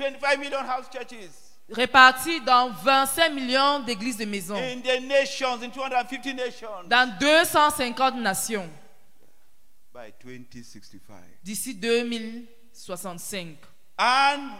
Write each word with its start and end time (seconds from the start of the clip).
25 0.00 0.38
million 0.38 0.58
house 0.60 0.86
churches 0.92 1.28
répartis 1.72 2.40
dans 2.40 2.70
25 2.70 3.30
millions 3.32 3.80
d'églises 3.80 4.16
de 4.16 4.24
maison, 4.24 4.56
in 4.56 4.80
the 4.80 5.00
nations, 5.02 5.62
in 5.62 5.68
250 5.70 6.34
nations 6.34 6.68
dans 6.88 7.16
250 7.18 8.16
nations, 8.16 8.68
by 9.94 10.12
2065. 10.24 11.16
d'ici 11.44 11.74
2065. 11.74 13.56
And 13.98 14.50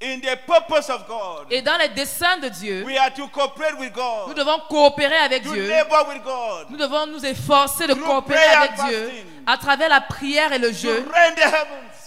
in 0.00 0.20
the 0.20 0.36
purpose 0.46 0.90
of 0.90 1.06
God, 1.06 1.46
Et 1.50 1.62
dans 1.62 1.76
les 1.78 1.88
desseins 1.90 2.36
de 2.38 2.48
Dieu, 2.48 2.84
we 2.84 2.98
are 2.98 3.12
to 3.14 3.28
cooperate 3.28 3.78
with 3.78 3.94
nous 3.96 4.02
God, 4.02 4.36
devons 4.36 4.58
coopérer 4.68 5.16
avec 5.16 5.44
to 5.44 5.52
Dieu. 5.52 5.68
labor 5.68 6.06
with 6.08 6.22
God, 6.22 6.66
Nous 6.70 6.76
devons 6.76 7.06
nous 7.06 7.24
efforcer 7.24 7.86
de 7.86 7.94
coopérer 7.94 8.40
avec 8.44 8.78
and 8.80 8.88
Dieu 8.88 9.04
fasting. 9.06 9.24
à 9.46 9.56
travers 9.56 9.88
la 9.88 10.00
prière 10.00 10.52
et 10.52 10.58
le 10.58 10.72
to 10.72 11.04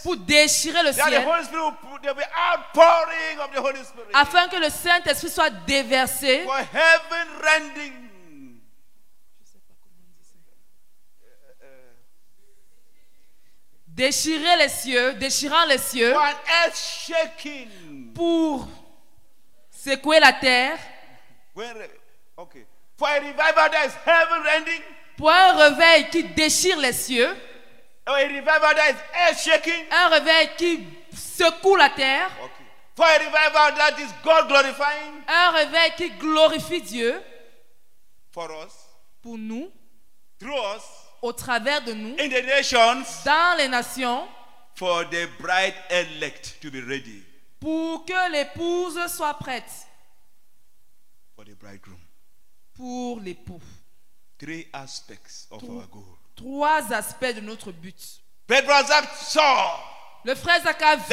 pour 0.07 0.16
déchirer 0.16 0.84
le 0.84 0.93
ciel 0.93 1.21
afin 4.13 4.47
que 4.47 4.55
le 4.55 4.70
Saint-Esprit 4.70 5.30
soit 5.30 5.49
déversé 5.49 6.43
for 6.45 6.57
heaven 6.57 7.27
rending. 7.43 7.93
déchirer 13.85 14.55
les 14.59 14.70
cieux, 14.70 15.13
déchirant 15.16 15.66
les 15.66 15.77
cieux 15.77 16.16
pour 18.16 18.66
secouer 19.69 20.21
la 20.21 20.31
terre, 20.31 20.77
pour 25.17 25.30
un 25.31 25.52
réveil 25.52 26.09
qui 26.09 26.23
déchire 26.23 26.77
les 26.80 26.94
cieux, 26.94 27.35
un 28.07 28.13
réveil 30.09 30.50
qui 30.58 30.88
secoue 31.13 31.75
la 31.75 31.89
terre. 31.89 32.31
For 32.95 33.05
a 33.05 33.17
revival 33.19 33.75
that 33.77 34.00
is 34.00 34.11
God 34.23 34.47
glorifying 34.47 35.22
un 35.27 35.52
réveil 35.52 35.91
qui 35.97 36.09
glorifie 36.17 36.81
Dieu 36.81 37.22
for 38.31 38.50
us, 38.50 38.73
pour 39.22 39.38
nous, 39.38 39.72
through 40.39 40.58
us, 40.75 40.81
au 41.22 41.31
travers 41.31 41.83
de 41.83 41.94
nous, 41.94 42.16
in 42.19 42.28
the 42.28 42.41
nations, 42.44 43.03
dans 43.23 43.55
les 43.58 43.67
nations, 43.67 44.28
for 44.73 45.05
the 45.09 45.28
bride 45.39 45.75
elect 45.91 46.58
to 46.61 46.72
be 46.72 46.81
ready 46.88 47.23
pour 47.59 48.05
que 48.05 48.31
l'épouse 48.31 49.08
soit 49.08 49.33
prête 49.35 49.88
for 51.35 51.45
the 51.45 51.55
bridegroom. 51.55 52.00
pour 52.73 53.19
l'époux. 53.19 53.61
Three 54.38 54.67
aspects 54.72 55.47
of 55.50 55.63
our 55.63 55.88
goal. 55.88 56.16
Trois 56.38 56.93
aspects 56.93 57.35
de 57.35 57.41
notre 57.41 57.71
but. 57.73 58.21
Le 60.23 60.35
frère 60.35 60.61
Zach 60.63 60.81
a 60.81 60.95
vu 60.95 61.03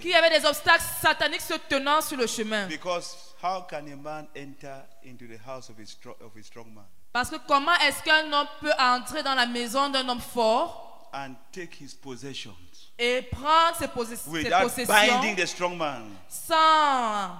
qu'il 0.00 0.10
y 0.10 0.14
avait 0.14 0.40
des 0.40 0.46
obstacles 0.46 0.82
sataniques 1.02 1.40
se 1.40 1.54
tenant 1.68 2.00
sur 2.00 2.16
le 2.16 2.26
chemin. 2.26 2.66
Because 2.66 3.16
how 3.42 3.62
can 3.68 3.86
a 3.92 3.96
man 3.96 4.26
enter 4.36 4.82
into 5.04 5.26
the 5.26 5.38
house 5.46 5.68
of 5.70 5.78
a, 5.78 5.82
stro- 5.84 6.16
of 6.24 6.36
a 6.38 6.42
strong 6.42 6.72
man 6.74 6.84
Parce 7.12 7.30
que 7.30 7.36
comment 7.46 7.74
est-ce 7.86 8.02
qu'un 8.02 8.32
homme 8.32 8.48
peut 8.60 8.72
entrer 8.78 9.22
dans 9.22 9.34
la 9.34 9.46
maison 9.46 9.88
d'un 9.88 10.08
homme 10.08 10.20
fort 10.20 11.08
and 11.12 11.34
take 11.52 11.76
his 11.80 11.94
possessions 11.94 12.54
et 12.98 13.22
prendre 13.22 13.76
ses, 13.78 13.88
possess- 13.88 14.24
ses 14.24 14.50
possessions 14.50 14.86
binding 14.86 15.36
the 15.36 15.46
strong 15.46 15.76
man? 15.76 16.04
sans 16.28 17.30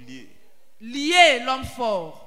Li- 0.00 0.28
lier 0.80 1.40
l'homme 1.44 1.64
fort? 1.64 2.21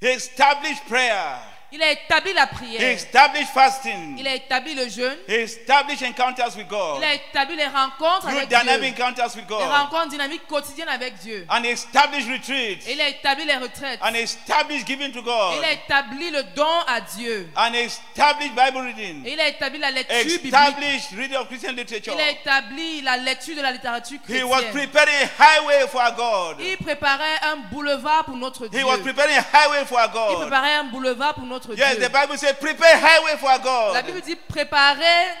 He 0.00 0.08
established 0.08 0.86
prayer. 0.86 1.38
Il 1.72 1.80
a 1.82 1.92
établi 1.92 2.32
la 2.32 2.44
He 2.44 2.48
prière. 2.48 2.82
established 2.82 3.50
fasting. 3.54 4.18
Il 4.18 4.26
a 4.26 4.34
établi 4.34 4.74
le 4.74 4.88
jeûne. 4.88 5.16
He 5.28 5.34
established 5.42 6.02
encounters 6.02 6.56
with 6.56 6.66
God. 6.68 6.98
Il 6.98 7.04
a 7.04 7.14
établi 7.14 7.54
les 7.56 7.66
rencontres 7.66 8.22
Through 8.26 8.36
avec 8.38 8.48
dynamic 8.48 8.94
Dieu. 8.96 9.04
encounters 9.04 9.36
with 9.36 9.44
Les 9.48 9.56
God. 9.56 9.62
rencontres 9.70 10.08
dynamiques 10.08 10.46
quotidiennes 10.48 10.88
avec 10.88 11.14
Dieu. 11.18 11.46
And 11.48 11.62
he 11.64 11.70
established 11.70 12.28
retreats. 12.28 12.88
Il 12.90 13.00
a 13.00 13.08
établi 13.08 13.44
les 13.44 13.54
retraites. 13.56 14.00
And 14.02 14.14
he 14.16 14.22
established 14.22 14.84
giving 14.86 15.12
to 15.12 15.20
Il 15.20 15.24
God. 15.24 15.62
a 15.64 15.72
établi 15.72 16.30
le 16.30 16.42
don 16.56 16.80
à 16.88 17.00
Dieu. 17.00 17.48
And 17.56 17.72
he 17.74 17.84
established 17.84 18.54
Bible 18.56 18.82
reading. 18.82 19.22
Il 19.24 19.38
a 19.40 19.46
établi 19.48 19.78
la 19.78 19.90
lecture 19.92 20.16
biblique. 20.24 20.46
Established 20.52 21.12
reading 21.12 21.36
of 21.36 21.46
Christian 21.48 21.72
literature. 21.74 22.14
Il 22.14 22.20
a 22.20 22.30
établi 22.30 23.00
la 23.02 23.16
lecture 23.16 23.54
de 23.54 23.62
la 23.62 23.70
littérature 23.70 24.18
He 24.28 24.42
was 24.42 24.60
chrétienne. 24.62 24.72
preparing 24.90 25.14
a 25.22 25.42
highway 25.42 25.86
for 25.88 26.00
our 26.02 26.12
God. 26.16 26.56
Il 26.60 26.76
préparait 26.78 27.38
un 27.42 27.56
boulevard 27.70 28.24
pour 28.24 28.36
notre 28.36 28.66
He 28.66 28.70
Dieu. 28.70 28.84
was 28.84 28.98
preparing 28.98 29.36
a 29.36 29.42
highway 29.52 29.84
for 29.84 29.98
our 30.00 30.06
Il 30.08 30.12
God. 30.12 30.40
préparait 30.48 30.74
un 30.74 30.84
boulevard 30.84 31.34
pour 31.34 31.44
notre 31.44 31.59
Yes, 31.76 31.96
Dieu. 31.96 32.04
the 32.04 32.10
Bible 32.10 32.36
says, 32.36 32.54
prepare 32.60 32.96
highway 32.98 33.36
for 33.38 33.48
our 33.50 33.58
La 33.58 34.02
God. 34.02 34.06
Bible 34.06 34.20
dit 34.22 34.36
préparer, 34.48 35.34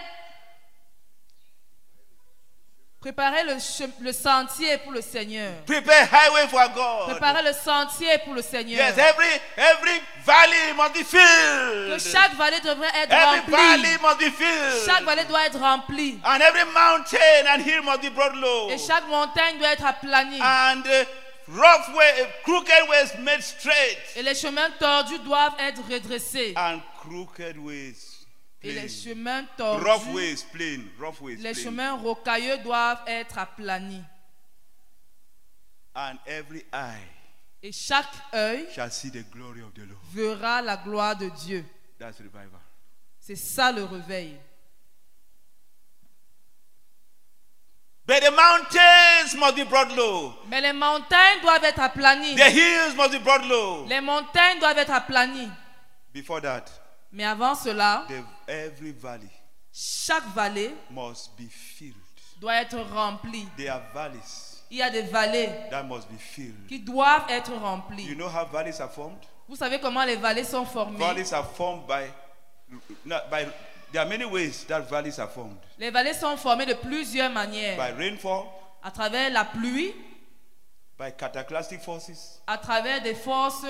préparer 3.00 3.44
le, 3.44 3.54
le 4.02 4.12
sentier 4.12 4.76
pour 4.78 4.92
le 4.92 5.00
Seigneur. 5.00 5.52
Prepare 5.64 6.06
highway 6.12 6.46
for 6.48 6.60
God. 6.74 7.10
Préparer 7.10 7.42
le 7.42 7.52
sentier 7.54 8.18
pour 8.24 8.34
le 8.34 8.42
Seigneur. 8.42 8.76
Yes, 8.78 8.98
every 8.98 9.40
every 9.56 10.00
valley 10.24 10.72
must 10.76 10.92
be 10.92 10.98
Que 11.00 11.04
filled. 11.04 12.00
chaque 12.12 12.34
vallée 12.34 12.60
devrait 12.60 12.92
être 13.02 13.10
Every 13.12 13.50
valley 13.50 13.96
remplie. 13.96 14.02
must 14.02 14.18
be 14.18 14.30
filled. 14.30 14.84
Chaque 14.86 15.04
vallée 15.04 15.24
doit 15.24 15.46
être 15.46 15.58
remplie. 15.58 16.20
And 16.24 16.40
every 16.42 16.64
mountain 16.74 17.46
and 17.48 17.62
hill 17.62 17.82
must 17.82 18.02
be 18.02 18.10
brought 18.10 18.34
low. 18.36 18.68
Et 18.70 18.76
chaque 18.78 19.06
montagne 19.08 19.58
doit 19.58 19.72
être 19.72 19.86
aplanie. 19.86 20.40
And 20.42 20.82
uh, 20.86 21.04
rough 21.50 21.88
way, 21.94 22.28
crooked 22.44 22.88
ways 22.88 23.18
made 23.22 23.42
straight. 23.42 23.98
Et 24.16 24.22
les 24.22 24.34
chemins 24.34 24.70
tordus 24.78 25.18
doivent 25.20 25.54
être 25.58 25.82
redressés. 25.88 26.54
And 26.56 26.80
crooked 27.00 27.58
ways 27.58 28.26
Et 28.62 28.72
les 28.72 28.80
plain. 28.80 28.88
chemins 28.88 29.46
Rough 29.58 30.04
tordus, 30.04 30.14
ways 30.14 30.44
plain. 30.52 30.84
Rough 30.98 31.20
ways 31.20 31.36
les 31.36 31.52
plain. 31.52 31.62
chemins 31.62 31.92
rocailleux 31.96 32.58
doivent 32.58 33.02
être 33.06 33.38
aplanis. 33.38 34.04
And 35.94 36.18
every 36.26 36.64
eye 36.72 37.02
Et 37.62 37.72
chaque 37.72 38.06
œil 38.32 38.66
shall 38.72 38.90
see 38.90 39.10
the 39.10 39.24
glory 39.32 39.60
of 39.60 39.74
the 39.74 39.80
Lord. 39.80 39.98
verra 40.12 40.62
la 40.62 40.76
gloire 40.76 41.16
de 41.16 41.28
Dieu. 41.44 41.64
That's 41.98 42.18
revival. 42.18 42.60
C'est 43.18 43.36
ça 43.36 43.70
le 43.72 43.84
réveil. 43.84 44.38
But 48.06 48.22
the 48.24 48.29
mountains 48.40 49.34
must 49.36 49.56
be 49.56 49.64
brought 49.64 49.94
low. 49.96 50.34
Mais 50.48 50.60
les 50.60 50.72
montagnes 50.72 51.40
doivent 51.42 51.64
être 51.64 51.80
aplanies. 51.80 52.36
The 52.36 52.50
hills 52.50 52.94
must 52.96 53.12
be 53.12 53.18
brought 53.18 53.44
low. 53.46 53.86
Les 53.86 54.00
montagnes 54.00 54.58
doivent 54.60 54.78
être 54.78 54.92
aplanies. 54.92 55.50
Before 56.12 56.40
that, 56.40 56.64
Mais 57.12 57.24
avant 57.24 57.54
cela, 57.54 58.04
the, 58.08 58.22
every 58.50 58.92
valley 58.92 59.30
chaque 59.72 60.26
vallée 60.34 60.74
must 60.90 61.36
be 61.38 61.48
filled. 61.48 61.94
doit 62.40 62.54
être 62.62 62.78
remplie. 62.92 63.46
There 63.56 63.70
are 63.70 63.82
valleys 63.94 64.62
Il 64.70 64.78
y 64.78 64.82
a 64.82 64.90
des 64.90 65.02
vallées 65.02 65.48
that 65.70 65.82
must 65.84 66.08
be 66.08 66.18
filled. 66.18 66.66
qui 66.68 66.80
doivent 66.80 67.26
être 67.28 67.50
You 67.52 67.58
remplies. 67.60 68.14
know 68.16 68.28
how 68.28 68.44
valleys 68.46 68.80
are 68.80 68.90
formed? 68.90 69.18
Vous 69.48 69.56
savez 69.56 69.78
comment 69.80 70.04
les 70.04 70.16
vallées 70.16 70.44
sont 70.44 70.64
formées? 70.64 70.98
Valleys 70.98 71.32
are 71.32 71.44
formed 71.56 71.86
by, 71.86 72.06
by. 73.30 73.46
There 73.92 74.00
are 74.00 74.08
many 74.08 74.24
ways 74.24 74.64
that 74.68 74.88
valleys 74.88 75.18
are 75.18 75.28
formed. 75.28 75.56
Les 75.78 75.90
vallées 75.90 76.14
sont 76.14 76.36
formées 76.36 76.66
de 76.66 76.74
plusieurs 76.74 77.30
manières. 77.30 77.76
By 77.76 77.92
rainfall, 77.96 78.44
À 78.82 78.90
travers 78.90 79.30
la 79.30 79.44
pluie, 79.44 79.94
by 80.98 81.12
cataclysmic 81.16 81.80
forces. 81.82 82.40
à 82.46 82.56
travers 82.56 83.02
des 83.02 83.14
forces 83.14 83.66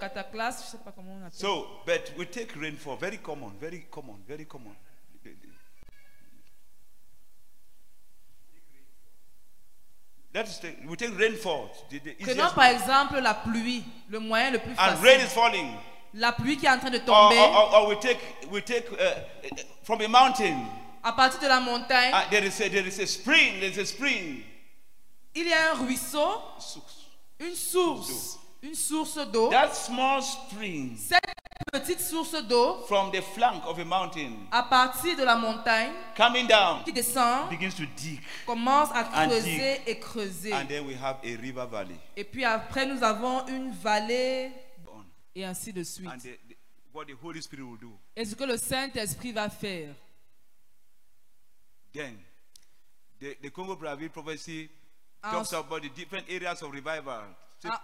cataclysmes, 0.00 0.62
je 0.64 0.70
sais 0.72 0.78
pas 0.84 0.90
comment 0.92 1.12
on 1.12 1.26
appelle. 1.26 1.38
So, 1.38 1.66
but 1.86 2.12
we 2.16 2.26
take 2.28 2.52
rainfall, 2.56 2.96
very 2.96 3.18
common, 3.18 3.52
very 3.60 3.86
common, 3.90 4.16
very 4.26 4.46
common. 4.46 4.74
Let's 10.34 10.58
take, 10.58 10.76
we 10.86 10.94
take 10.96 11.18
rainfall, 11.18 11.70
the, 11.90 11.98
the 12.00 12.14
Prenons 12.22 12.52
par 12.54 12.66
exemple 12.66 13.18
la 13.20 13.34
pluie, 13.34 13.82
le 14.10 14.20
moyen 14.20 14.50
le 14.52 14.58
plus 14.58 14.72
and 14.78 15.00
rain 15.02 15.18
facile. 15.18 15.26
is 15.26 15.32
falling. 15.32 15.74
La 16.14 16.32
pluie 16.32 16.56
qui 16.56 16.66
est 16.66 16.70
en 16.70 16.78
train 16.78 16.90
de 16.90 16.98
Or, 16.98 17.04
tomber 17.28 17.38
or, 17.38 17.54
or- 17.54 17.74
or 17.82 17.88
we 17.88 17.98
take, 18.00 18.18
we 18.50 18.62
take 18.64 18.86
uh, 18.92 19.54
from 19.84 20.00
a 20.00 20.08
mountain, 20.08 20.56
à 21.02 21.12
partir 21.12 21.38
de 21.40 21.46
la 21.46 21.60
montagne. 21.60 22.12
uh, 22.12 22.28
there, 22.30 22.44
is 22.44 22.60
a, 22.60 22.68
there 22.68 22.86
is 22.86 22.98
a 22.98 23.06
spring, 23.06 23.60
there 23.60 23.70
is 23.70 23.78
a 23.78 23.84
spring. 23.86 24.42
Il 25.34 25.46
y 25.46 25.52
a 25.52 25.72
un 25.72 25.74
ruisseau, 25.84 26.40
une 27.38 27.54
source, 27.54 28.38
une 28.62 28.74
source 28.74 29.18
d'eau. 29.30 29.50
That 29.50 29.72
small 29.74 30.20
spring 30.22 30.96
Cette 30.96 31.22
petite 31.70 32.00
source 32.00 32.32
d'eau, 32.48 32.78
from 32.88 33.12
the 33.12 33.20
flank 33.34 33.62
of 33.66 33.78
a 33.78 33.84
mountain 33.84 34.32
à 34.50 34.62
partir 34.64 35.14
de 35.16 35.22
la 35.22 35.36
montagne, 35.36 35.92
coming 36.16 36.46
down 36.48 36.82
qui 36.84 36.92
descend, 36.92 37.48
begins 37.50 37.74
to 37.76 37.84
dig. 37.96 38.20
commence 38.46 38.88
à 38.92 39.00
And 39.22 39.28
creuser 39.28 39.80
et 39.86 39.98
creuser. 40.00 40.52
And 40.54 40.66
then 40.66 40.86
we 40.86 40.94
have 40.94 41.18
a 41.22 41.36
river 41.40 41.66
valley. 41.70 41.96
Et 42.16 42.24
puis 42.24 42.44
après, 42.44 42.86
nous 42.86 43.02
avons 43.04 43.46
une 43.46 43.70
vallée. 43.70 44.50
Et 45.34 45.44
ainsi 45.44 45.72
de 45.72 45.82
suite. 45.84 46.08
And 46.10 46.18
the, 46.18 46.38
the- 46.48 46.56
what 46.92 47.06
the 47.06 47.14
Holy 47.22 47.40
Spirit 47.42 47.62
will 47.64 47.78
do. 47.78 47.92
Et 48.16 48.24
ce 48.24 48.34
que 48.34 48.44
le 48.44 48.56
Saint-Esprit 48.56 49.32
va 49.32 49.48
faire. 49.50 49.94
Then, 51.92 52.18
the, 53.20 53.36
the 53.42 53.50
Congo 53.50 53.76
Brazzaville 53.76 54.10
prophecy 54.10 54.68
talks 55.22 55.52
s- 55.52 55.58
about 55.58 55.82
the 55.82 55.88
different 55.90 56.28
areas 56.28 56.62
of 56.62 56.72
revival. 56.72 57.22
So 57.60 57.68
Ah. 57.70 57.82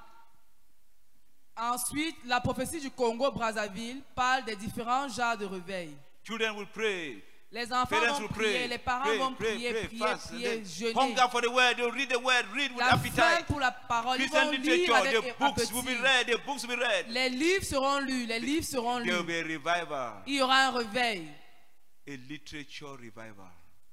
Ensuite, 1.57 2.17
la 2.27 2.41
prophétie 2.41 2.81
du 2.81 2.91
Congo-Brazzaville 2.91 4.03
parle 4.17 4.45
des 4.45 4.57
différents 4.57 5.09
genres 5.09 5.37
de 5.39 5.47
réveil. 5.47 5.97
Children 6.25 6.57
will 6.57 6.67
pray. 6.67 7.23
Les 7.53 7.73
enfants 7.73 7.87
Parents 8.01 8.21
vont 8.21 8.29
prier, 8.29 8.53
pray. 8.59 8.69
les 8.69 8.79
parents 8.79 9.05
pray, 9.05 9.19
vont 9.19 9.35
prier, 9.35 9.71
pray, 9.73 9.85
prier, 9.87 9.99
fast. 10.01 10.27
prier, 10.29 10.65
jeûner. 10.65 10.95
Hunger 10.97 11.29
for 11.31 11.41
the 11.41 11.49
word. 11.51 11.79
Read 11.95 12.09
the 12.11 12.19
word. 12.19 12.45
Read 12.53 12.71
with 12.73 12.81
La 12.81 12.95
appetite. 12.95 13.47
pour 13.47 13.61
la 13.61 13.71
parole, 13.71 14.19
ils 14.21 14.29
vont 14.29 14.51
lire 14.51 14.61
literature. 14.61 14.95
avec 14.97 15.23
The 15.23 15.39
books 15.39 15.73
will 15.73 15.83
be 15.85 16.03
read. 16.03 16.27
The 16.27 16.39
books 16.45 16.63
will 16.67 16.77
be 16.77 16.81
read. 16.83 17.07
Les 17.11 17.29
livres 17.29 17.65
seront 17.65 18.01
lus, 18.01 18.27
les 18.27 18.41
livres 18.41 18.67
seront 18.67 19.01
There 19.05 19.13
will 19.19 19.23
lus. 19.23 19.27
be 19.27 19.39
a 19.39 19.43
revival. 19.45 20.23
Il 20.27 20.35
y 20.35 20.43
aura 20.43 20.67
un 20.67 20.71
réveil, 20.73 21.29
A 22.09 22.17
literature 22.29 22.97
revival. 22.99 23.47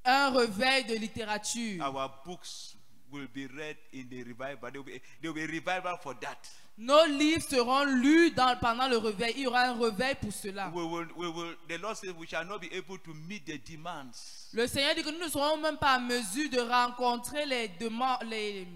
un 0.06 0.32
réveil 0.32 0.84
de 0.86 0.96
littérature. 0.96 1.82
Our 1.86 2.10
books 2.26 2.76
will 3.12 3.28
be 3.32 3.46
read 3.46 3.78
in 3.94 4.08
the 4.10 4.24
revival. 4.24 4.72
There 4.72 4.82
will 4.82 4.86
be, 4.86 5.02
there 5.22 5.32
will 5.32 5.34
be 5.36 5.44
a 5.44 5.48
revival 5.48 5.98
for 6.02 6.16
that. 6.22 6.50
Nos 6.84 7.06
livres 7.06 7.44
seront 7.48 7.84
lus 7.84 8.32
dans- 8.32 8.58
pendant 8.60 8.88
le 8.88 8.98
réveil. 8.98 9.34
Il 9.36 9.42
y 9.44 9.48
aura 9.48 9.62
un 9.66 9.80
réveil 9.80 10.16
pour 10.20 10.34
cela. 10.34 10.72
We 10.74 10.84
will, 10.84 11.08
we 11.16 11.28
will, 11.30 11.56
the 11.70 11.80
Lord 11.80 11.96
says 11.96 12.12
we 12.18 12.28
shall 12.28 12.44
not 12.44 12.58
be 12.60 12.70
able 12.76 12.98
to 12.98 13.14
meet 13.14 13.46
the 13.46 13.60
demands. 13.72 14.50
Le 14.52 14.66
Seigneur 14.66 14.96
dit 14.96 15.04
que 15.04 15.12
nous 15.12 15.20
ne 15.24 15.30
serons 15.30 15.58
même 15.58 15.78
pas 15.78 15.98
en 15.98 16.02
mesure 16.02 16.50
de 16.50 16.60
rencontrer 16.60 17.46
les 17.46 17.68
demandes, 17.80 18.24
les- 18.24 18.68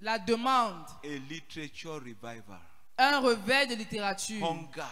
la 0.00 0.18
demande. 0.18 0.84
A 1.04 1.08
literature 1.28 2.00
revival. 2.00 2.58
Un 2.98 3.20
réveil 3.20 3.68
de 3.68 3.74
littérature. 3.76 4.44
Hunger 4.44 4.82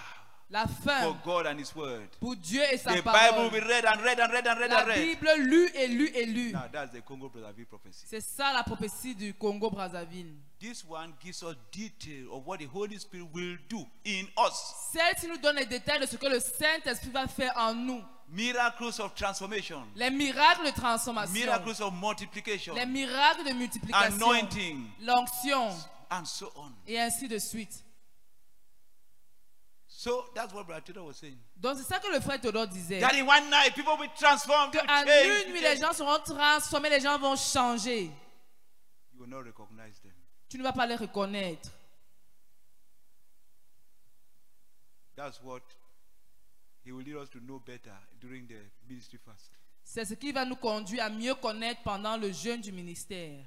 La 0.50 0.66
for 0.66 0.82
faim 0.82 1.14
God 1.24 1.46
and 1.46 1.58
His 1.58 1.74
word. 1.76 2.08
pour 2.20 2.34
Dieu 2.36 2.62
et 2.72 2.78
sa 2.78 2.94
The 2.94 3.02
Bible 3.02 3.12
will 3.42 3.50
parole. 3.50 3.50
be 3.50 3.60
read 3.60 3.84
and 3.84 4.00
read 4.02 4.18
and 4.18 4.32
read 4.32 4.46
and 4.46 4.58
read 4.58 4.70
La 4.70 4.78
and 4.80 4.88
read. 4.88 5.20
Bible 5.20 5.42
lue 5.44 5.70
et 5.74 5.88
lue 5.88 6.10
et 6.14 6.24
lue. 6.26 6.52
Now 6.52 6.64
that's 6.72 6.92
the 6.92 7.02
Congo 7.02 7.28
Brazzaville 7.28 7.66
prophecy. 7.66 8.06
C'est 8.08 8.22
ça 8.22 8.52
la 8.54 8.62
prophétie 8.62 9.14
du 9.14 9.34
Congo-Brazzaville. 9.34 10.32
This 10.58 10.84
one 10.88 11.12
gives 11.22 11.42
us 11.42 11.54
detail 11.70 12.32
of 12.32 12.46
what 12.46 12.58
the 12.58 12.66
Holy 12.66 12.98
Spirit 12.98 13.28
will 13.34 13.58
do 13.68 13.86
in 14.06 14.24
us. 14.38 14.74
Celle-ci 14.92 15.28
nous 15.28 15.36
donne 15.36 15.56
les 15.56 15.66
détails 15.66 16.00
de 16.00 16.06
ce 16.06 16.16
que 16.16 16.26
le 16.26 16.40
Saint-Esprit 16.40 17.10
va 17.10 17.26
faire 17.28 17.52
en 17.56 17.74
nous. 17.74 18.02
Miracles 18.30 19.00
of 19.00 19.14
transformation. 19.14 19.82
Les 19.96 20.10
miracles 20.10 20.64
de 20.66 20.70
transformation. 20.70 21.32
Miracles 21.34 21.82
of 21.82 21.92
multiplication. 21.94 22.74
Les 22.74 22.86
miracles 22.86 23.44
de 23.44 23.52
multiplication. 23.52 24.14
Anointing. 24.16 24.86
L'onction. 25.02 25.70
And 26.10 26.24
so 26.26 26.50
on. 26.56 26.70
Et 26.86 26.98
ainsi 26.98 27.28
de 27.28 27.38
suite. 27.38 27.84
So 29.98 30.26
that's 30.32 30.54
what 30.54 30.64
Brother 30.64 30.80
Tito 30.80 31.04
was 31.04 31.16
saying. 31.16 31.36
Donc 31.56 31.76
c'est 31.76 31.82
ça 31.82 31.98
que 31.98 32.06
le 32.06 32.20
frère 32.20 32.40
Théodore 32.40 32.68
disait. 32.68 33.00
That 33.00 33.16
in 33.16 33.26
one 33.26 33.50
night 33.50 33.74
people 33.74 33.96
will 33.98 34.06
be 34.06 34.14
transformed. 34.14 34.72
Que 34.72 34.78
en 34.78 35.02
une 35.02 35.52
nuit, 35.52 35.60
les 35.60 35.76
gens 35.76 35.92
seront 35.92 36.20
transformés, 36.20 36.88
les 36.88 37.00
gens 37.00 37.18
vont 37.18 37.34
changer. 37.34 38.04
You 39.12 39.18
will 39.18 39.28
not 39.28 39.42
recognize 39.42 40.00
them. 40.00 40.12
Tu 40.48 40.56
ne 40.56 40.62
vas 40.62 40.72
pas 40.72 40.86
les 40.86 40.94
reconnaître. 40.94 41.72
That's 45.16 45.42
what 45.42 45.62
He 46.84 46.92
will 46.92 47.02
lead 47.02 47.16
us 47.16 47.28
to 47.30 47.40
know 47.40 47.58
better 47.58 47.98
during 48.20 48.46
the 48.46 48.70
ministry 48.88 49.18
fast. 49.18 49.50
C'est 49.82 50.04
ce 50.04 50.14
qui 50.14 50.30
va 50.30 50.44
nous 50.44 50.54
conduire 50.54 51.06
à 51.06 51.10
mieux 51.10 51.34
connaître 51.34 51.82
pendant 51.82 52.16
le 52.16 52.30
jeûne 52.30 52.60
du 52.60 52.70
ministère. 52.70 53.44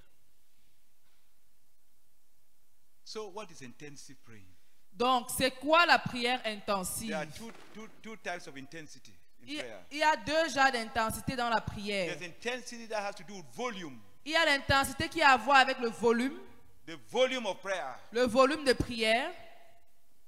So, 3.06 3.30
what 3.30 3.46
is 3.52 3.64
intensive 3.64 4.18
praying? 4.26 4.52
Donc, 4.94 5.30
c'est 5.36 5.52
quoi 5.52 5.86
la 5.86 6.00
prière 6.00 6.42
There 6.44 6.54
intensive 6.54 7.14
are 7.14 7.26
two, 7.26 7.52
two, 7.74 7.88
two 8.02 8.16
types 8.18 8.48
of 8.48 8.58
intensity 8.58 9.14
in 9.42 9.48
il, 9.48 9.64
il 9.92 9.98
y 9.98 10.04
a 10.04 10.16
deux 10.16 10.50
genres 10.50 10.72
d'intensité 10.72 11.36
dans 11.36 11.50
la 11.50 11.62
prière. 11.62 12.16
There's 12.18 12.30
intensity 12.30 12.88
that 12.88 13.02
has 13.04 13.16
to 13.16 13.24
do 13.24 13.36
with 13.36 13.46
volume, 13.56 14.00
Il 14.26 14.34
y 14.34 14.36
a 14.36 14.46
l'intensité 14.46 15.10
qui 15.10 15.22
a 15.22 15.32
à 15.32 15.38
voir 15.38 15.58
avec 15.58 15.80
le 15.80 15.90
volume, 15.90 16.38
the 16.86 16.98
volume 17.10 17.46
of 17.48 17.60
prayer, 17.60 17.96
le 18.12 18.26
volume 18.26 18.64
de 18.64 18.74
prière 18.74 19.32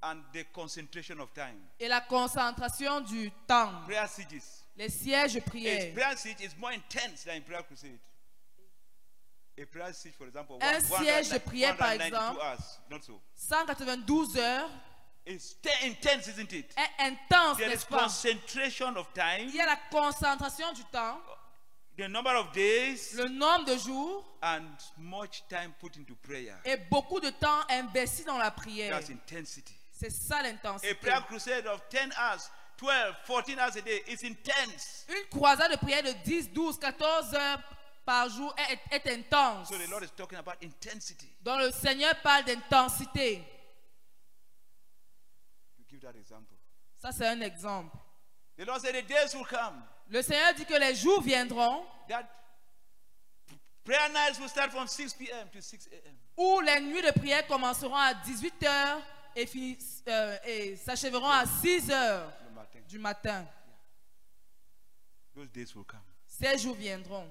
and 0.02 0.22
the 0.34 0.46
concentration 0.52 1.20
of 1.20 1.32
time. 1.34 1.60
et 1.80 1.88
la 1.88 2.02
concentration 2.02 3.02
du 3.02 3.32
temps. 3.46 3.84
Prayer 3.86 4.08
sieges. 4.08 4.42
Les 4.76 4.90
sièges 4.90 5.36
de 5.36 5.40
prière. 5.42 5.94
prayer 5.94 6.18
siege 6.18 6.42
is 6.42 6.58
more 6.58 6.74
intense 6.74 7.24
than 7.26 7.42
prayer 7.42 7.64
crusade. 7.64 8.00
A 8.00 8.02
prayer 8.56 8.72
siege, 8.72 8.80
for 8.80 9.12
example, 9.12 9.43
Un 9.58 9.94
siège 10.82 11.30
de 11.30 11.34
190 11.36 11.40
prière, 11.40 11.78
par 11.78 11.90
192 11.92 12.08
exemple. 12.08 12.40
hours, 12.42 12.80
not 12.90 13.02
so. 13.04 13.22
192 13.36 14.38
heures 14.38 14.70
It's 15.26 15.56
te- 15.62 15.86
intense, 15.86 16.28
isn't 16.28 16.52
it? 16.52 16.74
est 16.76 17.04
intense, 17.04 17.60
n'est-ce 17.60 17.86
pas? 17.86 18.00
concentration 18.04 18.96
of 18.98 19.08
time, 19.14 19.48
Il 19.48 19.56
y 19.56 19.62
a 19.62 19.66
la 19.66 19.78
concentration 19.92 20.74
du 20.74 20.84
temps, 20.86 21.20
the 21.98 22.10
number 22.10 22.36
of 22.36 22.52
days, 22.52 23.14
le 23.16 23.30
nombre 23.30 23.66
de 23.66 23.78
jours 23.78 24.26
and 24.42 24.66
much 24.98 25.44
time 25.48 25.72
put 25.80 25.96
into 25.98 26.16
prayer. 26.16 26.56
et 26.66 26.76
beaucoup 26.90 27.20
de 27.22 27.30
temps 27.30 27.62
investi 27.70 28.24
dans 28.26 28.38
la 28.38 28.52
prière. 28.52 28.98
That's 29.00 29.12
intensity. 29.12 29.74
C'est 29.92 30.10
ça 30.10 30.38
A 30.40 30.44
l'intensité. 30.44 30.94
prayer 30.96 31.22
crusade 31.28 31.68
of 31.68 31.80
10 31.90 32.00
hours, 32.18 32.50
12, 32.78 32.90
14 33.26 33.56
hours 33.60 33.78
a 33.78 33.82
day 33.82 34.04
is 34.08 34.26
intense. 34.26 35.06
Une 35.08 35.30
croisade 35.30 35.72
de 35.72 35.78
prière 35.78 36.04
de 36.04 36.12
10, 36.26 36.50
12, 36.52 36.78
14 36.80 37.34
heures 37.36 37.60
par 38.06 38.30
jour 38.30 38.54
est, 38.58 38.96
est 38.96 39.14
intense. 39.14 39.70
So 39.70 39.78
the 39.78 39.90
Lord 39.90 40.04
is 40.04 40.12
talking 40.16 40.38
about 40.38 40.56
intensity. 40.62 41.30
Donc 41.42 41.60
le 41.60 41.72
Seigneur 41.72 42.14
parle 42.22 42.46
d'intensité. 42.46 43.44
Ça, 46.98 47.12
c'est 47.12 47.28
un 47.28 47.42
exemple. 47.42 47.96
The 48.58 48.66
Lord 48.66 48.82
said 48.82 48.96
the 48.96 49.08
days 49.08 49.34
will 49.34 49.46
come 49.46 49.84
Le 50.10 50.22
Seigneur 50.22 50.54
dit 50.54 50.66
que 50.66 50.74
les 50.76 50.96
jours 50.96 51.22
viendront 51.22 51.86
that 52.08 52.24
prayer 53.84 54.10
nights 54.10 54.40
will 54.40 54.50
start 54.50 54.72
from 54.72 54.88
6 54.88 55.14
p.m. 55.14 55.50
to 55.52 55.60
6 55.62 55.90
a.m. 55.92 56.16
où 56.38 56.60
les 56.62 56.80
nuits 56.82 57.02
de 57.02 57.12
prière 57.12 57.48
commenceront 57.48 57.96
à 57.96 58.14
18 58.14 58.64
heures 58.64 59.02
et, 59.36 59.48
euh, 60.08 60.38
et 60.46 60.76
s'achèveront 60.76 61.30
à 61.30 61.46
6 61.46 61.90
heures 61.92 62.32
matter. 62.54 62.84
du 62.88 63.00
matin. 63.00 63.48
Those 65.36 65.50
days 65.52 65.76
will 65.76 65.86
come. 65.86 66.02
Ces 66.28 66.58
jours 66.60 66.76
viendront. 66.76 67.28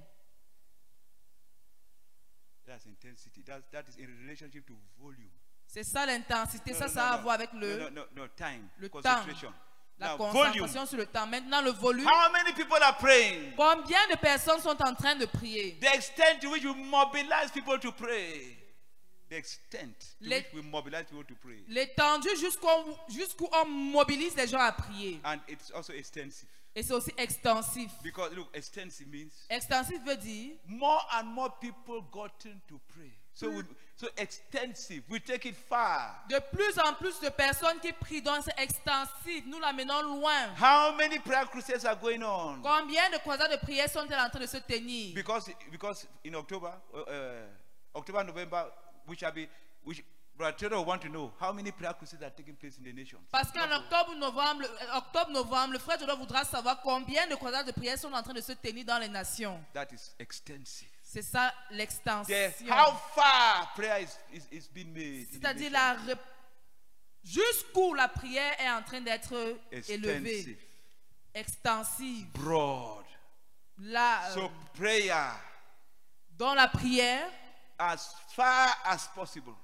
That's 2.73 2.87
intensity. 2.87 3.43
That's, 3.47 3.65
that 3.73 3.85
is 3.87 3.97
in 3.99 4.09
relationship 4.23 4.67
to 4.67 4.73
volume. 4.99 5.31
C'est 5.67 5.85
ça 5.85 6.07
l'intensité. 6.07 6.73
No, 6.73 6.79
Ça, 6.79 6.87
no, 6.87 6.93
ça 6.93 7.11
a 7.11 7.13
à 7.13 7.17
voir 7.19 7.35
avec 7.35 7.51
le, 7.53 7.79
time, 8.35 8.67
le 8.79 8.89
temps. 8.89 9.01
concentration. 9.03 9.53
la 9.99 10.09
Now, 10.09 10.17
concentration 10.17 10.67
volume. 10.67 10.87
sur 10.87 10.97
le 10.97 11.07
temps. 11.07 11.27
Maintenant, 11.27 11.61
le 11.61 11.71
volume. 11.73 12.07
How 12.07 12.33
many 12.33 12.53
people 12.55 12.83
are 12.83 12.97
praying? 12.97 13.53
Combien 13.57 14.09
de 14.11 14.17
personnes 14.17 14.61
sont 14.61 14.83
en 14.83 14.95
train 14.95 15.17
de 15.17 15.27
prier? 15.27 15.79
The 15.83 15.95
extent 15.95 16.41
to 16.41 16.51
which 16.51 16.65
we 16.65 16.75
mobilize 16.75 17.51
people 17.53 17.79
to 17.79 17.93
pray. 17.93 18.57
The 19.29 19.35
extent 19.37 20.17
to 20.23 20.31
which 20.31 20.47
we 20.55 20.63
mobilize 20.63 21.05
people 21.11 21.25
to 21.25 21.35
pray. 21.35 21.63
L'étendue 21.69 22.37
jusqu'où 22.41 22.69
jusqu'où 23.11 23.49
on 23.53 23.67
mobilise 23.67 24.35
les 24.35 24.47
gens 24.47 24.61
à 24.61 24.73
prier. 24.73 25.21
And 25.25 25.41
it's 25.47 25.71
also 25.73 25.93
extensive. 25.93 26.49
Et 26.75 26.83
c'est 26.83 26.95
aussi 26.95 27.13
extensif. 27.19 27.91
Because 28.03 28.33
look, 28.35 28.49
extensive 28.55 29.09
means 29.09 29.31
Extensif 29.51 30.01
veut 30.05 30.17
dire 30.17 30.57
more 30.67 31.07
and 31.13 31.25
more 31.25 31.51
people 31.61 32.01
gotten 32.11 32.61
to 32.67 32.81
pray. 32.95 33.13
So, 33.35 33.51
we, 33.51 33.63
so 33.97 34.09
extensive, 34.17 35.03
we 35.09 35.19
take 35.19 35.47
it 35.47 35.55
far. 35.57 36.25
de 36.29 36.39
plus 36.55 36.79
en 36.79 36.95
plus 36.95 37.19
de 37.21 37.31
personnes 37.31 37.79
qui 37.81 37.93
prient. 37.93 38.23
Donc 38.23 38.43
c'est 38.45 38.59
extensif. 38.59 39.45
Nous 39.47 39.59
l'amenons 39.59 40.03
loin. 40.03 40.49
How 40.59 40.95
many 40.97 41.19
prayer 41.19 41.47
crusades 41.47 41.85
are 41.85 41.97
going 41.97 42.23
on? 42.23 42.61
Combien 42.63 43.11
de 43.11 43.19
croisades 43.19 43.51
de 43.51 43.57
prière 43.57 43.89
sont-elles 43.89 44.21
en 44.21 44.31
train 44.31 44.41
de 44.41 44.47
se 44.47 44.59
tenir? 44.59 45.15
Because, 45.15 45.51
because 45.71 46.07
in 46.25 46.35
October, 46.35 46.73
uh, 46.95 46.99
uh, 46.99 47.47
October, 47.95 48.25
November, 48.25 48.67
we 49.07 49.17
shall 49.17 49.33
be, 49.33 49.49
we 49.85 50.03
Brother 50.37 50.57
Theodore 50.57 50.85
want 50.85 51.03
to 51.03 51.09
know 51.09 51.33
how 51.39 51.53
many 51.53 51.71
prayer 51.71 51.93
crusades 51.93 52.23
are 52.23 52.31
taking 52.31 52.55
place 52.57 52.79
in 52.79 52.85
the 52.85 52.93
nations. 52.93 53.21
Parce 53.31 53.53
qu'en 53.53 53.71
octobre, 53.71 54.15
novembre, 54.17 54.65
euh, 54.65 54.97
octobre, 54.97 55.31
novembre, 55.31 55.75
le 55.75 55.79
frère 55.79 55.99
Théodore 55.99 56.19
voudra 56.19 56.45
savoir 56.45 56.81
combien 56.83 57.27
de 57.27 57.35
croisades 57.35 57.67
de 57.67 57.73
prière 57.73 57.99
sont 57.99 58.13
en 58.13 58.23
train 58.23 58.33
de 58.33 58.41
se 58.41 58.53
tenir 58.53 58.85
dans 58.85 58.99
les 58.99 59.09
nations. 59.09 59.63
That 59.75 59.89
is 59.93 60.11
extensive. 60.19 60.89
C'est 61.03 61.23
ça 61.23 61.53
l'extension. 61.71 62.35
how 62.69 62.95
far 63.15 63.73
prayer 63.75 64.03
is, 64.03 64.19
is, 64.33 64.49
is 64.51 64.69
being 64.73 64.93
made. 64.95 65.05
in 65.05 65.25
the 65.25 65.33
C'est-à-dire 65.33 65.71
la 65.71 65.97
jusqu'où 67.23 67.95
la 67.95 68.09
prière 68.09 68.59
est 68.61 68.71
en 68.71 68.83
train 68.83 69.01
d'être 69.01 69.35
élevée, 69.89 70.59
Extensive, 71.35 72.27
broad. 72.33 73.05
Là, 73.79 74.31
euh, 74.31 74.35
So 74.35 74.51
prayer 74.75 75.13
dans 76.37 76.55
la 76.55 76.69
prière, 76.69 77.27
as 77.79 78.15
far 78.35 78.77
as 78.85 79.09
possible. 79.15 79.55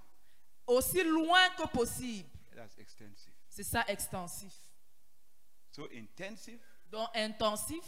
Aussi 0.68 1.02
loin 1.02 1.48
que 1.56 1.66
possible. 1.68 2.28
C'est 3.48 3.62
ça 3.64 3.84
extensif. 3.88 4.52
So 5.72 5.88
intensive 5.92 6.60
Donc 6.90 7.08
intensif, 7.14 7.82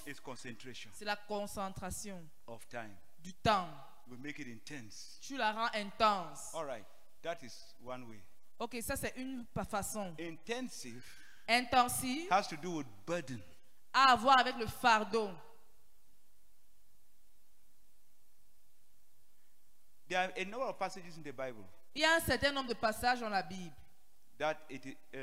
c'est 0.93 1.05
la 1.05 1.17
concentration 1.17 2.23
of 2.47 2.67
time. 2.69 2.95
du 3.19 3.33
temps. 3.35 3.69
We 4.09 4.19
make 4.19 4.39
it 4.39 4.49
intense. 4.49 5.19
Tu 5.21 5.37
la 5.37 5.53
rends 5.53 5.71
intense. 5.75 6.53
All 6.55 6.65
right. 6.67 6.85
That 7.23 7.39
is 7.43 7.53
one 7.83 8.09
way. 8.09 8.21
Ok, 8.59 8.77
ça 8.83 8.97
c'est 8.97 9.15
une 9.17 9.47
façon. 9.69 10.15
Intensive 10.19 11.03
Intensif 11.49 12.31
has 12.31 12.47
to 12.49 12.57
do 12.57 12.77
with 12.79 12.87
burden. 13.07 13.41
a 13.93 14.13
à 14.13 14.17
voir 14.17 14.39
avec 14.39 14.57
le 14.57 14.67
fardeau. 14.67 15.31
There 20.09 20.19
are 20.19 20.33
a 20.37 20.45
number 20.45 20.67
of 20.67 20.79
passages 20.79 21.17
in 21.17 21.23
the 21.23 21.33
Bible 21.33 21.65
Il 21.95 22.03
y 22.03 22.05
a 22.05 22.15
un 22.17 22.21
certain 22.21 22.53
nombre 22.53 22.69
de 22.69 22.75
passages 22.75 23.21
dans 23.21 23.29
la 23.29 23.43
Bible 23.43 23.75
that 24.39 24.57
it, 24.71 24.85
uh, 25.15 25.19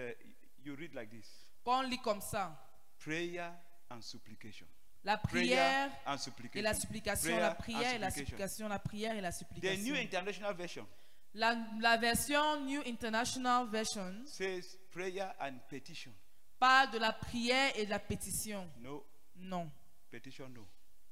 you 0.64 0.76
read 0.76 0.94
like 0.94 1.10
this 1.10 1.28
Qu'on 1.64 1.82
lit 1.82 2.00
comme 2.02 2.22
ça. 2.22 2.56
prayer 3.00 3.52
and 3.90 4.02
supplication. 4.02 4.68
La 5.04 5.18
prière 5.18 5.90
and 6.06 6.16
et 6.16 6.18
supplication. 6.18 6.64
la 6.64 6.74
supplication, 6.74 7.22
Prayer 7.30 7.40
la 7.40 7.56
prière 7.56 7.94
et 7.94 8.00
la 8.00 8.10
supplication. 8.12 8.68
la 8.68 8.80
prière 8.80 9.16
et 9.16 9.22
la 9.22 9.32
The 9.32 9.36
supplication. 9.36 9.84
New 9.84 9.96
International 9.96 10.54
Version 10.56 10.88
La, 11.34 11.56
la 11.80 11.98
version 11.98 12.62
New 12.66 12.82
International 12.86 13.68
Version 13.70 14.26
says 14.26 14.78
prayer 14.92 15.34
and 15.40 15.60
petition. 15.70 16.12
parle 16.60 16.92
de 16.92 16.98
la 17.00 17.14
prière 17.14 17.72
et 17.78 17.86
de 17.86 17.90
la 17.92 18.00
pétition. 18.00 18.70
No, 18.80 19.06
Non, 19.36 19.70
petition, 20.10 20.50
no. 20.50 20.68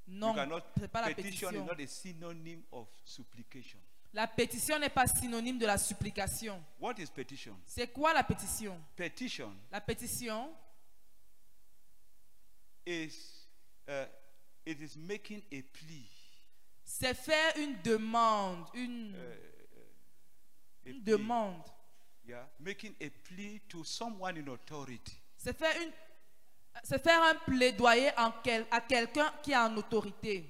non, 0.07 0.33
c'est 0.77 0.87
pas 0.91 1.01
la 1.07 1.13
petition 1.13 1.49
pétition. 1.49 1.63
is 1.63 1.67
not 1.67 1.79
a 1.79 1.87
synonym 1.87 2.63
of 2.71 2.87
supplication. 3.05 3.79
La 4.15 4.27
pétition 4.27 4.79
n'est 4.79 4.89
pas 4.89 5.07
synonyme 5.07 5.57
de 5.59 5.65
la 5.65 5.77
supplication. 5.77 6.63
What 6.79 6.93
is 6.99 7.07
petition? 7.13 7.53
C'est 7.67 7.87
quoi 7.91 8.13
la 8.13 8.23
pétition? 8.23 8.79
Petition 8.95 9.53
La 9.71 9.81
pétition, 9.81 10.49
is 12.85 13.13
uh, 13.89 14.05
it 14.65 14.79
is 14.81 14.95
making 14.97 15.41
a 15.51 15.61
plea. 15.73 16.07
c'est 16.83 17.13
faire 17.13 17.57
une 17.57 17.75
demande, 17.83 18.65
une, 18.73 19.13
a 20.85 20.89
une 20.89 21.01
plea, 21.03 21.11
demande. 21.11 21.61
Yeah, 22.27 22.47
making 22.59 22.95
a 23.01 23.09
plea 23.23 23.59
to 23.67 23.83
someone 23.83 24.37
in 24.37 24.47
authority. 24.47 25.13
C'est 25.37 25.57
faire, 25.57 25.75
une, 25.81 25.91
c'est 26.83 27.03
faire 27.03 27.21
un 27.21 27.35
plaidoyer 27.35 28.11
en 28.17 28.31
quel- 28.43 28.65
à 28.71 28.79
quelqu'un 28.81 29.31
qui 29.43 29.51
est 29.51 29.57
en 29.57 29.75
autorité. 29.75 30.45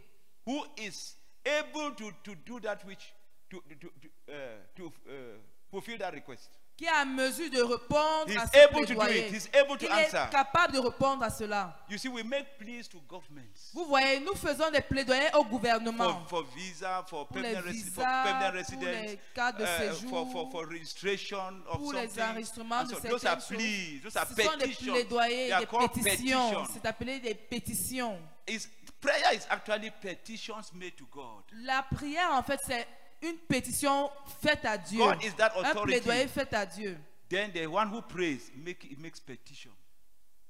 who 0.46 0.64
is 0.78 1.16
able 1.46 1.96
to, 1.96 2.12
to 2.24 2.36
do 2.46 2.60
that 2.60 2.84
which 2.86 3.12
to 3.50 3.62
to 3.62 3.76
to, 4.02 4.08
uh, 4.30 4.34
to 4.76 4.86
uh, 5.08 5.38
fulfill 5.70 5.98
that 6.00 6.12
request. 6.14 6.50
Qui 6.78 6.84
est 6.84 6.92
en 6.92 7.06
mesure 7.06 7.50
de 7.50 7.62
répondre 7.62 8.28
He's 8.28 8.36
à 8.38 8.48
ce 8.48 8.58
able 8.58 8.86
to 8.86 8.94
do 8.96 9.02
it. 9.08 9.32
He's 9.34 9.50
able 9.54 9.78
to 9.78 9.86
Il 9.86 9.92
est 9.94 10.08
answer. 10.14 10.30
capable 10.30 10.74
de 10.74 10.80
répondre 10.80 11.24
à 11.24 11.30
cela. 11.30 11.74
You 11.90 11.98
see, 11.98 12.10
we 12.10 12.22
make 12.22 12.58
pleas 12.58 12.90
to 12.90 13.00
governments 13.08 13.72
Vous 13.74 13.86
voyez, 13.86 14.20
nous 14.20 14.36
faisons 14.36 14.70
des 14.72 14.82
plaidoyers 14.82 15.30
au 15.36 15.46
gouvernement. 15.46 16.26
for, 16.28 16.44
for 16.44 16.44
visa, 16.54 17.06
for 17.08 17.28
Pour 17.30 17.38
les 17.38 17.54
permanent, 17.54 17.72
resi- 17.72 17.90
for 17.94 18.04
visas, 18.04 18.24
permanent 18.24 18.52
pour 18.52 18.60
residence, 18.60 19.06
les 19.12 19.20
cartes 19.34 19.58
de 19.58 19.64
uh, 19.64 19.68
séjour, 19.96 20.10
for, 20.10 20.32
for, 20.34 20.52
for 20.52 20.68
registration 20.68 21.62
of 21.70 21.78
pour 21.78 21.94
les 21.94 22.08
something. 22.10 22.24
enregistrements 22.24 22.76
And 22.82 22.88
de 22.90 22.96
so 22.96 23.08
those 23.08 23.26
are 23.26 23.40
certaines 23.40 23.58
pleas. 23.58 24.02
choses. 24.02 24.04
Those 24.04 24.18
are 24.18 24.28
Ce 24.28 24.36
sont 24.44 24.58
des 24.58 24.66
petitions. 24.66 24.94
plaidoyers 24.94 25.30
They 25.30 25.48
et 25.48 25.54
are 25.54 25.60
des 25.62 25.66
called 25.68 25.92
pétitions. 25.94 26.50
petitions. 26.50 26.66
C'est 26.74 26.86
appelé 26.86 27.20
des 27.22 27.36
pétitions. 27.36 28.20
It's, 28.48 28.68
prayer 29.00 29.34
is 29.34 29.46
actually 29.50 29.92
petitions 30.02 30.74
made 30.74 30.98
to 30.98 31.06
God. 31.10 31.44
La 31.64 31.84
prière, 31.84 32.34
en 32.34 32.44
fait, 32.44 32.60
c'est 32.66 32.86
une 33.22 33.38
pétition 33.38 34.10
faite 34.42 34.66
à 34.66 34.78
Dieu. 34.78 35.00
God 35.00 35.24
is 35.24 35.34
that 35.38 35.54
Un 35.56 35.62
authority. 35.72 36.00
plaidoyer 36.00 36.28
fait 36.28 36.54
à 36.54 36.66
Dieu. 36.66 36.98
Then 37.30 37.52
the 37.52 37.66
one 37.68 37.90
who 37.90 38.02
prays 38.02 38.52
make, 38.56 38.98
makes 39.00 39.20
petition. 39.20 39.72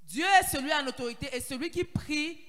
Dieu 0.04 0.26
est 0.40 0.48
celui 0.48 0.72
en 0.74 0.86
autorité 0.88 1.30
et 1.34 1.40
celui 1.40 1.72
qui 1.72 1.84
prie 1.84 2.40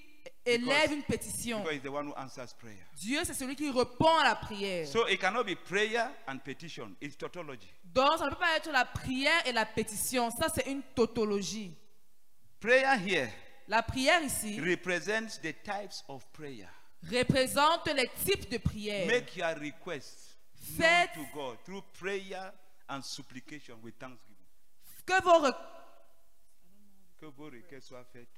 élève 0.45 0.93
une 0.93 1.03
pétition. 1.03 1.61
Because 1.61 1.75
he's 1.77 1.83
the 1.83 1.91
one 1.93 2.09
who 2.09 2.15
answers 2.17 2.53
prayer. 2.59 2.85
Dieu, 2.97 3.21
c'est 3.25 3.35
celui 3.35 3.57
qui 3.57 3.71
répond 3.71 4.17
à 4.19 4.25
la 4.25 4.35
prière. 4.35 4.87
So 4.87 5.07
it 5.09 5.21
cannot 5.21 5.45
be 5.45 5.55
prayer 5.57 6.09
and 6.27 6.39
petition. 6.45 6.95
It's 7.01 7.17
tautology. 7.17 7.69
Donc, 7.85 8.19
ça 8.19 8.27
ne 8.27 8.31
peut 8.31 8.37
pas 8.37 8.57
être 8.57 8.71
la 8.71 8.85
prière 8.85 9.47
et 9.47 9.53
la 9.53 9.65
pétition. 9.65 10.31
Ça, 10.31 10.49
c'est 10.55 10.67
une 10.71 10.83
tautologie. 10.95 11.77
Prayer 12.61 12.97
here 13.07 13.29
La 13.69 13.83
prière 13.83 14.23
ici 14.23 14.61
represents 14.61 15.39
the 15.43 15.55
types 15.63 16.05
of 16.09 16.25
prayer. 16.33 16.69
Représente 17.11 17.87
les 17.89 18.09
types 18.25 18.51
de 18.51 18.59
prières. 18.59 19.07
Make 19.07 19.37
your 19.37 19.55
requests 19.59 20.37
known 20.71 20.79
Faites- 20.79 21.15
to 21.15 21.27
God 21.35 21.57
through 21.65 21.83
prayer 21.99 22.53
and 22.89 23.03
supplication 23.03 23.77
with 23.83 23.95
thanksgiving. 23.99 24.37
Que 25.07 25.23
vos 25.23 25.53
Que 27.19 27.27
vos 27.27 27.47
requêtes 27.51 27.83
soient 27.85 28.05
faites. 28.13 28.29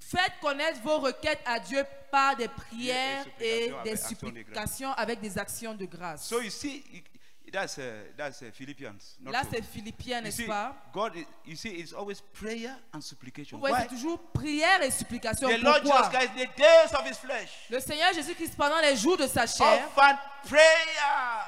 Faites 0.00 0.32
connaître 0.40 0.80
vos 0.82 0.98
requêtes 0.98 1.40
à 1.44 1.60
Dieu 1.60 1.84
par 2.10 2.34
des 2.36 2.48
prières 2.48 3.24
Et 3.40 3.66
et 3.66 3.68
supplications 3.68 3.82
des 3.82 3.90
avec 3.90 3.98
supplications 3.98 4.92
avec 4.92 5.20
des 5.20 5.38
actions 5.38 5.74
de 5.74 5.84
grâce. 5.84 6.26
So 6.28 6.40
you 6.40 6.50
see, 6.50 6.82
it- 6.92 7.06
that's 7.52 7.78
uh, 7.78 7.82
that's 8.16 8.42
uh, 8.42 8.50
Philippians. 8.52 9.18
Là, 9.24 9.42
c'est 9.50 9.62
Philippiens, 9.62 10.20
n'est-ce 10.22 10.42
pas? 10.42 10.74
God, 10.92 11.14
is- 11.16 11.26
you 11.46 11.54
see, 11.56 11.68
it's 11.68 11.92
always 11.92 12.20
prayer 12.32 12.70
and 12.92 12.98
Vous 12.98 13.02
supplication. 13.02 13.58
voyez, 13.58 13.74
Why? 13.74 13.82
c'est 13.82 13.88
toujours 13.94 14.18
prière 14.32 14.82
et 14.82 14.90
supplication. 14.90 15.48
The 15.48 15.58
Lord 15.62 15.82
Jesus 15.82 15.90
Pourquoi? 15.92 16.08
Christ, 16.18 16.32
the 16.34 16.56
days 16.56 16.94
of 16.98 17.06
His 17.06 17.18
flesh, 17.18 17.50
Le 17.70 17.80
Seigneur 17.80 18.12
Jésus-Christ, 18.14 18.56
pendant 18.56 18.80
les 18.80 18.96
jours 18.96 19.16
de 19.16 19.26
sa 19.26 19.46
chair, 19.46 19.86
offered 19.86 20.16
prayer 20.48 20.98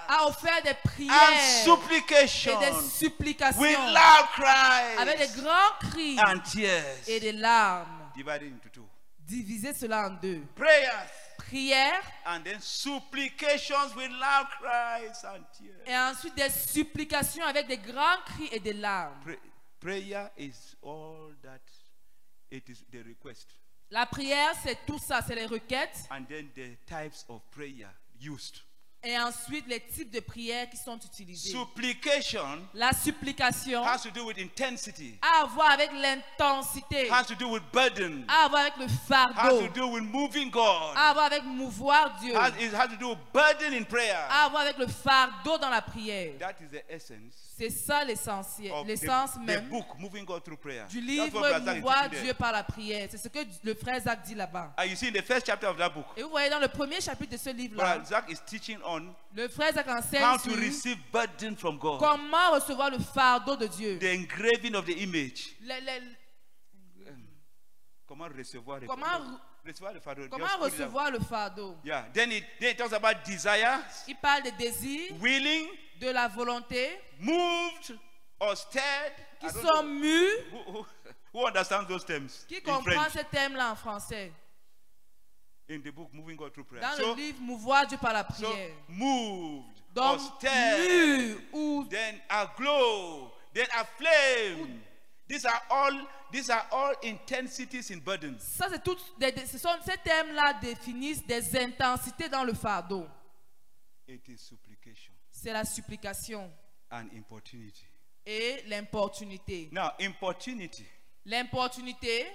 a 0.09 0.27
offert 0.29 0.63
des 0.63 0.71
and 0.71 0.77
prières 0.85 1.65
supplication 1.65 2.61
et 2.61 2.67
des 2.71 2.81
supplications 2.89 3.61
with 3.61 3.77
loud 3.77 4.99
avec 4.99 5.19
des 5.19 5.27
cries 5.27 5.43
grands 5.43 5.91
cris 5.91 6.19
and 6.21 6.39
tears, 6.41 6.85
et 7.09 7.19
des 7.21 7.33
larmes. 7.33 8.11
divided 8.15 8.53
into 8.53 8.69
two. 8.69 8.87
Divisez 9.27 9.73
cela 9.75 10.07
en 10.09 10.11
deux. 10.21 10.43
Prayers 10.55 10.91
Prière 11.39 12.01
and 12.27 12.41
then 12.45 12.61
supplications 12.61 13.95
with 13.97 14.11
loud 14.11 14.47
cries 14.61 15.25
and 15.25 15.45
tears. 15.57 15.81
et 15.87 15.97
ensuite 15.97 16.35
des 16.37 16.51
supplications 16.51 17.45
avec 17.45 17.67
des 17.67 17.79
grands 17.79 18.21
cris 18.27 18.49
et 18.53 18.61
des 18.61 18.73
larmes. 18.73 19.19
Pray- 19.23 19.39
prayer 19.81 20.31
is 20.39 20.77
all 20.83 21.33
that 21.43 21.61
it 22.51 22.69
is 22.69 22.85
the 22.91 23.03
request 23.07 23.49
La 23.91 24.07
prière, 24.07 24.55
c'est 24.63 24.79
tout 24.87 24.99
ça, 24.99 25.21
c'est 25.23 25.35
les 25.35 25.47
requêtes 25.47 26.07
and 26.11 26.25
then 26.29 26.49
the 26.55 26.77
types 26.87 27.25
of 27.29 27.43
prayer 27.51 27.89
used. 28.21 28.61
Et 29.05 29.19
ensuite 29.19 29.67
les 29.69 29.81
types 29.81 30.11
de 30.11 30.21
prières 30.21 30.69
qui 30.71 30.77
sont 30.77 30.99
utilisées. 30.99 31.51
Supplication 31.51 32.63
La 32.75 32.93
supplication 32.93 33.85
has 33.85 34.03
to 34.03 34.11
do 34.11 34.25
with 34.27 34.39
intensity, 34.39 35.19
a 35.21 35.43
à 35.43 35.47
voir 35.47 35.73
avec 35.73 35.91
l'intensité, 35.93 37.11
has 37.11 37.25
to 37.27 37.35
do 37.35 37.49
with 37.49 37.63
burden, 37.73 38.25
a 38.29 38.45
à 38.45 38.49
voir 38.49 38.63
avec 38.63 38.77
le 38.79 38.85
has 38.85 39.07
fardeau, 39.07 39.67
to 39.67 39.69
do 39.75 39.89
with 39.89 40.03
moving 40.05 40.51
God, 40.51 40.95
a 40.97 41.11
à 41.11 41.13
voir 41.13 41.27
avec 41.27 41.45
mouvoir 41.45 42.19
Dieu, 42.21 42.35
has, 42.35 42.53
it 42.61 42.73
has 42.73 42.89
to 42.89 42.97
do 42.97 43.11
with 43.11 43.19
burden 43.33 43.75
in 43.75 43.85
prayer. 43.85 44.17
a 44.31 44.47
à 44.47 44.49
voir 44.49 44.63
avec 44.63 44.79
le 44.79 44.87
fardeau 44.87 45.59
dans 45.59 45.71
la 45.71 45.83
prière. 45.83 46.39
That 46.39 46.55
is 46.61 46.69
the 46.71 46.85
essence 46.89 47.45
C'est 47.57 47.71
ça 47.71 48.05
l'essentiel, 48.05 48.73
of 48.73 48.85
the, 48.85 48.89
l'essence 48.89 49.35
the 49.35 49.39
même 49.47 49.69
book, 49.69 49.87
moving 49.99 50.25
God 50.25 50.43
through 50.43 50.59
prayer. 50.59 50.87
du 50.89 50.99
That's 51.01 51.07
livre 51.07 51.41
what 51.41 51.51
Brother 51.51 51.65
Zach 51.65 51.77
is 51.77 51.81
Mouvoir 51.81 52.03
teaching 52.11 52.25
Dieu 52.25 52.35
par 52.35 52.53
la 52.53 52.65
prière. 52.65 53.09
C'est 53.11 53.19
ce 53.19 53.29
que 53.29 53.39
le 53.63 53.75
frère 53.75 54.01
Zach 54.01 54.25
dit 54.25 54.35
là-bas. 54.35 54.73
And 54.77 54.85
you 54.85 54.97
see 54.97 55.09
in 55.09 55.13
the 55.13 55.23
first 55.23 55.47
chapter 55.47 55.69
of 55.69 55.77
that 55.79 55.91
book, 55.91 56.07
Et 56.17 56.23
vous 56.23 56.31
voyez 56.31 56.51
dans 56.51 56.59
le 56.59 56.69
premier 56.69 57.01
chapitre 57.01 57.33
de 57.33 57.37
ce 57.37 57.51
livre-là, 57.51 57.97
Brother 57.99 58.07
Zach 58.07 58.25
is 58.29 58.39
teaching 58.45 58.79
on 58.85 58.94
le 59.35 59.49
frère 59.49 59.73
Zach 59.73 59.87
enseigne 59.89 60.23
how 60.23 60.37
to 60.39 60.51
receive 60.57 60.99
burden 61.13 61.57
from 61.57 61.79
God. 61.79 61.99
comment 62.01 62.53
recevoir 62.53 62.91
le 62.91 62.99
fardeau 62.99 63.57
de 63.57 63.67
Dieu. 63.67 63.99
The 63.99 64.15
engraving 64.15 64.75
of 64.75 64.85
the 64.87 64.97
image. 65.03 65.55
Le- 65.61 65.81
le- 65.81 66.15
Comment 68.07 68.29
recevoir 68.37 68.81
le 68.81 68.87
Comment 68.87 69.07
fardeau? 69.07 69.31
re- 69.31 69.41
Recevoir 69.67 69.93
le 69.95 70.01
fardeau. 70.01 70.29
comment 70.29 70.59
recevoir 70.61 71.11
le 71.11 71.19
fardeau? 71.21 71.77
Yeah. 71.85 72.05
Then 72.13 72.33
it, 72.33 72.45
then 72.61 72.71
it 72.73 72.77
talks 72.79 72.93
about 72.93 73.25
desires, 73.25 73.81
Il 74.07 74.17
parle 74.17 74.43
des 74.43 74.53
désirs, 74.53 75.13
willing, 75.21 75.67
de 75.99 76.11
la 76.11 76.29
volonté, 76.29 76.91
moved, 77.19 77.99
or 78.41 78.55
stirred. 78.57 79.13
qui 79.41 79.49
sont 79.49 79.63
know. 79.63 79.83
mus. 79.83 80.33
Who, 80.53 80.73
who, 80.73 80.87
who 81.33 81.47
understands 81.47 81.89
those 81.89 82.05
terms 82.05 82.45
Qui 82.47 82.61
comprend 82.61 83.09
ces 83.11 83.25
thèmes-là 83.25 83.73
en 83.73 83.75
français? 83.77 84.33
In 85.69 85.81
the 85.83 85.91
book, 85.91 86.13
Moving 86.13 86.37
God 86.37 86.53
Through 86.53 86.65
Prayer. 86.67 86.83
Dans 86.83 86.97
so, 86.97 87.15
le 87.15 87.23
livre 87.23 87.41
Mouvoir 87.41 87.87
Dieu 87.87 87.97
par 87.99 88.13
la 88.13 88.23
so 88.29 88.47
prière. 88.51 88.71
moved, 88.89 89.65
Donc, 89.95 90.21
mu 90.43 91.37
ou 91.55 91.87
then 91.89 92.21
aglow, 92.29 93.33
then 93.55 93.67
aflame. 93.73 94.81
These 95.27 95.47
are 95.47 95.63
all 95.71 96.07
these 96.31 96.51
are 96.51 96.67
all 96.71 96.93
intensities 97.03 97.91
in 97.91 97.99
burdens. 98.01 98.41
ça 98.43 98.67
c'est 98.69 98.83
tout. 98.85 98.99
des- 99.19 99.47
ce 99.47 99.57
sont 99.57 99.71
ces 99.87 99.97
thèmes-là 99.97 100.53
définissent 100.61 101.25
des 101.27 101.57
intensités 101.59 102.29
dans 102.29 102.45
le 102.45 102.53
fardeau. 102.53 103.07
It 104.07 104.29
is 104.29 104.37
supplication 104.37 105.15
C'est 105.31 105.53
la 105.53 105.65
supplication 105.65 106.51
and 106.91 107.09
importunity. 107.17 107.87
et 108.27 108.63
l'importunité. 108.67 109.71
Now, 109.73 109.93
importunity 109.99 110.85
L'importunité 111.25 112.27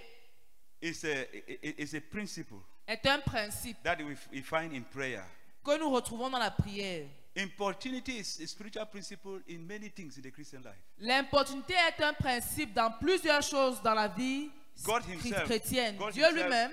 is 0.81 1.03
a 1.05 1.27
is 1.79 1.93
a 1.93 2.01
principle 2.01 2.57
est 2.89 3.05
un 3.05 3.19
principe 3.19 3.77
that 3.83 3.97
we, 3.99 4.17
we 4.33 4.41
find 4.43 4.73
in 4.73 4.81
prayer. 4.81 5.23
que 5.63 5.77
nous 5.77 5.89
retrouvons 5.89 6.29
dans 6.29 6.39
la 6.39 6.51
prière. 6.51 7.05
Importunity 7.37 8.17
is 8.19 8.39
a 8.41 8.47
spiritual 8.47 8.85
principle 8.87 9.39
in 9.47 9.59
many 9.59 9.89
things 9.89 10.17
in 10.17 10.21
the 10.21 10.31
Christian 10.31 10.59
life. 10.63 10.81
L'importunité 10.99 11.73
est 11.73 12.03
un 12.03 12.13
principe 12.13 12.73
dans 12.73 12.91
plusieurs 12.99 13.43
choses 13.43 13.81
dans 13.81 13.93
la 13.93 14.07
vie 14.07 14.49
God 14.83 15.03
chri- 15.03 15.13
himself- 15.13 15.45
chrétienne. 15.45 15.95
God 15.97 16.11
Dieu 16.13 16.25
lui-même 16.33 16.71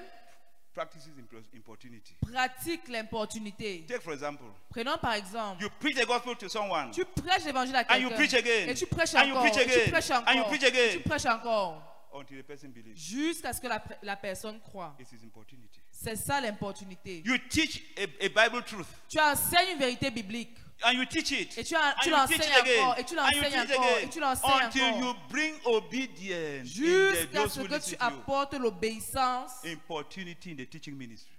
Practices 0.74 1.08
impro- 1.18 1.42
importunity. 1.56 2.14
pratique 2.20 2.88
l'importunité. 2.88 3.84
Take 3.88 4.00
for 4.02 4.12
example, 4.12 4.44
Prenons 4.70 4.98
par 4.98 5.14
exemple, 5.14 5.62
you 5.62 5.70
preach 5.80 5.96
the 5.96 6.06
gospel 6.06 6.36
to 6.36 6.48
someone, 6.48 6.90
tu 6.90 7.04
prêches 7.04 7.44
l'évangile 7.46 7.76
à 7.76 7.80
And 7.88 7.96
you 7.96 8.08
quelqu'un 8.10 8.16
preach 8.16 8.34
again. 8.34 8.68
et 8.68 8.74
tu 8.74 8.86
prêches 8.86 9.14
And 9.14 9.24
you 9.24 9.34
encore, 9.36 9.42
preach 9.50 9.56
et 9.56 9.64
tu 9.66 9.70
again. 9.80 9.90
prêches 9.90 10.10
And 10.10 10.20
you 10.34 10.38
encore, 10.40 10.48
preach 10.48 10.62
et 10.62 10.66
again. 10.66 10.92
tu 10.92 11.00
prêches 11.08 11.26
encore, 11.26 11.82
until 12.14 12.38
the 12.42 12.46
person 12.46 12.68
believes. 12.70 12.96
jusqu'à 12.96 13.52
ce 13.54 13.60
que 13.60 13.68
la, 13.68 13.82
la 14.02 14.16
personne 14.16 14.60
croit. 14.60 14.94
It 15.00 15.10
is 15.12 15.24
importunity. 15.24 15.80
C'est 16.02 16.16
ça 16.16 16.40
l'importunité. 16.40 17.22
You 17.24 17.36
teach 17.48 17.82
a, 17.96 18.02
a 18.24 18.28
Bible 18.28 18.62
truth, 18.64 18.86
Tu 19.08 19.18
enseignes 19.18 19.72
une 19.72 19.78
vérité 19.78 20.10
biblique 20.10 20.50
and 20.84 20.92
you 20.92 21.04
teach 21.06 21.30
it. 21.30 21.56
Et 21.56 21.64
tu 21.64 21.74
you 21.74 22.10
l'enseignes 22.10 22.40
encore, 22.60 22.98
et 22.98 23.04
tu 23.04 23.14
you 23.14 23.20
l'enseignes 23.20 23.60
encore, 23.60 23.98
et 24.02 24.08
tu 24.10 24.20
l'enseignes 24.20 24.66
until 24.66 24.82
encore. 24.84 25.00
you 25.00 25.14
bring 25.30 25.54
obedience 25.64 26.66
Jusqu'à 26.68 27.48
ce 27.48 27.60
que 27.60 27.78
tu 27.84 27.90
you. 27.92 27.96
apportes 27.98 28.54
l'obéissance, 28.54 29.52
Importunity 29.64 30.50
in 30.52 30.56
the 30.56 30.68
teaching 30.68 30.94
ministry. 30.96 31.32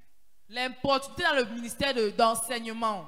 l'importunité 0.49 1.23
dans 1.23 1.35
le 1.35 1.45
ministère 1.53 1.93
de- 1.93 2.09
d'enseignement. 2.09 3.05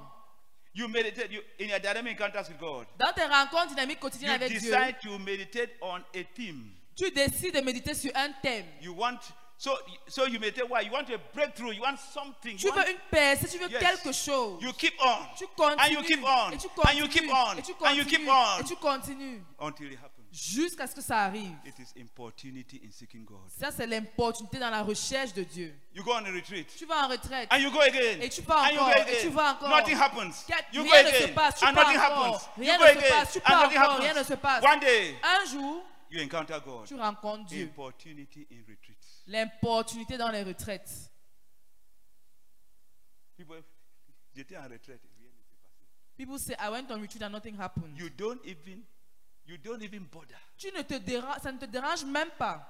You 0.75 0.87
meditate 0.87 1.31
you, 1.31 1.41
in 1.59 1.65
your 1.65 1.79
dynamic 1.79 2.21
encounters 2.21 2.47
with 2.47 2.59
God. 2.59 2.85
Dans 2.99 3.11
tes 3.11 3.23
rencontres 3.25 3.69
dynamiques 3.69 3.97
You 3.97 4.01
quotidiennes 4.01 4.31
avec 4.35 4.49
Dieu, 4.51 4.59
decide 4.71 4.97
to 5.01 5.17
meditate 5.17 5.71
on 5.81 5.95
a 5.97 6.23
theme. 6.35 6.69
tu 6.95 7.09
décides 7.09 7.55
de 7.55 7.61
méditer 7.61 7.95
sur 7.95 8.11
un 8.15 8.31
thème. 8.43 8.65
You 8.81 8.93
want 8.93 9.17
so 9.61 9.77
so 10.07 10.25
you 10.25 10.39
meditate 10.39 10.69
why 10.69 10.79
you 10.79 10.91
want 10.91 11.09
a 11.09 11.17
breakthrough? 11.33 11.71
You 11.73 11.81
want 11.81 11.99
something? 11.99 12.55
Tu 12.55 12.65
You, 12.67 12.71
want- 12.73 12.85
veux 12.85 12.91
une 12.93 12.97
percée, 13.11 13.47
tu 13.49 13.57
veux 13.57 13.69
Yes. 13.69 13.81
quelque 13.81 14.13
chose. 14.13 14.61
you 14.63 14.71
keep 14.71 14.93
on 15.01 15.17
Tu 15.37 15.43
and 15.45 15.91
you 15.91 15.97
continues, 15.97 16.07
keep 16.07 16.23
on 16.23 16.51
et 16.51 16.57
tu 16.57 16.67
and 16.69 16.93
you 16.93 17.03
continues, 17.03 17.09
keep 17.11 17.29
on 17.29 17.57
et 17.57 17.61
tu 17.61 17.73
and 17.83 17.93
you 17.97 18.05
keep 18.05 18.25
continues, 18.25 18.29
on 18.29 18.59
et 18.59 18.63
tu 18.63 18.75
continues, 18.77 19.43
until 19.59 19.91
it 19.91 19.99
happens. 19.99 20.15
jusqu'à 20.31 20.87
ce 20.87 20.95
que 20.95 21.01
ça 21.01 21.23
arrive. 21.25 21.51
It 21.65 21.77
is 21.77 21.91
importunity 21.99 22.79
in 22.85 22.91
seeking 22.91 23.25
God. 23.25 23.49
Ça, 23.59 23.71
c'est 23.71 23.85
l'importunité 23.87 24.59
dans 24.59 24.69
la 24.69 24.81
recherche 24.83 25.33
de 25.33 25.43
Dieu. 25.43 25.75
You 25.93 26.03
go 26.03 26.13
on 26.13 26.23
a 26.25 26.31
retreat. 26.31 26.67
Tu 26.77 26.85
vas 26.85 27.05
en 27.05 27.09
retraite. 27.09 27.51
And 27.51 27.57
you 27.57 27.69
go 27.71 27.81
again. 27.81 28.21
Et 28.21 28.29
tu 28.29 28.41
and 28.47 28.69
you 28.71 28.79
encore, 28.79 28.89
et 28.95 29.01
again. 29.01 29.17
tu 29.21 29.29
vas 29.29 29.51
encore. 29.53 29.69
Nothing 29.69 29.97
happens. 29.97 30.45
You 30.71 30.83
go 30.85 30.89
rien 30.91 31.03
ne 31.03 31.09
se 31.09 31.23
again. 31.23 31.33
passe, 31.35 31.59
tu 31.59 31.65
and 31.65 31.73
pars 31.73 31.83
nothing 31.83 31.99
encore. 31.99 32.25
happens. 32.35 32.49
Rien 32.57 32.73
you 32.75 32.79
ne 32.79 32.85
go 32.85 32.85
se 32.85 32.97
again. 32.97 33.09
passe, 33.19 33.33
tu 33.33 33.39
pars 33.41 33.63
encore, 33.65 33.77
happens. 33.77 33.99
rien 34.03 34.13
ne 34.13 34.23
se 34.23 34.33
passe. 34.35 34.63
One 34.63 34.79
day 34.79 35.15
Un 35.23 35.45
jour, 35.51 35.83
you 36.11 36.21
encounter 36.23 36.59
God. 36.63 36.85
tu 36.87 36.95
rencontres 36.95 37.45
Dieu. 37.47 37.63
Importunity 37.65 38.47
in 38.51 38.59
retreat. 38.69 38.97
L'importunité 39.29 40.17
dans 40.17 40.29
les 40.31 40.41
retraites. 40.41 41.11
People, 43.37 43.63
j'étais 44.33 44.57
en 44.57 44.63
retraite. 44.63 45.01
rien 45.17 45.29
ne 45.29 45.43
s'est 45.43 45.55
passé. 45.61 45.85
People 46.17 46.39
say, 46.39 46.55
I 46.59 46.69
went 46.71 46.91
on 46.91 46.99
retreat 46.99 47.21
and 47.21 47.29
nothing 47.29 47.55
happened. 47.55 47.95
You 47.95 48.09
don't 48.09 48.43
even, 48.43 48.83
you 49.45 49.57
don't 49.57 49.83
even 49.83 50.05
bother. 50.05 50.35
Tu 50.57 50.71
ne 50.71 50.81
te 50.81 50.95
dérange, 50.95 51.37
ça 51.43 51.51
ne 51.51 51.59
te 51.59 51.65
dérange 51.65 52.03
même 52.05 52.31
pas. 52.39 52.67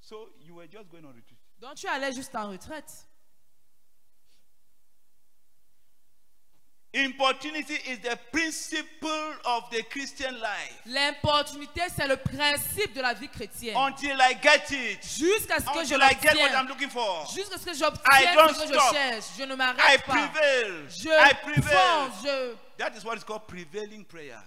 So 0.00 0.34
you 0.40 0.56
were 0.56 0.68
just 0.70 0.90
going 0.90 1.04
on 1.04 1.14
retreat. 1.14 1.38
Donc 1.58 1.76
tu 1.76 1.86
allais 1.86 2.12
juste 2.12 2.34
en 2.34 2.50
retraite. 2.50 3.08
Importunity 6.92 7.74
is 7.88 8.00
the 8.00 8.18
principle 8.32 9.32
of 9.44 9.70
the 9.70 9.80
Christian 9.90 10.34
life. 10.40 10.82
L'importunité, 10.86 11.82
c'est 11.94 12.08
le 12.08 12.16
principe 12.16 12.92
de 12.94 13.00
la 13.00 13.14
vie 13.14 13.28
chrétienne. 13.28 13.76
Until 13.76 14.16
I 14.18 14.34
get 14.42 14.72
it, 14.72 15.00
Jusqu'à 15.04 15.60
ce 15.60 15.66
que 15.66 15.84
je 15.86 15.94
until 15.94 16.02
I 16.02 16.14
get 16.20 16.34
what 16.34 16.48
I'm 16.50 16.66
l'obtienne. 16.66 16.68
looking 16.68 16.90
for, 16.90 17.30
Jusqu'à 17.32 17.58
ce 17.58 17.64
que 17.64 17.74
j'obtienne 17.74 18.34
ce 18.48 18.60
que 18.62 18.66
stop. 18.66 18.82
je 18.90 18.94
cherche. 18.96 19.24
Je 19.38 19.44
ne 19.44 19.54
m'arrête 19.54 20.04
pas. 20.04 20.12
prevail. 20.28 20.88
Je 20.88 21.08
I 21.08 21.34
prevail. 21.42 22.10
fonce. 22.10 22.24
Je... 22.24 22.54
That 22.78 22.96
is 22.96 23.04
what 23.04 23.16
is 23.18 23.22
called 23.24 23.46
prevailing 23.46 24.04
prayer. 24.04 24.40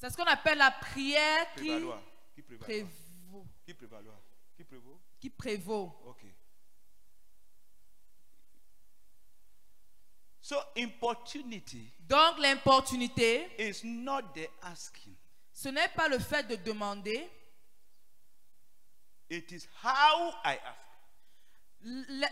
C'est 0.00 0.10
ce 0.10 0.16
qu'on 0.16 0.24
appelle 0.24 0.58
la 0.58 0.70
prière 0.70 1.46
qui 1.56 1.62
Prévaloir. 1.70 1.98
Qui 2.36 2.42
prévaloir? 2.42 2.68
prévaut. 2.68 3.46
Qui 3.66 3.74
prévaloir? 3.74 4.16
Qui 4.56 4.62
prévaut? 4.64 5.00
Qui 5.20 5.30
prévaut. 5.30 5.92
Ok. 6.06 6.22
So 10.44 10.60
importunity 10.76 11.90
Donc 12.06 12.38
l'importunité, 12.38 13.48
is 13.58 13.82
not 13.82 14.34
the 14.34 14.46
asking. 14.60 15.14
ce 15.54 15.70
n'est 15.70 15.88
pas 15.88 16.06
le 16.06 16.18
fait 16.18 16.42
de 16.46 16.56
demander. 16.56 17.26
It 19.30 19.50
is 19.52 19.66
how 19.82 20.34
I 20.44 20.58
ask. 20.62 20.80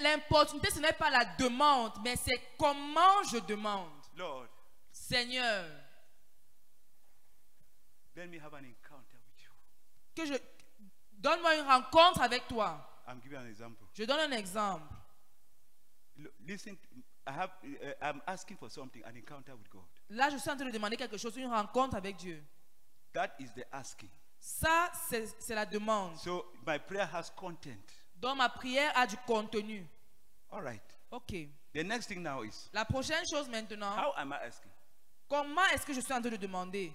L'importunité, 0.03 0.71
ce 0.71 0.81
n'est 0.81 0.93
pas 0.93 1.09
la 1.09 1.25
demande, 1.37 1.93
mais 2.05 2.17
c'est 2.17 2.39
comment 2.59 3.23
je 3.33 3.39
demande. 3.39 3.89
Lord, 4.19 4.47
Seigneur, 4.93 5.65
let 8.15 8.27
me 8.27 8.39
have 8.39 8.53
an 8.53 8.59
encounter 8.59 9.17
with 9.27 9.43
you. 9.43 9.51
que 10.15 10.27
je 10.27 10.35
donne-moi 11.13 11.57
une 11.57 11.65
rencontre 11.67 12.21
avec 12.21 12.47
toi. 12.47 13.03
I'm 13.09 13.23
giving 13.23 13.39
an 13.39 13.47
example. 13.47 13.87
Je 13.95 14.05
donne 14.05 14.21
un 14.31 14.37
exemple. 14.37 14.85
Listen, 16.47 16.77
I 17.27 17.31
have, 17.33 17.51
uh, 17.65 17.93
I'm 18.03 18.21
asking 18.27 18.57
for 18.57 18.69
something, 18.69 19.03
an 19.05 19.17
encounter 19.17 19.55
with 19.55 19.69
God. 19.71 19.85
Là, 20.11 20.29
je 20.31 20.39
suis 20.39 20.51
en 20.51 20.57
train 20.57 20.67
de 20.67 20.73
demander 20.73 20.97
quelque 20.97 21.17
chose, 21.17 21.37
une 21.37 21.47
rencontre 21.47 21.95
avec 21.97 22.17
Dieu. 22.17 22.43
That 23.13 23.31
is 23.39 23.49
the 23.55 23.65
asking. 23.73 24.11
Ça, 24.41 24.91
c'est 25.09 25.55
la 25.55 25.65
demande. 25.65 26.17
So 26.19 26.45
my 26.67 26.79
prayer 26.79 27.07
has 27.13 27.31
content. 27.37 27.79
Donc 28.17 28.37
ma 28.39 28.49
prière 28.49 28.93
a 28.97 29.07
du 29.07 29.17
contenu. 29.27 29.87
All 30.51 30.63
right. 30.63 30.83
Ok. 31.11 31.33
The 31.75 31.85
next 31.85 32.07
thing 32.09 32.23
now 32.23 32.43
is 32.43 32.69
La 32.73 32.85
prochaine 32.85 33.25
chose 33.31 33.49
maintenant, 33.49 33.95
how 33.97 34.13
am 34.17 34.33
I 34.33 34.47
asking? 34.47 34.71
comment 35.29 35.65
est-ce 35.73 35.87
que 35.87 35.95
je 35.95 36.01
suis 36.01 36.13
en 36.13 36.21
train 36.21 36.31
de 36.31 36.37
demander? 36.37 36.93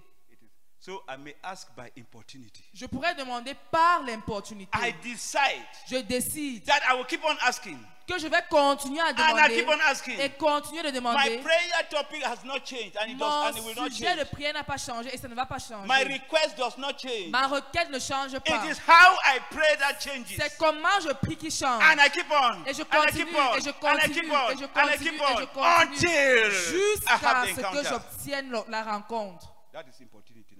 So 0.80 1.02
I 1.08 1.16
may 1.16 1.34
ask 1.42 1.66
by 1.76 1.90
importunity. 1.98 2.62
Je 2.72 2.86
pourrais 2.86 3.14
demander 3.14 3.54
par 3.70 4.02
l'importunité. 4.04 4.70
I 4.78 4.92
decide 5.02 5.66
Je 5.90 5.96
décide 6.02 6.64
that 6.66 6.80
I 6.88 6.94
will 6.94 7.04
keep 7.04 7.20
on 7.24 7.36
asking. 7.42 7.78
que 8.06 8.16
je 8.18 8.28
vais 8.28 8.40
continuer 8.48 9.00
à 9.00 9.08
And 9.08 9.38
I 9.38 9.48
keep 9.48 9.66
on 9.66 9.72
demander 9.72 9.82
asking. 9.90 10.20
et 10.20 10.30
continuer 10.30 10.82
de 10.82 10.88
My 10.90 10.94
demander. 10.94 11.38
prayer 11.42 11.88
topic 11.90 12.22
has 12.22 12.44
not 12.44 12.64
changed 12.64 12.96
and 12.96 13.10
it, 13.10 13.18
does, 13.18 13.48
and 13.50 13.56
it 13.58 13.64
will 13.64 13.74
Mon 13.74 13.82
not 13.82 13.90
sujet 13.90 14.14
de 14.14 14.20
change. 14.20 14.30
prière 14.30 14.52
n'a 14.54 14.62
pas 14.62 14.76
changé 14.78 15.10
et 15.12 15.18
ça 15.18 15.26
ne 15.26 15.34
va 15.34 15.46
pas 15.46 15.58
changer. 15.58 15.88
My 15.88 16.04
request 16.04 16.56
does 16.56 16.78
not 16.78 16.96
change. 16.96 17.30
Ma 17.30 17.48
requête 17.48 17.90
ne 17.90 17.98
change 17.98 18.38
pas. 18.38 18.64
It 18.64 18.70
is 18.72 18.78
how 18.86 19.16
I 19.26 19.40
pray 19.50 19.76
that 19.80 19.98
changes. 20.00 20.32
C'est 20.38 20.56
comment 20.58 21.00
je 21.02 21.12
prie 21.12 21.36
qui 21.36 21.50
change. 21.50 21.82
And 21.82 21.98
I 21.98 22.08
keep 22.08 22.30
on. 22.30 22.64
Et 22.66 22.72
je 22.72 22.82
continue, 22.84 23.22
et 23.56 23.60
je 23.60 23.68
et 23.68 24.56
je 24.56 24.64
et 24.64 24.98
je. 24.98 25.44
Until 25.82 26.50
Jusqu'à 26.70 27.44
ce 27.46 27.82
que 27.82 27.88
j'obtienne 27.88 28.52
la 28.68 28.84
rencontre. 28.84 29.57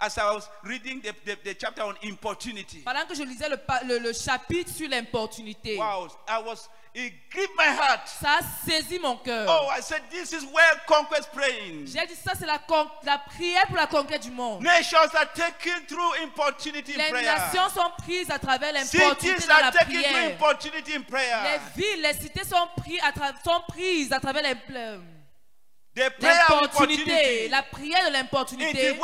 as 0.00 0.16
I 0.16 0.22
was 0.34 0.48
reading 0.64 1.00
the, 1.00 1.12
the, 1.24 1.36
the 1.42 1.56
chapter 1.60 1.82
on 1.82 1.94
importunity, 2.04 2.78
Pendant 2.84 3.06
que 3.06 3.14
je 3.14 3.22
lisais 3.22 3.48
le, 3.48 3.58
le- 3.86 3.98
le 3.98 4.12
chapitre 4.12 4.70
sur 4.72 4.88
l'importunité, 4.88 5.76
wow, 5.76 6.08
I 6.28 6.38
was, 6.44 6.68
it 6.94 7.12
gripped 7.30 7.56
my 7.56 7.66
heart. 7.66 8.06
ça 8.08 8.38
a 8.38 8.42
saisi 8.66 8.98
mon 9.00 9.16
cœur. 9.16 9.46
Oh, 9.48 9.68
I 9.76 9.80
said, 9.82 10.02
this 10.10 10.32
is 10.32 10.44
where 10.52 10.80
conquest 10.86 11.30
praying. 11.32 11.86
J'ai 11.86 12.06
dit 12.06 12.14
ça, 12.14 12.32
c'est 12.38 12.46
la, 12.46 12.60
la 13.04 13.18
prière 13.18 13.66
pour 13.66 13.76
la 13.76 13.86
conquête 13.86 14.22
du 14.22 14.30
monde. 14.30 14.62
Nations 14.62 14.96
are 15.14 15.32
taken 15.32 15.84
through 15.86 16.14
importunity 16.22 16.94
in 16.94 16.98
Les 16.98 17.10
prayer. 17.10 17.26
nations 17.26 17.68
sont 17.68 17.90
prises 17.98 18.30
à 18.30 18.38
travers 18.38 18.72
l'importunité 18.72 19.34
Cities 19.36 19.48
dans 19.48 19.54
are 19.54 19.60
la 19.62 19.72
taken 19.72 19.88
through 19.92 20.02
prière. 20.12 20.32
importunity 20.34 20.92
in 20.94 20.98
Les 20.98 21.04
prayer. 21.04 21.60
villes, 21.76 22.02
les 22.02 22.14
cités 22.14 22.44
sont, 22.44 22.68
pris 22.76 22.98
à 23.00 23.10
tra- 23.10 23.34
sont 23.44 23.62
prises 23.68 24.12
à 24.12 24.20
travers 24.20 24.42
l'im- 24.42 24.58
le- 24.68 25.00
The 25.00 25.00
prayer 25.00 25.00
of 25.00 25.87
l'importunité. 26.20 27.48
La 27.48 27.62
prière 27.62 28.06
de 28.08 28.12
l'importunité, 28.12 28.96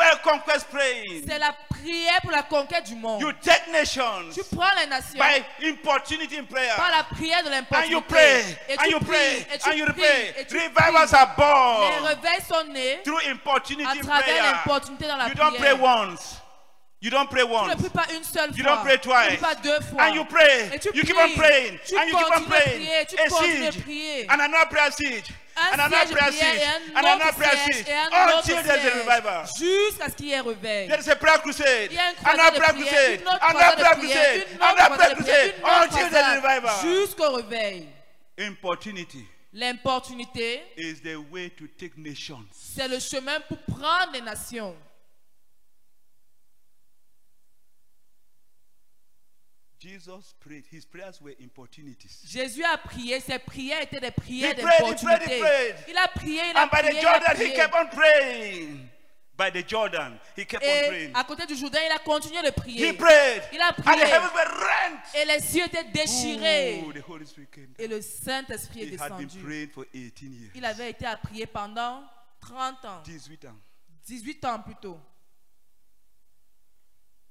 c'est 1.26 1.38
la 1.38 1.52
prière 1.68 2.20
pour 2.22 2.30
la 2.30 2.42
conquête 2.42 2.85
du 2.85 2.94
monde. 2.94 3.20
You 3.20 3.33
take 3.42 3.70
nations 3.70 4.30
Tu 4.33 4.42
prends 4.54 4.70
les 4.80 4.87
nations 4.87 5.18
by 5.18 5.44
importunity 5.68 6.38
in 6.38 6.44
prayer. 6.44 6.72
par 6.76 6.90
la 6.90 7.04
prière 7.04 7.42
de 7.44 7.50
l'importunité. 7.50 7.92
you 7.92 7.98
Et 8.68 8.76
tu 8.76 8.90
you 8.90 9.00
pries, 9.00 9.16
et 9.52 9.59
tu 9.59 9.68
and 9.68 9.72
you 9.74 9.85
pries, 9.87 9.94
pray. 9.94 10.35
et 10.38 10.44
tu 10.46 10.54
Revivals 10.57 11.09
pries. 11.09 11.14
are 11.14 11.35
Les 11.37 11.42
born 12.00 12.04
réveils 12.07 12.42
sont 12.48 12.64
nés 12.72 13.00
through 13.04 13.20
importunity 13.30 13.98
à 14.00 14.02
travers 14.02 14.42
l'importunité 14.52 15.07
dans 15.07 15.16
la 15.16 15.28
You 15.28 15.35
don't 15.35 15.57
pray 15.57 15.74
prière. 15.76 15.83
once. 15.83 16.37
You 17.02 17.11
don't 17.11 17.28
pray 17.28 17.42
Tu 17.42 17.48
ne 17.50 17.54
once. 17.54 17.74
pries 17.76 17.90
pas 17.90 18.07
une 18.16 18.24
seule 18.24 18.50
You 18.57 18.64
fois. 18.64 18.76
don't 18.76 18.83
pray 18.85 18.98
Tu 18.98 19.09
ne 19.09 19.14
pries 19.26 19.37
pas 19.37 19.54
deux 19.57 19.80
fois. 19.80 20.02
And 20.04 20.14
you 20.14 20.24
pray. 20.24 20.70
Et 20.72 20.78
tu 20.78 20.88
You 20.94 21.02
keep 21.02 21.14
pries. 21.16 21.24
on 21.35 21.37
praying. 21.37 21.78
Tu 21.87 21.96
And 21.98 22.04
you 22.09 22.16
keep 22.16 22.26
on 22.26 22.30
continues 22.30 22.46
à 22.46 22.61
praying. 22.61 22.76
prier. 22.80 23.07
Tu 23.07 23.16
continues 23.16 23.66
à 23.66 23.72
siege. 23.72 23.83
prier. 23.85 24.26
And 24.30 24.40
another 24.40 24.66
prayer 24.70 24.90
siege. 24.92 25.24
Un 25.56 25.70
And 25.70 25.80
another 25.80 25.96
siège 25.98 26.10
de 26.10 26.14
prière 26.16 26.54
et 26.54 26.64
un 26.64 26.96
And 26.96 27.04
another 27.06 27.28
autre 27.28 27.38
siège 27.44 27.84
et 27.88 27.92
un 27.92 28.06
autre 28.06 28.38
Until 28.38 28.54
there's 28.54 28.68
a 28.68 28.80
siège. 28.80 28.92
revival. 29.06 29.46
Jusqu'à 29.58 30.08
ce 30.10 30.14
qu'il 30.16 30.26
y 30.26 30.32
ait 30.32 30.40
réveil. 30.40 30.88
There 30.88 31.00
is 31.00 31.08
a 31.10 31.16
prayer 31.16 31.38
crusade. 31.42 31.88
Il 31.90 31.94
y 31.94 31.98
a 31.98 32.12
croisade 32.14 32.40
Another 32.40 32.52
de 32.54 32.58
prayer 32.58 32.72
prière, 32.74 32.94
crusade. 32.94 33.20
une 33.20 33.28
autre 33.28 33.44
Another 33.44 33.60
croisade 33.60 33.78
de 33.78 33.98
prière, 34.00 34.24
crusade. 34.24 34.48
une 34.50 34.62
autre 34.62 34.74
croisade 34.74 35.10
de 35.10 35.22
prière, 35.22 35.36
crusade. 35.36 35.54
une 35.58 35.64
autre 35.64 35.82
Until 35.84 35.96
there's 35.96 36.14
a 36.14 36.40
croisade. 36.40 36.42
revival. 36.42 36.80
Jusqu'au 36.82 37.32
réveil. 37.32 37.88
Importunity 38.38 39.24
L'importunité, 39.52 40.62
is 40.76 41.00
the 41.00 41.16
way 41.30 41.48
to 41.50 41.66
take 41.78 41.96
nations. 41.96 42.44
c'est 42.52 42.88
le 42.88 42.98
chemin 42.98 43.38
pour 43.48 43.58
prendre 43.58 44.10
les 44.12 44.20
nations. 44.20 44.74
Jesus 49.85 50.35
prayed. 50.40 50.64
His 50.73 50.87
prayers 50.87 51.20
were 51.20 51.35
importunities. 51.42 52.23
Jésus 52.27 52.64
a 52.64 52.79
prié, 52.79 53.20
ses 53.20 53.38
prières 53.38 53.83
étaient 53.83 54.01
des 54.01 54.11
prières 54.11 54.55
He 54.57 54.61
he 54.61 54.61
he 54.61 54.64
d'importunité. 54.64 55.75
Il 55.88 55.97
a 55.99 56.09
prié, 56.09 56.40
il 56.51 56.57
a 56.57 56.62
And 56.62 56.66
by 56.70 56.79
prié, 56.79 56.90
the 56.90 56.94
il 56.94 56.99
a 56.99 57.03
Jordan, 57.03 57.31
he 57.33 57.35
prié. 57.35 57.55
kept 57.55 57.75
on 57.75 57.87
praying. 57.88 58.88
By 59.37 59.51
the 59.51 59.68
Jordan, 59.68 60.18
he 60.37 60.47
kept 60.47 60.62
on 60.62 60.66
Et 60.66 60.88
praying. 60.88 61.11
à 61.14 61.25
côté 61.25 61.44
du 61.44 61.57
Jourdain, 61.57 61.81
il 61.85 61.92
a 61.92 61.99
continué 61.99 62.40
de 62.40 62.49
He 62.49 62.53
prier. 62.53 62.92
prayed. 62.94 63.42
Il 63.53 63.61
a 63.61 63.68
And 63.68 63.73
the 63.75 63.83
prié. 63.83 64.05
heavens 64.05 64.33
were 64.33 64.61
rent. 64.61 65.01
Et 65.16 65.25
les 65.27 65.40
cieux 65.40 65.64
étaient 65.64 65.85
déchirés. 65.92 66.83
Ooh, 66.87 66.92
the 66.92 67.03
Holy 67.07 67.27
Spirit 67.27 67.49
came 67.51 67.66
down. 67.66 67.75
Et 67.79 67.88
le 67.88 68.01
Saint-Esprit 68.01 68.83
est 68.83 68.87
He 68.94 69.01
had 69.01 69.16
been 69.18 69.27
descendu. 69.27 69.44
praying 69.44 69.68
for 69.70 69.85
18 69.92 70.23
years. 70.33 70.51
Il 70.55 70.64
avait 70.64 70.90
été 70.90 71.05
à 71.05 71.16
prier 71.16 71.47
pendant 71.47 72.03
30 72.40 72.85
ans, 72.85 73.03
18 73.05 73.44
ans. 73.47 73.57
18 74.07 74.44
ans 74.47 74.61
plutôt. 74.61 74.99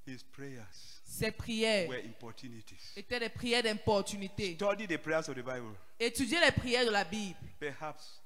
His 0.05 0.23
prayers 0.33 0.92
Ses 1.13 1.31
prières 1.31 1.87
were 1.87 2.03
importunities. 2.03 2.75
étaient 2.95 3.19
des 3.19 3.29
prières 3.29 3.61
d'importunité. 3.61 4.55
Study 4.55 4.87
the 4.87 4.97
prayers 4.97 5.29
of 5.29 5.35
the 5.35 5.43
Bible. 5.43 5.75
Étudiez 5.99 6.39
les 6.39 6.51
prières 6.51 6.85
de 6.85 6.89
la 6.89 7.03
Bible. 7.03 7.37
Perhaps 7.59 8.19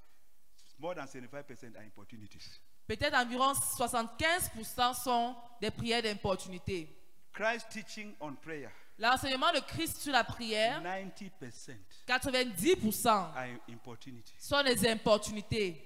more 0.79 0.95
than 0.95 1.05
75% 1.05 1.75
are 1.75 1.83
importunities. 1.85 2.39
Peut-être 2.87 3.13
environ 3.15 3.51
75% 3.51 4.93
sont 5.03 5.35
des 5.59 5.69
prières 5.69 6.01
d'importunité. 6.01 6.87
Christ's 7.33 7.67
teaching 7.69 8.13
on 8.21 8.33
prayer, 8.35 8.69
L'enseignement 8.97 9.51
de 9.51 9.59
Christ 9.59 9.97
sur 9.97 10.13
la 10.13 10.23
prière, 10.23 10.81
90% 10.81 11.75
90% 12.07 13.07
are 13.09 13.45
importunities. 13.69 14.33
sont 14.39 14.63
des 14.63 14.87
importunités. 14.89 15.83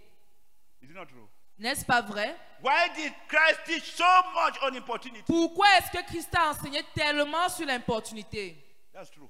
Is 0.84 0.86
it 0.90 0.96
not 0.96 1.08
true? 1.08 1.28
N'est-ce 1.60 1.86
pas 1.86 2.02
vrai? 2.02 2.36
Why 2.64 2.90
did 2.96 3.14
Christ 3.28 3.60
teach 3.66 3.96
so 3.96 4.04
much 4.34 4.56
on 4.64 4.76
importunity? 4.76 5.24
Pourquoi 5.26 5.68
est-ce 5.78 5.92
que 5.92 6.04
Christ 6.06 6.34
a 6.36 6.50
enseigné 6.52 6.82
tellement 6.94 7.50
sur 7.50 7.66
l'importunité? 7.66 8.58
That's 8.94 9.10
true. 9.12 9.30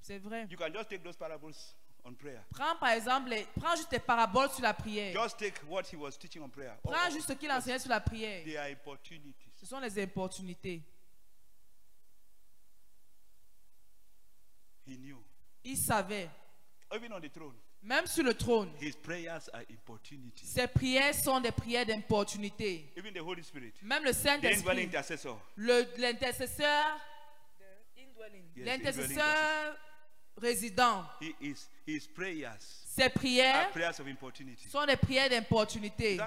C'est 0.00 0.18
vrai. 0.18 0.46
You 0.50 0.56
can 0.56 0.72
just 0.72 0.88
take 0.88 1.02
those 1.02 1.16
parables 1.16 1.54
on 2.04 2.14
prayer. 2.14 2.40
Prends 2.50 2.76
par 2.76 2.90
exemple, 2.90 3.28
les- 3.30 3.46
prends 3.60 3.74
juste 3.76 3.90
des 3.90 3.98
paraboles 3.98 4.50
sur 4.50 4.62
la 4.62 4.72
prière. 4.74 5.12
Just 5.12 5.38
take 5.38 5.54
what 5.68 5.82
he 5.92 5.96
was 5.96 6.12
teaching 6.18 6.42
on 6.42 6.48
prayer. 6.48 6.72
Prends 6.82 7.10
juste 7.10 7.28
ce 7.28 7.32
qu'il 7.34 7.50
enseignait 7.50 7.78
sur 7.78 7.90
la 7.90 8.00
prière. 8.00 8.44
They 8.44 8.56
are 8.56 8.70
opportunities. 8.72 9.50
Ce 9.56 9.66
sont 9.66 9.80
les 9.80 10.02
opportunités. 10.02 10.82
He 14.86 14.96
knew. 14.96 15.18
Il 15.64 15.76
savait, 15.76 16.30
Even 16.94 17.12
on 17.12 17.20
the 17.20 17.28
throne, 17.30 17.54
même 17.82 18.06
sur 18.06 18.24
le 18.24 18.34
trône, 18.34 18.70
his 18.80 18.92
prayers 18.92 19.48
are 19.52 19.62
opportunities. 19.70 20.44
ses 20.46 20.66
prières 20.66 21.14
sont 21.14 21.40
des 21.40 21.52
prières 21.52 21.86
d'importunité. 21.86 22.92
Even 22.96 23.12
the 23.14 23.20
Holy 23.20 23.42
Spirit, 23.42 23.72
Même 23.82 24.04
le 24.04 24.12
Saint-Esprit, 24.12 24.76
l'intercesseur, 24.76 25.40
l'intercesseur 28.56 29.78
résident, 30.36 31.04
he 31.20 31.34
is, 31.40 31.68
his 31.86 32.06
prayers 32.08 32.48
ses 32.86 33.04
are 33.04 33.10
prières 33.10 33.70
prayers 33.70 34.00
of 34.00 34.06
opportunity. 34.06 34.68
sont 34.68 34.84
des 34.86 34.96
prières 34.96 35.28
d'importunité. 35.30 36.18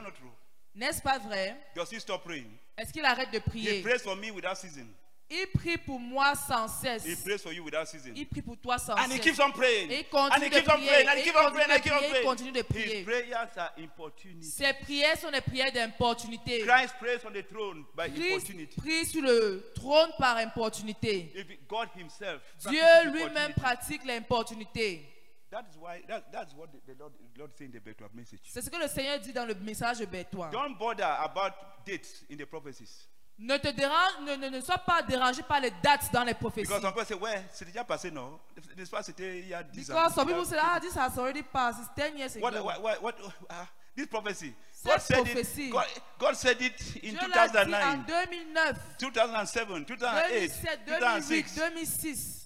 N'est-ce 0.74 1.02
pas 1.02 1.20
vrai? 1.20 1.58
Does 1.76 1.92
he 1.92 2.00
stop 2.00 2.24
praying? 2.24 2.50
Est-ce 2.78 2.94
qu'il 2.94 3.04
arrête 3.04 3.30
de 3.32 3.38
He 3.38 3.42
prier? 3.42 3.82
prays 3.82 4.00
for 4.00 4.16
me 4.16 4.32
without 4.32 4.56
ceasing. 4.56 4.88
Il 5.34 5.48
prie 5.54 5.78
pour 5.78 5.98
moi 5.98 6.36
sans 6.36 6.66
He 6.68 7.00
cesse. 7.00 7.24
prays 7.24 7.38
for 7.42 7.54
you 7.54 7.64
without 7.64 7.88
ceasing. 7.88 8.14
Il 8.18 8.28
prie 8.28 8.42
pour 8.42 8.58
toi 8.58 8.78
sans 8.78 8.94
And 8.98 9.06
he 9.06 9.12
cesse. 9.16 9.22
keeps 9.22 9.40
on 9.40 9.52
praying. 9.54 9.90
Et 9.90 10.00
il 10.02 10.06
And 10.06 10.10
continue 10.30 10.46
he 10.46 10.50
de 10.50 10.56
keeps 10.56 10.68
on 10.68 10.76
prier. 10.76 10.88
praying. 10.90 11.08
And 11.08 11.14
Et 11.16 11.20
he 11.20 11.24
keeps 11.24 11.36
on 11.38 11.44
continue 11.44 11.56
praying. 11.56 11.72
And 11.72 11.78
he 11.78 11.82
keeps 11.82 11.96
on 11.96 12.10
praying. 12.12 12.26
continue 12.26 12.52
de 12.52 12.58
His 12.60 12.64
prier. 12.66 13.04
prayers 13.06 13.58
are 13.58 13.72
opportunity. 13.82 14.46
Ses 14.46 14.74
prières 14.74 15.18
sont 15.18 15.32
des 15.32 15.40
prières 15.42 15.72
d'importunité. 15.72 16.60
Christ 16.66 16.96
prays 17.00 17.26
on 17.26 17.32
the 17.32 17.48
throne 17.48 17.86
by 17.96 18.10
Christ 18.12 18.52
prie 18.78 19.06
sur 19.06 19.22
le 19.22 19.72
trône 19.74 20.12
par 20.18 20.36
importunité. 20.38 21.32
If 21.34 21.50
it- 21.50 21.68
God 21.68 21.88
Himself, 21.96 22.42
Dieu 22.68 22.82
lui-même 23.14 23.54
pratique 23.54 24.04
l'importunité. 24.06 25.08
That 25.50 25.66
is 25.70 25.78
why 25.78 26.02
that, 26.08 26.32
that's 26.32 26.54
what 26.56 26.68
the, 26.72 26.80
the 26.88 26.98
Lord, 26.98 27.12
the 27.34 27.40
Lord 27.40 27.52
say 27.58 27.66
in 27.66 27.72
the 27.72 27.82
message. 28.14 28.40
C'est 28.46 28.62
ce 28.62 28.70
que 28.70 28.78
le 28.78 28.88
Seigneur 28.88 29.20
dit 29.20 29.34
dans 29.34 29.46
le 29.46 29.54
message 29.56 30.00
de. 30.00 30.50
Don't 30.52 30.78
bother 30.78 31.04
about 31.04 31.54
dates 31.86 32.24
in 32.32 32.38
the 32.38 32.46
prophecies. 32.46 33.08
Ne 33.44 33.58
te 33.58 33.70
dérange, 33.70 34.20
ne, 34.22 34.36
ne, 34.36 34.50
ne 34.50 34.62
sois 34.62 34.78
pas 34.78 35.02
dérangé 35.02 35.42
par 35.42 35.60
les 35.60 35.72
dates 35.82 36.14
dans 36.14 36.24
les 36.24 36.36
prophéties. 36.36 36.68
Because 36.68 36.84
some 36.84 36.94
people 36.94 37.08
say, 37.08 37.16
ouais, 37.16 37.44
c'est 37.52 37.66
déjà 37.66 37.84
passé, 37.84 38.12
non? 38.12 38.40
N'est-ce 38.78 38.92
pas, 38.92 39.02
c'était 39.02 39.40
il 39.40 39.48
y 39.48 39.54
a 39.54 39.64
10 39.64 39.90
ans? 39.90 39.96
Because 39.96 40.14
some 40.14 40.28
people 40.28 40.46
say, 40.46 40.58
ah, 40.62 40.80
this 40.80 40.96
has 40.96 41.18
already 41.18 41.42
passed. 41.42 41.80
It's 41.80 41.90
10 41.96 42.18
years 42.20 42.36
ago. 42.36 42.46
What, 42.46 42.64
what, 42.64 42.82
what, 42.84 43.02
what 43.02 43.16
uh, 43.50 43.66
this 43.96 44.06
prophecy? 44.06 44.54
Cette 44.72 44.92
God 44.92 45.02
said, 45.02 45.26
prophétie. 45.26 45.68
it, 45.68 45.72
God, 45.72 45.86
God 46.20 46.36
said 46.36 46.62
it 46.62 46.96
in 47.04 47.16
Dieu 47.16 47.30
l'a 47.34 47.48
dit 47.48 47.74
en 47.74 47.98
2009, 48.06 48.78
2009, 49.00 49.00
2007, 49.00 49.68
2008, 49.68 49.88
2007, 49.88 50.80
2008, 50.86 51.00
2006. 51.00 51.56
2006. 51.56 52.38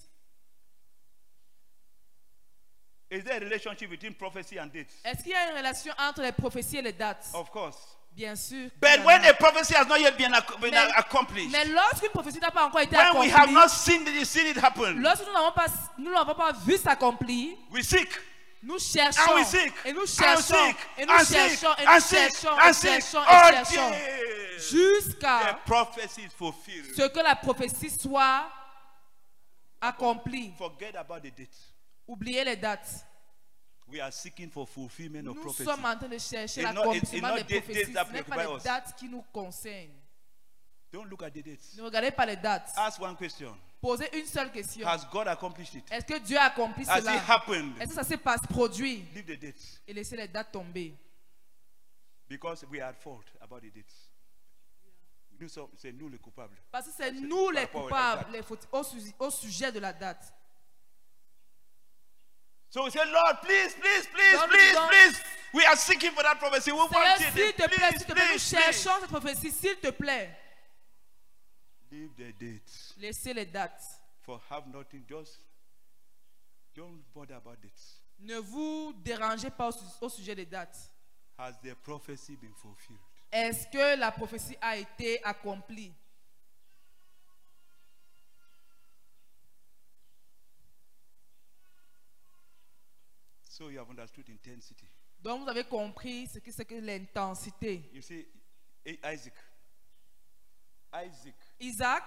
Is 3.10 3.22
there 3.22 3.36
a 3.36 3.40
relationship 3.40 3.90
between 3.90 4.14
prophecy 4.14 4.58
and 4.58 4.72
dates? 4.72 4.94
Est-ce 5.04 5.22
qu'il 5.22 5.32
y 5.32 5.34
a 5.34 5.50
une 5.50 5.58
relation 5.58 5.92
entre 5.98 6.22
les 6.22 6.32
prophéties 6.32 6.78
et 6.78 6.82
les 6.82 6.92
dates? 6.92 7.26
Of 7.34 7.50
course. 7.50 7.95
Bien 8.16 8.34
sûr. 8.34 8.70
But 8.80 9.04
when 9.04 9.22
a. 9.26 9.34
prophecy 9.34 9.74
has 9.74 9.86
not 9.86 10.00
yet 10.00 10.16
been, 10.16 10.30
Mais- 10.32 10.90
accomplished, 10.96 11.50
Mais 11.52 11.66
lorsqu'une 11.66 12.08
prophétie 12.08 12.40
n'a 12.40 12.50
pas 12.50 12.64
encore 12.64 12.80
été 12.80 12.96
when 12.96 13.18
we 13.18 13.28
have 13.30 13.42
accomplie, 13.50 13.52
not 13.54 13.68
seen 13.68 14.06
it, 14.08 14.24
seen 14.26 14.46
it 14.46 14.56
happen, 14.56 15.02
lorsque 15.02 15.26
nous 15.26 15.32
n'avons 15.34 15.52
pas, 15.52 15.66
nous 15.98 16.10
n'avons 16.10 16.34
pas 16.34 16.52
vu 16.52 16.78
s'accomplir, 16.78 17.54
we 17.70 17.82
seek. 17.82 18.08
nous 18.62 18.78
cherchons 18.78 19.20
And 19.30 19.34
we 19.36 19.44
seek. 19.46 19.72
et 19.84 19.92
nous 19.92 20.00
And 20.00 20.06
cherchons 20.06 20.42
seek. 20.66 20.76
et 20.96 21.04
nous 21.04 21.12
And 21.12 21.18
seek. 21.24 21.36
cherchons 21.36 21.74
et 21.78 21.86
And 21.86 21.94
nous 21.94 22.00
cherchons 22.00 22.48
And 22.48 22.68
et 22.68 22.74
seek. 22.74 22.88
cherchons 22.88 23.22
et 23.22 23.52
cherchons 23.52 23.92
Until 23.92 24.56
the 24.56 24.60
jusqu'à 24.70 25.58
prophecy 25.66 26.22
is 26.22 26.30
fulfilled. 26.38 26.94
ce 26.96 27.08
que 27.08 27.20
la 27.20 27.36
prophétie 27.36 27.90
soit 27.90 28.50
accomplie. 29.80 30.54
Forget 30.56 30.96
about 30.96 31.20
the 31.20 31.30
date. 31.36 31.54
Oubliez 32.08 32.44
les 32.44 32.56
dates. 32.56 33.04
We 33.88 34.00
are 34.00 34.10
seeking 34.10 34.50
for 34.50 34.66
fulfillment 34.66 35.28
of 35.28 35.36
Nous 35.36 35.42
prophecy. 35.42 35.64
sommes 35.64 35.84
en 35.84 35.96
train 35.96 36.08
de 36.08 36.18
chercher 36.18 36.62
l'accomplissement 36.62 37.36
des 37.36 37.44
prophéties. 37.44 37.92
Ce 37.92 38.12
n'est 38.12 38.22
pas 38.24 38.44
les 38.44 38.60
dates 38.64 38.94
qui 38.98 39.08
nous 39.08 39.22
concernent. 39.32 39.94
Don't 40.92 41.04
look 41.08 41.22
at 41.22 41.30
the 41.30 41.42
dates. 41.42 41.76
Ne 41.76 41.82
regardez 41.82 42.10
pas 42.10 42.26
les 42.26 42.36
dates. 42.36 42.72
Ask 42.76 43.00
one 43.00 43.16
question. 43.16 43.56
Posez 43.80 44.08
une 44.18 44.26
seule 44.26 44.50
question. 44.50 44.86
Has 44.86 45.06
God 45.12 45.28
accomplished 45.28 45.74
it? 45.74 45.84
Est-ce 45.92 46.04
que 46.06 46.18
Dieu 46.18 46.36
a 46.36 46.44
accompli 46.46 46.84
Has 46.88 46.98
it 46.98 47.04
cela? 47.04 47.18
happened? 47.28 47.76
Est-ce 47.80 47.90
que 47.90 47.94
ça 47.94 48.02
s'est 48.02 48.16
pas 48.16 48.38
produit? 48.38 49.04
Leave 49.14 49.26
the 49.26 49.38
dates. 49.40 49.80
Et 49.86 49.92
laissez 49.92 50.16
les 50.16 50.26
dates 50.28 50.50
tomber. 50.50 50.94
Because 52.28 52.64
we 52.70 52.80
are 52.80 52.88
at 52.88 52.94
fault 52.94 53.24
about 53.40 53.60
the 53.60 53.72
dates. 53.72 53.94
Nous 55.38 55.48
sommes, 55.48 55.68
c'est 55.76 55.92
nous 55.92 56.08
les 56.08 56.18
coupables. 56.18 56.56
Parce 56.72 56.86
que 56.86 56.92
c'est 56.96 57.12
nous 57.12 57.50
les 57.50 57.66
coupables 57.66 58.32
les 58.32 58.42
fautes- 58.42 58.66
au, 58.72 58.82
au 59.26 59.30
sujet 59.30 59.70
de 59.70 59.78
la 59.78 59.92
date. 59.92 60.32
So 62.76 62.84
we 62.84 62.90
say, 62.90 63.00
Lord, 63.10 63.36
please, 63.42 63.74
please, 63.80 64.06
please, 64.14 64.38
please, 64.50 64.76
please. 64.90 65.22
We 65.54 65.64
are 65.64 65.76
seeking 65.76 66.10
for 66.10 66.22
that 66.22 66.38
prophecy. 66.38 66.72
We 66.72 66.76
want 66.76 66.92
s'il 66.92 67.48
it. 67.48 67.56
te 67.56 67.62
plaît, 67.62 67.92
s'il 67.96 68.06
te 68.06 68.12
plaît, 68.12 68.32
nous 68.34 68.38
cherchons 68.38 69.00
cette 69.00 69.08
prophétie, 69.08 69.50
s'il 69.50 69.76
te 69.76 69.90
plaît. 69.90 70.28
Leave 71.90 72.10
the 72.18 72.34
dates. 72.38 72.94
Laissez 72.98 73.32
les 73.32 73.46
dates. 73.46 73.82
For 74.20 74.38
have 74.50 74.66
nothing. 74.66 75.06
Just 75.08 75.38
don't 76.74 77.00
bother 77.14 77.36
about 77.36 77.56
dates. 77.62 78.02
Ne 78.20 78.36
vous 78.40 78.92
dérangez 79.02 79.48
pas 79.48 79.70
au 80.02 80.08
sujet 80.10 80.34
des 80.34 80.44
dates. 80.44 80.76
Has 81.38 81.54
the 81.62 81.74
prophecy 81.82 82.36
been 82.36 82.52
fulfilled? 82.52 83.00
Est-ce 83.32 83.66
que 83.68 83.98
la 83.98 84.12
prophétie 84.12 84.58
a 84.60 84.76
été 84.76 85.18
accomplie? 85.24 85.94
So 93.56 93.70
you 93.70 93.78
have 93.78 93.88
understood 93.88 94.28
intensity. 94.28 94.86
Donc 95.18 95.40
vous 95.42 95.48
avez 95.48 95.64
compris 95.64 96.26
ce 96.28 96.40
que 96.40 96.52
c'est 96.52 96.66
que 96.66 96.74
l'intensité. 96.74 97.88
You 97.90 98.02
see, 98.02 98.26
Isaac. 98.84 99.32
Isaac 100.92 101.34
Isaac, 101.58 102.02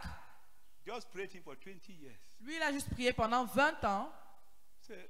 just 0.85 1.09
prayed 1.11 1.31
him 1.33 1.41
for 1.41 1.55
20 1.55 1.89
years. 1.89 2.15
lui, 2.39 2.55
il 2.55 2.61
a 2.61 2.71
juste 2.71 2.91
prié 2.91 3.13
pendant 3.13 3.45
20 3.45 3.83
ans. 3.83 4.11
Say, 4.81 5.09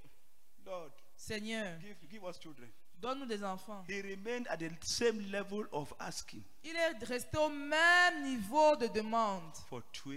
Lord, 0.66 0.94
Seigneur, 1.14 1.78
give, 1.82 1.98
give 2.10 2.24
us 2.24 2.40
children. 2.40 2.72
Donne-nous 3.02 3.26
des 3.26 3.44
enfants. 3.44 3.84
He 3.90 4.02
remained 4.02 4.48
at 4.50 4.58
the 4.58 4.70
same 4.82 5.20
level 5.32 5.66
of 5.72 5.94
asking 6.00 6.42
Il 6.64 6.76
est 6.76 7.04
resté 7.06 7.38
au 7.38 7.50
même 7.50 8.24
niveau 8.24 8.76
de 8.76 8.88
demande 8.88 9.56
for 9.70 9.82
20 10.06 10.12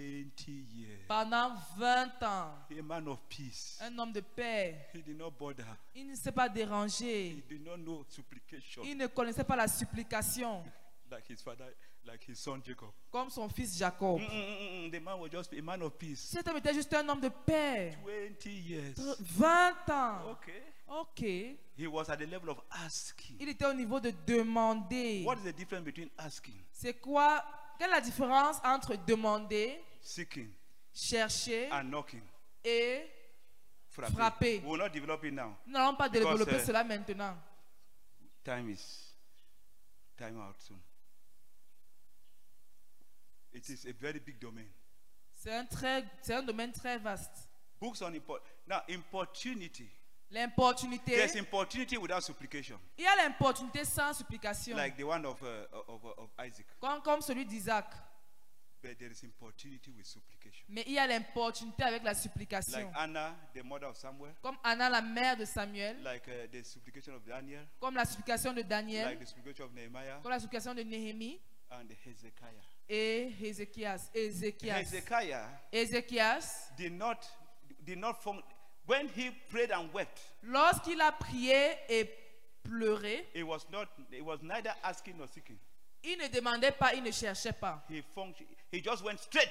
years. 0.49 0.99
pendant 1.07 1.53
20 1.79 2.23
ans. 2.23 2.55
A 2.71 2.83
man 2.83 3.07
of 3.09 3.19
peace. 3.29 3.79
Un 3.81 3.97
homme 3.99 4.13
de 4.13 4.21
paix. 4.21 4.89
He 4.95 5.03
did 5.03 5.17
not 5.19 5.31
bother. 5.39 5.65
Il 5.95 6.09
ne 6.09 6.15
s'est 6.17 6.33
pas 6.33 6.47
He 6.49 6.53
dérangé. 6.55 7.43
did 7.49 7.65
not 7.65 7.77
know 7.79 8.05
supplication 8.09 8.83
Il 8.85 8.97
ne 8.97 9.07
connaissait 9.07 9.45
pas 9.45 9.57
la 9.57 9.69
supplication 9.69 10.63
like 11.11 11.29
his 11.29 11.43
father, 11.43 11.67
like 12.07 12.25
his 12.27 12.37
son 12.37 12.59
Jacob. 12.65 12.89
comme 13.11 13.29
son 13.31 13.49
fils 13.51 13.77
Jacob. 13.79 14.19
Mm, 14.19 14.25
mm, 14.25 14.87
mm. 14.87 14.91
The 14.91 15.01
man 15.01 15.21
was 15.21 15.29
just 15.31 15.53
a 15.53 15.61
man 15.63 15.83
of 15.83 15.93
peace. 15.99 16.21
Cet 16.33 16.49
homme 16.49 16.57
était 16.57 16.73
juste 16.75 16.93
un 16.95 17.07
homme 17.09 17.21
de 17.21 17.29
paix. 17.29 17.97
20 18.05 18.47
years. 18.51 18.95
20 19.21 19.91
ans. 19.91 20.31
Okay. 20.33 20.63
Ok. 20.87 21.21
He 21.77 21.87
was 21.87 22.09
at 22.11 22.19
the 22.19 22.27
level 22.27 22.51
of 22.51 22.61
asking. 22.71 23.37
Il 23.41 23.49
était 23.49 23.65
au 23.65 23.73
niveau 23.73 23.99
de 24.01 24.11
demander. 24.27 25.25
What 25.25 25.37
is 25.39 25.45
the 25.45 25.57
difference 25.57 25.85
between 25.85 26.11
asking, 26.19 26.63
C'est 26.71 26.95
quoi 27.01 27.43
Quelle 27.79 27.91
est 27.91 27.95
la 27.95 28.01
différence 28.01 28.59
entre 28.63 28.97
demander, 29.07 29.83
seeking, 30.01 30.51
chercher 30.93 31.71
and 31.73 31.85
knocking? 31.85 32.23
et 32.65 33.11
frapper. 33.89 34.13
Frapper? 34.13 34.61
We 34.63 34.67
will 34.71 34.79
not 34.79 34.91
develop 34.91 35.25
it 35.25 35.33
now. 35.33 35.57
nous 35.67 35.73
n'allons 35.73 35.97
pas 35.97 36.09
Because, 36.09 36.39
développer 36.39 36.57
uh, 36.57 36.65
cela 36.67 36.85
maintenant. 36.85 37.37
Time 38.45 38.69
is 38.71 39.15
time 40.17 40.39
out 40.39 40.61
soon. 40.61 40.79
It 43.55 43.69
is 43.69 43.87
a 43.87 43.93
very 43.93 44.21
big 44.21 44.39
domain. 44.39 44.67
C'est 45.35 45.55
un, 45.55 45.65
très, 45.65 46.05
c'est 46.23 46.35
un 46.35 46.43
domaine 46.43 46.73
très 46.73 46.99
vaste. 46.99 47.49
Books 47.81 48.01
on 48.03 48.15
import. 48.15 48.41
Now, 48.67 48.81
importunity. 48.89 49.91
L'importunité, 50.33 51.13
There's 51.15 51.37
importunity 51.37 51.99
without 51.99 52.23
supplication, 52.23 52.81
il 52.97 53.05
y 53.05 53.07
a 53.07 53.17
l'importunité 53.17 53.85
sans 53.85 54.15
supplication, 54.15 54.75
like 54.77 54.97
the 54.97 55.05
one 55.05 55.27
of, 55.27 55.41
uh, 55.43 55.67
of, 55.89 56.05
of 56.17 56.31
Isaac. 56.39 56.67
comme, 56.81 57.03
comme 57.03 57.21
celui 57.21 57.45
d'Isaac. 57.45 57.87
But 58.83 58.99
there 58.99 59.13
is 59.13 59.23
importunity 59.23 59.93
with 59.93 60.07
supplication. 60.07 60.65
Mais 60.69 60.83
il 60.87 60.95
y 60.95 60.99
a 60.99 61.07
l'importunité 61.07 61.85
avec 61.85 62.03
la 62.03 62.15
supplication. 62.15 62.79
Like 62.79 62.89
Anna, 62.97 63.37
the 63.55 63.63
mother 63.63 63.87
of 63.89 63.97
Samuel, 63.97 64.35
Comme 64.43 64.57
Anna, 64.65 64.89
la 64.89 65.03
mère 65.03 65.37
de 65.37 65.45
Samuel, 65.45 66.03
like 66.03 66.27
uh, 66.27 66.49
the 66.51 66.65
supplication 66.65 67.15
of 67.15 67.23
Daniel, 67.25 67.65
comme 67.79 67.95
la 67.95 68.05
supplication 68.05 68.53
de 68.55 68.63
Daniel, 68.63 69.05
like 69.11 69.21
the 69.21 69.27
supplication 69.27 69.67
of 69.67 69.73
Nehemiah 69.75 70.19
comme 70.23 70.33
la 70.33 70.41
supplication 70.41 70.75
de 70.75 70.83
Néhémie 70.83 71.39
and 71.71 71.87
Hezekiah. 72.05 72.49
et 72.89 73.33
Ézéchias. 73.41 74.11
Ézéchias. 74.15 74.81
Hezekiah 74.81 75.49
Ézéchias, 75.73 76.73
did 76.77 76.93
not 76.93 77.19
did 77.85 77.99
not 77.99 78.15
fun- 78.15 78.43
when 78.87 79.09
he 79.17 79.31
prayed 79.51 79.71
and 79.73 79.89
wept. 79.93 80.21
lorsqu'il 80.43 81.01
a 81.01 81.13
prié 81.13 81.77
et 81.89 82.05
pleuré, 82.63 83.27
It 83.35 83.45
was 83.45 83.67
not. 83.71 83.89
It 84.11 84.23
was 84.25 84.39
neither 84.43 84.73
asking 84.83 85.17
nor 85.17 85.29
seeking. 85.29 85.59
il 86.05 86.17
ne 86.19 86.29
demandait 86.29 86.73
pas, 86.73 86.95
il 86.95 87.03
ne 87.03 87.11
cherchait 87.11 87.53
pas. 87.53 87.85
He 87.89 88.03
function, 88.15 88.47
He 88.73 88.81
just 88.83 89.03
went 89.05 89.19
straight 89.19 89.51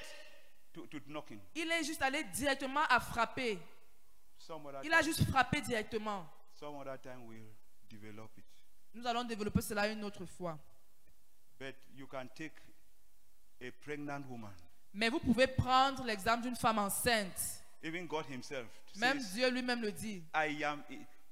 to, 0.74 0.86
to 0.86 0.98
knocking. 1.06 1.40
Il 1.54 1.70
est 1.70 1.84
juste 1.84 2.02
allé 2.02 2.22
directement 2.24 2.82
à 2.88 3.00
frapper. 3.00 3.58
Some 4.38 4.66
other 4.66 4.80
Il 4.84 4.92
a 4.92 4.98
time, 5.02 5.04
juste 5.06 5.24
frappé 5.30 5.60
directement. 5.60 6.26
some 6.58 6.74
other 6.76 6.98
time 7.00 7.26
we'll 7.26 7.46
develop 7.88 8.30
it. 8.38 8.44
Nous 8.94 9.06
allons 9.06 9.24
développer 9.24 9.62
cela 9.62 9.88
une 9.88 10.02
autre 10.04 10.26
fois. 10.26 10.58
But 11.58 11.76
you 11.94 12.06
can 12.06 12.26
take 12.34 12.52
a 13.62 13.70
pregnant 13.84 14.22
woman. 14.28 14.50
Mais 14.92 15.08
vous 15.08 15.20
pouvez 15.20 15.46
prendre 15.46 16.02
l'exemple 16.04 16.42
d'une 16.42 16.56
femme 16.56 16.78
enceinte. 16.78 17.61
Even 17.84 18.06
God 18.06 18.24
Himself 18.26 18.66
Même 18.96 19.20
says, 19.20 19.34
Dieu 19.34 19.50
lui-même 19.50 19.82
le 19.82 19.90
dit. 19.92 20.22
"I 20.34 20.62
am." 20.64 20.82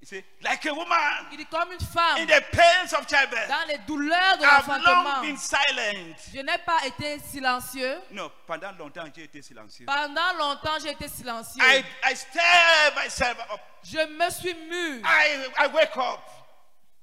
He 0.01 0.07
say, 0.07 0.25
"Like 0.41 0.65
a 0.65 0.73
woman 0.73 1.27
Il 1.31 1.37
dit 1.37 1.47
comme 1.47 1.71
une 1.73 1.79
femme 1.81 2.17
in 2.17 2.27
the 2.27 2.43
pains 2.51 2.91
of 2.99 3.07
childbirth. 3.07 3.49
dans 3.49 3.69
les 3.69 3.79
douleurs 3.87 4.39
de 4.39 4.45
l'enfantement. 4.45 5.21
been 5.21 5.37
silent." 5.37 6.17
Je 6.33 6.41
n'ai 6.41 6.59
pas 6.65 6.87
été 6.87 7.19
silencieux. 7.19 8.01
Non, 8.11 8.33
pendant 8.47 8.73
longtemps 8.73 9.05
j'ai 9.15 9.25
été 9.25 9.43
silencieux. 9.43 9.85
Pendant 9.87 10.33
longtemps, 10.39 10.79
j'ai 10.83 10.91
été 10.93 11.07
silencieux. 11.07 11.63
I, 11.63 11.85
I 12.03 12.17
stir 12.17 12.95
myself 12.97 13.39
up. 13.53 13.61
Je 13.85 13.99
me 14.07 14.31
suis 14.31 14.55
mu. 14.55 15.03
I, 15.05 15.47
I 15.59 15.67
wake 15.69 15.97
up. 15.99 16.21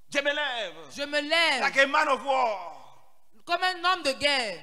Je 0.09 0.19
me 0.19 0.33
lève. 0.33 0.73
Je 0.95 1.03
me 1.03 1.21
lève 1.21 1.61
Like 1.61 1.77
a 1.77 1.87
man 1.87 2.07
of 2.07 2.25
war. 2.25 2.73
comme 3.45 3.61
un 3.63 3.83
homme 3.93 4.03
de 4.03 4.13
guerre. 4.13 4.59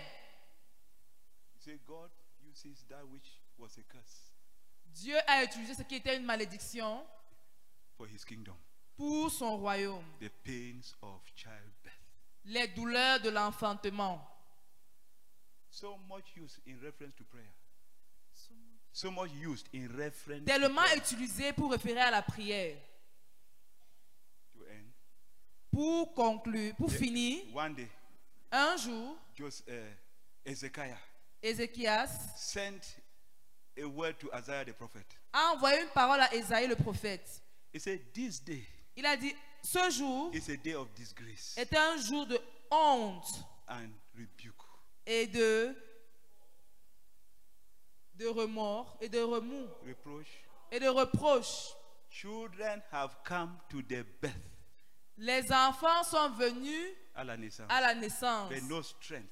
You 1.54 1.60
say 1.60 1.78
God 1.86 2.10
uses 2.44 2.84
that 2.90 3.06
which 3.12 3.38
was 3.58 3.78
a 3.78 3.82
curse 3.82 4.32
Dieu 5.04 5.16
a 5.26 5.44
utilisé 5.44 5.74
ce 5.74 5.82
qui 5.82 5.96
était 5.96 6.16
une 6.16 6.24
malédiction 6.24 7.04
for 7.98 8.06
his 8.08 8.24
kingdom. 8.24 8.56
pour 8.96 9.30
son 9.30 9.58
royaume. 9.58 10.02
The 10.18 10.30
pains 10.42 10.94
of 11.02 11.20
childbirth. 11.34 11.92
Les 12.46 12.68
douleurs 12.68 13.20
de 13.20 13.28
l'enfantement. 13.28 14.18
So 15.68 15.98
much 16.08 16.34
used 16.36 16.58
in 16.66 16.78
reference 16.82 17.14
to 17.16 17.24
prayer. 17.24 17.52
So 18.92 19.10
much 19.10 19.30
used 19.34 19.68
in 19.74 19.88
reference 19.88 20.40
to, 20.40 20.46
Tellement 20.46 20.80
prayer. 20.82 20.96
utilisé 20.96 21.52
pour 21.52 21.72
référer 21.72 22.00
à 22.00 22.10
la 22.10 22.22
prière. 22.22 22.78
to 24.54 24.60
end. 24.70 24.86
Pour 25.70 26.14
conclure, 26.14 26.74
pour 26.76 26.90
finir, 26.90 27.42
One 27.54 27.74
day, 27.74 27.90
un 28.50 28.76
jour, 28.78 29.18
just, 29.34 29.68
uh, 29.68 29.94
Ezekiah 30.46 30.96
Ézéchias 31.42 32.08
sent 32.38 32.96
a 33.76 33.84
word 33.86 34.18
to 34.18 34.30
Isaiah 34.36 34.64
the 34.64 34.72
prophet. 34.72 35.04
a 35.32 35.52
envoyé 35.54 35.80
une 35.82 35.88
parole 35.88 36.20
à 36.20 36.32
Ésaïe 36.34 36.66
le 36.68 36.76
prophète. 36.76 37.42
He 37.72 37.78
said, 37.80 38.00
This 38.12 38.40
day 38.42 38.64
Il 38.96 39.04
a 39.06 39.16
dit, 39.16 39.34
ce 39.62 39.90
jour 39.90 40.30
is 40.34 40.48
a 40.50 40.56
day 40.56 40.74
of 40.74 40.88
disgrace 40.94 41.54
était 41.58 41.76
un 41.76 41.96
jour 41.96 42.26
de 42.26 42.38
honte 42.70 43.44
and 43.68 43.90
rebuke. 44.16 44.54
et 45.06 45.26
de, 45.26 45.74
de 48.16 48.26
remords 48.28 48.96
et 49.00 49.08
de 49.08 49.20
remous 49.20 49.68
Reproach. 49.86 50.26
et 50.70 50.78
de 50.80 50.88
reproches. 50.88 51.74
Children 52.10 52.80
have 52.92 53.16
come 53.24 53.58
to 53.68 53.82
their 53.82 54.04
birth 54.20 54.36
Les 55.18 55.50
enfants 55.52 56.04
sont 56.04 56.30
venus 56.30 56.92
à 57.14 57.24
la 57.24 57.36
naissance, 57.36 57.66
à 57.68 57.80
la 57.80 57.94
naissance, 57.94 58.48
but 58.52 58.62
no 58.68 58.82
strength 58.82 59.28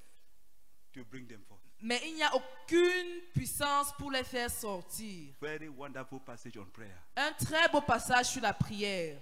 to 0.92 1.05
bring 1.05 1.26
them 1.28 1.40
forth. 1.48 1.62
Mais 1.83 2.01
il 2.07 2.14
n'y 2.14 2.23
a 2.23 2.31
aucune 2.35 3.21
puissance 3.35 3.92
pour 3.99 4.11
les 4.11 4.25
faire 4.25 4.51
sortir. 4.51 5.33
Very 5.40 5.68
wonderful 5.68 6.21
passage 6.21 6.57
on 6.57 6.64
prayer. 6.66 6.95
Un 7.16 7.33
très 7.33 7.68
beau 7.68 7.81
passage 7.81 8.27
sur 8.27 8.40
la 8.42 8.53
prière. 8.53 9.16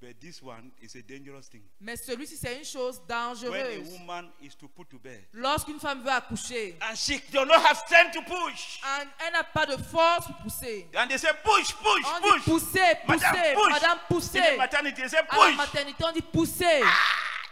But 0.00 0.20
this 0.20 0.42
one 0.42 0.70
is 0.82 0.96
a 0.96 1.02
dangerous 1.02 1.48
thing. 1.48 1.62
Mais 1.80 1.96
celui-ci, 1.96 2.36
c'est 2.36 2.58
une 2.58 2.64
chose 2.64 3.00
dangereuse. 3.08 3.88
Lorsqu'une 5.32 5.80
femme 5.80 6.02
veut 6.02 6.10
accoucher, 6.10 6.76
and 6.82 6.94
she 6.94 7.18
does 7.32 7.46
not 7.46 7.60
have 7.64 7.78
strength 7.78 8.12
to 8.12 8.20
push, 8.22 8.80
and 8.98 9.08
elle 9.24 9.32
n'a 9.32 9.44
pas 9.44 9.64
de 9.64 9.76
force 9.82 10.26
pour 10.26 10.36
pousser. 10.42 10.86
and 10.94 11.08
they 11.08 11.16
say 11.16 11.30
push, 11.42 11.72
push, 11.72 12.04
On 12.04 12.20
dit 12.20 12.28
push. 12.34 12.44
pousser, 12.44 12.94
Madame, 13.08 13.98
pousser, 14.08 14.40
push. 14.40 14.58
madame, 14.58 14.92
they 14.94 15.08
say 15.08 15.16
À 15.16 15.22
la 15.22 15.46
push, 15.46 15.56
maternité, 15.56 16.04
on 16.04 16.12
dit 16.12 16.22
pousser. 16.22 16.82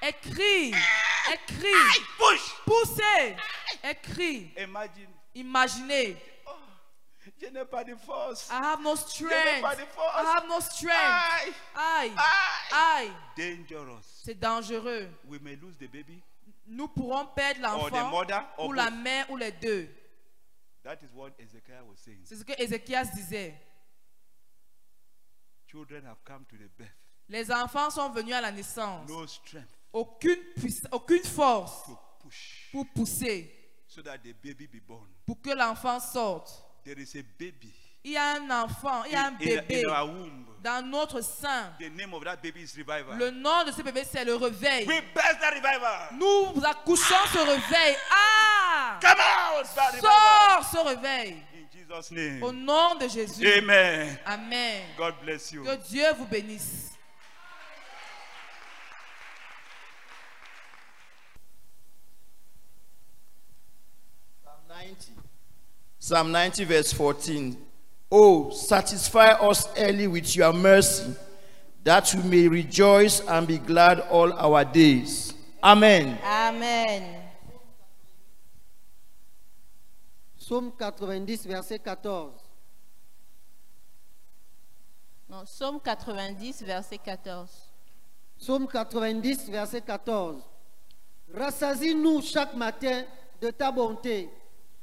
Elle 0.03 0.15
crie, 0.21 0.75
elle 1.31 1.57
crie, 1.57 2.05
push. 2.19 2.55
pousser. 2.65 3.37
Elle 3.83 4.01
crie. 4.01 4.53
Imagine, 4.57 5.09
Imaginez, 5.35 6.17
oh, 6.47 6.51
je 7.41 7.47
n'ai 7.49 7.65
pas 7.65 7.85
de 7.85 7.95
force. 7.95 8.49
I 8.51 8.55
have 8.63 8.83
no 8.83 8.95
strength. 8.97 9.63
pas 9.63 9.75
de 9.77 9.85
force. 9.87 10.15
I 10.15 10.37
have 10.37 10.49
no 10.49 10.61
strength. 10.61 11.55
Aïe, 11.75 12.13
Aïe, 12.13 12.13
aïe. 12.73 13.13
Dangerous. 13.37 14.03
C'est 14.25 14.39
dangereux. 14.39 15.09
We 15.25 15.41
may 15.41 15.57
lose 15.57 15.77
the 15.79 15.91
baby, 15.91 16.23
Nous 16.67 16.89
pourrons 16.89 17.27
perdre 17.27 17.61
l'enfant 17.63 18.13
ou 18.59 18.73
la 18.73 18.91
mère 18.91 19.31
ou 19.31 19.37
les 19.37 19.53
deux. 19.53 19.89
That 20.85 20.99
is 21.03 21.13
what 21.15 21.31
Ezekiel 21.39 21.85
was 21.89 21.97
saying. 21.97 22.23
C'est 22.25 22.37
ce 22.37 22.45
que 22.45 22.53
Ézéchias 22.61 23.05
disait. 23.15 23.55
Children 25.67 26.05
have 26.07 26.23
come 26.25 26.45
to 26.47 26.57
the 26.57 26.69
birth. 26.77 26.91
Les 27.29 27.51
enfants 27.51 27.89
sont 27.89 28.11
venus 28.11 28.35
à 28.35 28.41
la 28.41 28.51
naissance. 28.51 29.09
No 29.09 29.27
strength 29.27 29.82
Aucune, 29.93 30.39
force 31.25 31.91
pour 32.73 32.87
pousser, 32.95 33.51
so 33.87 34.01
that 34.03 34.19
the 34.23 34.33
baby 34.43 34.67
be 34.67 34.81
born. 34.87 35.07
pour 35.27 35.41
que 35.41 35.51
l'enfant 35.55 36.01
sorte. 36.01 36.51
There 36.85 36.99
is 36.99 37.15
a 37.17 37.23
baby 37.39 37.73
Il 38.05 38.13
y 38.13 38.17
a 38.17 38.35
un 38.35 38.51
enfant, 38.65 39.05
il 39.05 39.13
y 39.13 39.15
a 39.15 39.27
un 39.27 39.29
in- 39.29 39.37
bébé 39.39 39.85
in 39.85 39.89
our 39.91 40.07
womb. 40.09 40.47
dans 40.63 40.83
notre 40.85 41.21
sein. 41.21 41.73
The 41.79 41.91
name 41.91 42.13
of 42.15 42.25
that 42.25 42.39
baby 42.43 42.63
is 42.63 42.75
revival. 42.77 43.17
Le 43.17 43.31
nom 43.31 43.65
de 43.65 43.71
ce 43.71 43.81
bébé, 43.83 44.03
c'est 44.11 44.25
le 44.25 44.35
réveil. 44.35 44.87
we 44.89 45.01
bless 45.15 45.39
that 45.41 45.51
revival. 45.51 46.09
Nous 46.19 46.65
accouchons 46.65 47.27
ce 47.33 47.39
réveil. 47.39 47.97
Ah 48.11 48.99
Come 49.01 49.21
out, 49.21 49.67
that. 49.75 50.01
Sors 50.01 50.71
ce 50.73 50.89
réveil. 50.89 51.43
In 51.55 51.69
Jesus' 51.71 52.11
name. 52.11 52.43
Au 52.43 52.51
nom 52.53 52.95
de 52.97 53.07
Jésus. 53.09 53.47
Amen. 53.47 54.19
Amen. 54.27 54.83
God 54.97 55.15
bless 55.23 55.53
you. 55.53 55.63
Que 55.63 55.77
Dieu 55.89 56.07
vous 56.17 56.27
bénisse. 56.27 56.92
90. 64.83 65.13
Psalm 65.99 66.33
90, 66.33 66.65
verse 66.65 66.93
14. 66.93 67.57
Oh, 68.11 68.51
satisfy 68.51 69.29
us 69.29 69.69
early 69.79 70.07
with 70.07 70.35
your 70.35 70.53
mercy, 70.53 71.15
that 71.85 72.13
we 72.15 72.23
may 72.29 72.49
rejoice 72.49 73.21
and 73.21 73.47
be 73.47 73.59
glad 73.59 74.01
all 74.11 74.33
our 74.33 74.65
days. 74.65 75.35
Amen. 75.63 76.19
Amen. 76.25 77.21
Psaume 80.39 80.73
90, 80.77 81.49
verset 81.49 81.81
14. 81.85 82.31
Non, 85.31 85.45
Psaume 85.47 85.81
90, 85.81 86.65
verset 86.65 87.01
14. 87.05 87.49
Psaume 88.39 88.67
90, 88.67 89.51
verset 89.51 89.87
14. 89.87 90.43
Rassasie-nous 91.33 92.21
chaque 92.21 92.55
matin 92.55 93.05
de 93.41 93.51
ta 93.51 93.71
bonté, 93.71 94.29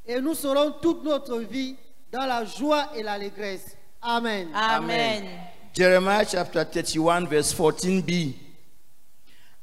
et 0.06 0.20
nous 0.22 0.34
serons 0.34 0.72
toute 0.82 1.04
notre 1.04 1.40
vie 1.40 1.76
dans 2.12 2.26
la 2.26 2.46
joie 2.46 2.90
et 2.96 3.04
l'allégresse. 3.04 3.78
Amen. 4.02 4.50
Amen. 4.54 5.26
Jeremiah 5.74 6.26
chapter 6.26 6.64
31, 6.64 7.26
verse 7.28 7.54
14b. 7.54 8.34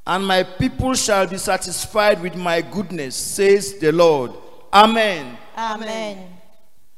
And 0.05 0.25
my 0.25 0.43
people 0.43 0.93
shall 0.93 1.27
be 1.27 1.37
satisfied 1.37 2.21
with 2.21 2.35
my 2.35 2.61
goodness, 2.61 3.15
says 3.15 3.77
the 3.79 3.91
Lord. 3.91 4.31
Amen. 4.71 5.37
Amen. 5.55 6.17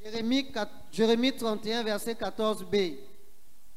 Jérémie, 0.04 0.52
4 0.52 0.70
Jérémie 0.92 1.32
31, 1.34 1.84
verset 1.84 2.14
14b. 2.14 2.98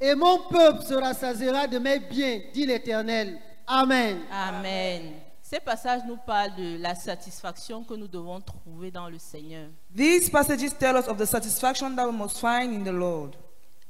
Et 0.01 0.15
mon 0.15 0.39
peuple 0.51 0.83
se 0.83 0.95
rassasiera 0.95 1.67
de 1.67 1.79
mes 1.79 1.99
biens, 1.99 2.41
dit 2.53 2.67
l'Éternel. 2.67 3.39
Amen. 3.67 4.21
Amen. 4.31 5.22
Ces 5.53 5.61
passages 5.61 6.01
nous 6.07 6.17
parlent 6.17 6.55
de 6.57 6.79
la 6.81 6.95
satisfaction 6.95 7.85
que 7.85 7.93
nous 7.93 8.09
devons 8.09 8.41
trouver 8.41 8.91
dans 8.91 9.11
le 9.11 9.19
Seigneur. 9.19 9.69
These 9.95 10.31
passages 10.31 10.79
tell 10.79 10.97
us 10.97 11.07
of 11.07 11.19
the 11.19 11.27
satisfaction 11.27 11.95
that 11.95 12.09
we 12.09 12.17
must 12.17 12.39
find 12.39 12.73
in 12.73 12.83
the 12.83 12.95
Lord. 12.95 13.37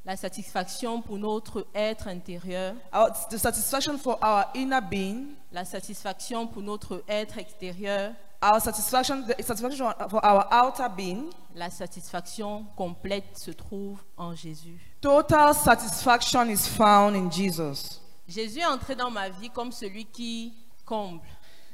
La 0.05 0.17
satisfaction 0.17 1.01
pour 1.01 1.19
notre 1.19 1.65
être 1.73 2.09
intérieur, 2.09 2.75
Our, 2.93 3.13
the 3.31 3.39
satisfaction 3.39 3.97
for 3.97 4.19
our 4.21 4.47
inner 4.57 4.81
being, 4.81 5.37
la 5.53 5.65
satisfaction 5.65 6.49
pour 6.49 6.63
notre 6.63 7.05
être 7.07 7.39
extérieur, 7.39 8.13
our 8.43 8.61
satisfaction, 8.61 9.23
the 9.23 9.41
satisfaction 9.41 9.87
for 10.11 10.21
our 10.25 10.45
outer 10.51 10.89
being, 10.89 11.31
la 11.55 11.71
satisfaction 11.71 12.67
complète 12.77 13.39
se 13.39 13.53
trouve 13.53 14.03
en 14.17 14.35
Jésus. 14.35 14.81
total 15.01 15.55
satisfaction 15.55 16.49
is 16.51 16.67
found 16.67 17.15
in 17.15 17.31
Jesus. 17.31 18.01
Jésus 18.27 18.59
est 18.59 18.67
entré 18.67 18.97
dans 18.97 19.13
ma 19.13 19.29
vie 19.29 19.51
comme 19.51 19.71
celui 19.71 20.07
qui 20.07 20.53
comble. 20.85 21.21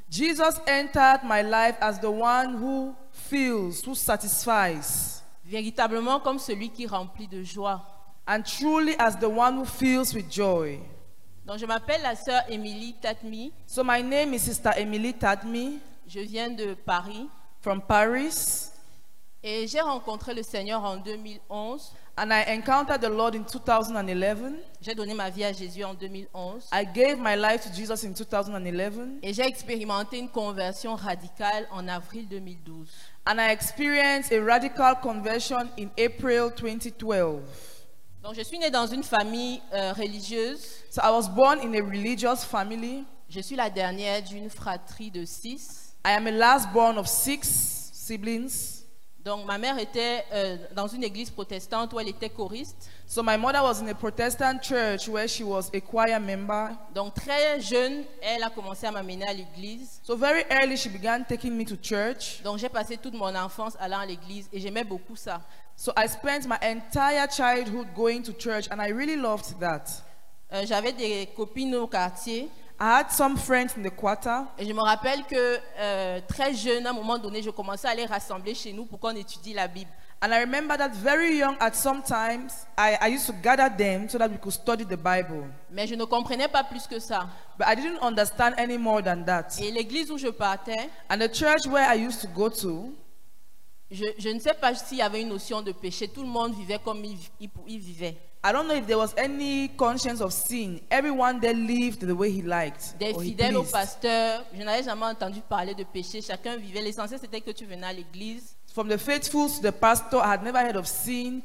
Jesus 0.09 0.59
entered 0.65 1.21
my 1.23 1.41
life 1.43 1.75
as 1.81 1.99
the 1.99 2.09
one 2.09 2.55
who 2.57 2.95
fills, 3.11 3.83
who 3.85 3.93
satisfies, 3.95 5.21
véritablement 5.45 6.19
comme 6.19 6.39
celui 6.39 6.69
qui 6.69 6.87
remplit 6.87 7.27
de 7.27 7.43
joie. 7.43 7.81
and 8.27 8.43
truly 8.43 8.95
as 8.99 9.15
the 9.17 9.27
one 9.29 9.55
who 9.57 9.65
fills 9.65 10.13
with 10.13 10.29
joy. 10.31 10.79
Donc 11.45 11.57
je 11.57 11.65
m'appelle 11.65 12.01
la 12.03 12.15
sœur 12.15 12.41
Émilie 12.47 12.95
Tatmi, 13.01 13.51
So 13.65 13.83
my 13.83 14.01
name 14.03 14.33
is 14.33 14.39
Sister 14.43 14.71
Emily 14.77 15.13
Tadmi 15.13 15.79
je 16.07 16.19
viens 16.21 16.49
de 16.49 16.73
Paris 16.73 17.27
from 17.61 17.81
Paris, 17.81 18.69
et 19.43 19.67
j'ai 19.67 19.79
rencontré 19.81 20.33
le 20.33 20.41
Seigneur 20.43 20.83
en 20.83 20.97
2011. 20.97 21.91
And 22.19 22.33
I 22.33 22.43
encountered 22.53 22.99
the 23.01 23.09
Lord 23.09 23.33
in 23.33 23.43
2011. 23.43 24.57
J'ai 24.81 24.93
donné 24.93 25.13
ma 25.13 25.29
vie 25.29 25.45
à 25.45 25.53
Jésus 25.53 25.83
en 25.85 25.93
2011 25.93 26.67
I 26.73 26.85
gave 26.85 27.17
my 27.17 27.35
life 27.35 27.63
to 27.63 27.69
Jesus 27.73 28.03
in 28.05 28.11
2011, 28.11 29.19
et 29.23 29.33
j'ai 29.33 29.45
expérimenté 29.45 30.19
une 30.19 30.29
conversion 30.29 30.95
radicale 30.95 31.67
en 31.71 31.87
avril 31.87 32.27
2012. 32.27 32.87
and 33.25 33.39
I 33.39 33.51
experienced 33.51 34.31
a 34.33 34.41
radical 34.41 34.95
conversion 35.01 35.69
in 35.77 35.89
April 35.97 36.51
2012. 36.51 37.41
Donc 38.21 38.35
je 38.35 38.41
suis 38.43 38.59
née 38.59 38.69
dans 38.69 38.87
une 38.87 39.03
famille 39.03 39.61
euh, 39.73 39.93
religieuse. 39.93 40.83
So 40.89 41.01
I 41.01 41.11
was 41.11 41.29
born 41.29 41.59
in 41.59 41.73
a 41.73 41.81
religious 41.81 42.43
family. 42.43 43.05
Je 43.29 43.39
suis 43.39 43.55
la 43.55 43.69
dernière 43.69 44.21
d'une 44.23 44.49
fratrie 44.49 45.09
de 45.09 45.23
six. 45.23 45.93
I 46.05 46.11
am 46.11 46.27
a 46.27 46.31
last 46.31 46.69
born 46.73 46.97
of 46.97 47.07
six 47.07 47.91
siblings. 47.93 48.78
Donc 49.25 49.45
ma 49.45 49.57
mère 49.57 49.77
était 49.77 50.23
euh, 50.31 50.57
dans 50.73 50.87
une 50.87 51.03
église 51.03 51.29
protestante 51.29 51.91
où 51.91 51.99
elle 51.99 52.07
était 52.07 52.29
choriste. 52.29 52.89
So 53.05 53.21
my 53.21 53.37
mother 53.37 53.61
was 53.61 53.81
in 53.81 53.87
a 53.89 53.93
Protestant 53.93 54.61
church 54.61 55.09
where 55.09 55.27
she 55.27 55.41
was 55.43 55.69
a 55.73 55.81
choir 55.81 56.19
member. 56.21 56.69
Donc 56.95 57.15
très 57.15 57.59
jeune, 57.59 58.05
elle 58.21 58.43
a 58.43 58.49
commencé 58.49 58.87
à 58.87 58.91
m'amener 58.91 59.27
à 59.27 59.33
l'église. 59.33 59.99
So 60.03 60.15
very 60.15 60.45
early 60.49 60.77
she 60.77 60.87
began 60.89 61.25
taking 61.27 61.51
me 61.57 61.65
to 61.65 61.75
church. 61.75 62.41
Donc 62.43 62.59
j'ai 62.59 62.69
passé 62.69 62.97
toute 62.97 63.13
mon 63.13 63.35
enfance 63.35 63.75
allant 63.79 63.99
à 63.99 64.05
l'église 64.05 64.47
et 64.53 64.59
j'aimais 64.59 64.85
beaucoup 64.85 65.17
ça. 65.17 65.41
So 65.75 65.91
I 65.97 66.07
spent 66.07 66.47
my 66.47 66.57
entire 66.61 67.27
childhood 67.29 67.87
going 67.95 68.21
to 68.23 68.31
church 68.33 68.67
and 68.71 68.79
I 68.81 68.91
really 68.91 69.17
loved 69.17 69.59
that. 69.59 69.83
Euh, 70.53 70.65
J'avais 70.65 70.93
des 70.93 71.27
copines 71.35 71.75
au 71.75 71.87
quartier 71.87 72.49
I 72.81 72.99
had 72.99 73.11
some 73.11 73.35
friends 73.37 73.75
in 73.77 73.83
the 73.83 73.89
quarter 73.93 74.45
et 74.57 74.65
je 74.65 74.71
me 74.73 74.81
rappelle 74.81 75.23
que 75.25 75.59
euh, 75.79 76.21
très 76.27 76.53
jeune, 76.53 76.87
à 76.87 76.91
un 76.91 76.93
moment 76.93 77.17
donné, 77.17 77.41
je 77.43 77.49
commençais 77.49 77.87
à 77.89 77.93
les 77.95 78.05
rassembler 78.05 78.55
chez 78.55 78.71
nous 78.71 78.85
pour 78.85 78.99
qu'on 78.99 79.15
étudie 79.15 79.53
la 79.53 79.67
Bible. 79.67 79.89
and 80.21 80.33
I 80.33 80.39
remember 80.41 80.75
that 80.77 80.89
very 80.93 81.37
young 81.37 81.55
at 81.61 81.73
some 81.75 82.01
times 82.01 82.65
I, 82.77 82.97
I 83.01 83.07
used 83.15 83.25
to 83.27 83.33
gather 83.41 83.69
them 83.69 84.09
so 84.09 84.17
that 84.17 84.29
we 84.29 84.37
could 84.37 84.53
study 84.53 84.83
the 84.85 84.97
Bible. 84.97 85.45
Mais 85.71 85.87
je 85.87 85.95
ne 85.95 86.03
comprenais 86.05 86.47
pas 86.49 86.63
plus 86.63 86.87
que 86.87 86.99
ça. 86.99 87.27
But 87.57 87.67
I 87.67 87.75
didn't 87.75 87.99
understand 88.01 88.53
any 88.57 88.77
more 88.77 89.01
than 89.01 89.23
that. 89.25 89.57
Et 89.61 89.71
l'église 89.71 90.09
où 90.11 90.17
je 90.17 90.27
partais, 90.29 90.89
And 91.09 91.19
the 91.19 91.33
church 91.33 91.65
where 91.67 91.85
I 91.89 91.95
used 92.05 92.21
to 92.21 92.27
go 92.27 92.49
to, 92.49 92.93
je, 93.91 94.05
je 94.17 94.29
ne 94.29 94.39
sais 94.39 94.53
pas 94.53 94.73
s'il 94.75 94.97
y 94.97 95.01
avait 95.01 95.21
une 95.21 95.29
notion 95.29 95.61
de 95.61 95.71
péché. 95.71 96.07
Tout 96.09 96.21
le 96.23 96.27
monde 96.29 96.53
vivait 96.53 96.79
comme 96.83 97.03
il, 97.03 97.17
il- 97.39 97.49
il 97.67 97.79
vivait. 97.79 98.17
I 98.41 98.53
don't 98.53 98.69
know 98.69 98.75
if 98.75 98.87
there 98.87 98.97
was 98.97 99.13
any 99.17 99.67
conscience 99.67 100.21
of 100.21 100.31
sin. 100.31 100.79
Everyone 100.89 101.41
there 101.41 101.53
lived 101.53 102.01
the 102.01 102.15
way 102.15 102.31
he 102.31 102.41
liked. 102.41 102.97
Des 102.97 103.13
or 103.13 103.21
he 103.21 103.31
fidèles 103.31 103.55
au 103.55 103.63
pleased. 103.63 103.71
pasteur, 103.73 104.45
je 104.53 104.63
n'avais 104.63 104.83
jamais 104.83 105.07
entendu 105.07 105.41
parler 105.41 105.75
de 105.75 105.83
péché. 105.83 106.21
Chacun 106.21 106.55
vivait. 106.55 106.81
L'essentiel, 106.81 107.19
c'était 107.19 107.41
que 107.41 107.51
tu 107.51 107.65
venais 107.65 107.87
à 107.87 107.91
l'église. 107.91 108.55
From 108.73 108.87
the 108.87 108.97
faithful 108.97 109.49
to 109.49 109.61
the 109.61 109.73
pastor, 109.73 110.19
I 110.19 110.33
had 110.33 110.43
never 110.43 110.59
heard 110.59 110.77
of 110.77 110.87
sin. 110.87 111.41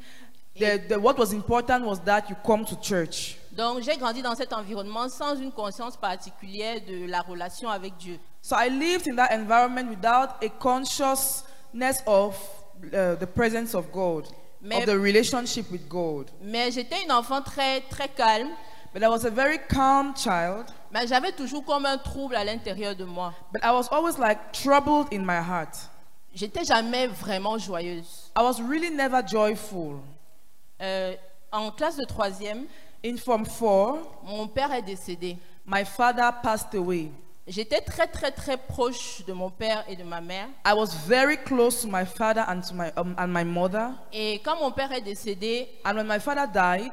The, 0.57 0.79
the, 0.87 0.97
what 0.97 1.17
was 1.17 1.33
important 1.33 1.85
was 1.85 1.99
that 2.05 2.29
you 2.29 2.35
come 2.45 2.63
to 2.63 2.77
church. 2.77 3.35
Donc, 3.51 3.81
j'ai 3.81 3.97
grandi 3.97 4.21
dans 4.21 4.35
cet 4.35 4.53
environnement 4.53 5.09
sans 5.09 5.35
une 5.35 5.51
conscience 5.51 5.97
particulière 5.97 6.79
de 6.87 7.07
la 7.07 7.21
relation 7.21 7.69
avec 7.69 7.97
Dieu. 7.97 8.17
So 8.41 8.55
I 8.55 8.69
lived 8.69 9.07
in 9.07 9.15
that 9.17 9.33
environment 9.33 9.89
without 9.89 10.41
a 10.41 10.49
consciousness 10.59 12.01
of 12.07 12.37
uh, 12.93 13.15
the 13.15 13.27
presence 13.27 13.75
of 13.75 13.91
God, 13.91 14.27
Mais- 14.65 14.77
of 14.77 14.85
the 14.85 14.97
relationship 14.99 15.69
with 15.71 15.87
God. 15.87 16.29
Mais 16.41 16.71
j'étais 16.71 17.03
une 17.03 17.11
enfant 17.11 17.41
très, 17.41 17.81
très 17.81 18.07
calme. 18.09 18.49
But 18.93 19.03
I 19.03 19.07
was 19.07 19.25
a 19.25 19.29
very 19.29 19.59
calm 19.67 20.13
child, 20.15 20.65
Mais 20.91 21.05
j'avais 21.05 21.33
toujours 21.33 21.65
comme 21.65 21.85
un 21.85 21.97
trouble 21.97 22.35
à 22.35 22.43
l'intérieur 22.45 22.95
de 22.95 23.03
moi. 23.03 23.33
but 23.51 23.61
I 23.63 23.71
was 23.71 23.87
always 23.91 24.17
like 24.17 24.53
troubled 24.53 25.13
in 25.13 25.19
my 25.25 25.39
heart. 25.41 25.89
J'étais 26.33 26.63
jamais 26.63 27.07
vraiment 27.07 27.57
joyeuse. 27.57 28.31
I 28.37 28.41
was 28.41 28.61
really 28.61 28.89
never 28.89 29.21
joyful. 29.25 29.99
Euh, 30.81 31.15
en 31.51 31.71
classe 31.71 31.97
de 31.97 32.05
troisième, 32.05 32.65
In 33.05 33.17
Form 33.17 33.45
4, 33.45 33.97
mon 34.23 34.47
père 34.47 34.71
est 34.73 34.81
décédé. 34.81 35.37
my 35.65 35.83
father 35.85 36.31
passed 36.41 36.73
away. 36.73 37.11
J'étais 37.47 37.81
très, 37.81 38.07
très, 38.07 38.31
très 38.31 38.57
proche 38.57 39.23
de 39.27 39.31
mon 39.33 39.51
père 39.51 39.83
et 39.87 39.95
de 39.95 40.03
ma 40.03 40.19
mère. 40.19 40.47
I 40.65 40.73
was 40.73 40.87
very 41.07 41.37
close 41.37 41.81
to 41.83 41.87
my 41.87 42.03
father 42.03 42.43
and 42.47 42.61
to 42.61 42.73
my 42.73 42.91
um, 42.97 43.13
and 43.19 43.27
my 43.27 43.43
mother. 43.43 43.91
Et 44.11 44.41
quand 44.43 44.55
mon 44.59 44.71
père 44.71 44.91
est 44.91 45.01
décédé, 45.01 45.67
And 45.85 45.95
when 45.95 46.07
my 46.07 46.19
father 46.19 46.47
died, 46.51 46.91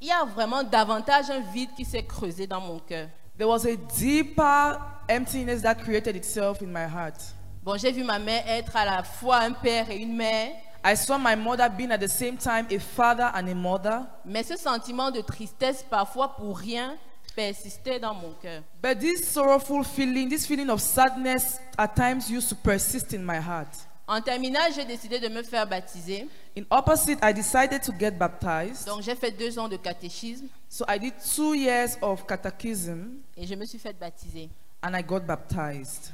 il 0.00 0.08
y 0.08 0.10
a 0.10 0.24
vraiment 0.24 0.62
davantage 0.62 1.28
un 1.30 1.40
vide 1.52 1.68
qui 1.76 1.84
s'est 1.84 2.04
creusé 2.06 2.46
dans 2.46 2.60
mon 2.60 2.78
cœur. 2.78 3.08
there 3.36 3.48
was 3.48 3.66
a 3.66 3.76
deeper 3.98 4.78
emptiness 5.10 5.60
that 5.62 5.74
created 5.76 6.16
itself 6.16 6.62
in 6.62 6.72
my 6.72 6.86
heart. 6.86 7.20
Bon, 7.62 7.76
j'ai 7.76 7.92
vu 7.92 8.02
ma 8.02 8.18
mère 8.18 8.42
être 8.46 8.74
à 8.74 8.86
la 8.86 9.02
fois 9.02 9.40
un 9.40 9.52
père 9.52 9.90
et 9.90 9.96
une 9.98 10.16
mère, 10.16 10.52
I 10.82 10.96
saw 10.96 11.18
my 11.18 11.36
mother 11.36 11.68
being 11.68 11.90
at 11.90 11.98
the 11.98 12.08
same 12.08 12.38
time 12.38 12.66
a 12.70 12.78
father 12.78 13.30
and 13.34 13.46
a 13.46 13.54
mother. 13.54 14.06
mais 14.24 14.42
ce 14.42 14.56
sentiment 14.56 15.10
de 15.10 15.20
tristesse, 15.20 15.82
parfois 15.90 16.34
pour 16.36 16.56
rien, 16.56 16.96
persistait 17.40 17.98
dans 17.98 18.14
mon 18.14 18.32
cœur. 18.42 18.62
But 18.82 18.98
this 19.00 19.26
sorrowful 19.26 19.82
feeling, 19.84 20.28
this 20.28 20.46
feeling 20.46 20.68
of 20.68 20.80
sadness 20.80 21.58
at 21.78 21.94
times 21.96 22.30
used 22.30 22.48
to 22.50 22.54
persist 22.54 23.14
in 23.14 23.20
my 23.24 23.38
heart. 23.38 23.68
En 24.06 24.20
terminale, 24.20 24.72
j'ai 24.74 24.84
décidé 24.84 25.18
de 25.20 25.28
me 25.28 25.42
faire 25.42 25.66
baptiser. 25.66 26.28
In 26.56 26.64
opposite, 26.70 27.18
I 27.22 27.32
decided 27.32 27.80
to 27.82 27.92
get 27.98 28.10
baptized. 28.18 28.86
Donc, 28.86 29.02
j'ai 29.02 29.14
fait 29.14 29.30
deux 29.30 29.56
ans 29.58 29.68
de 29.68 29.76
catéchisme 29.76 30.46
So 30.68 30.84
I 30.88 30.98
did 30.98 31.14
two 31.34 31.54
years 31.54 31.96
of 32.02 32.26
catechism 32.26 33.20
et 33.36 33.46
je 33.46 33.54
me 33.54 33.64
suis 33.64 33.78
fait 33.78 33.96
baptiser. 33.98 34.50
and 34.82 34.94
I 34.96 35.02
got 35.02 35.20
baptized. 35.20 36.10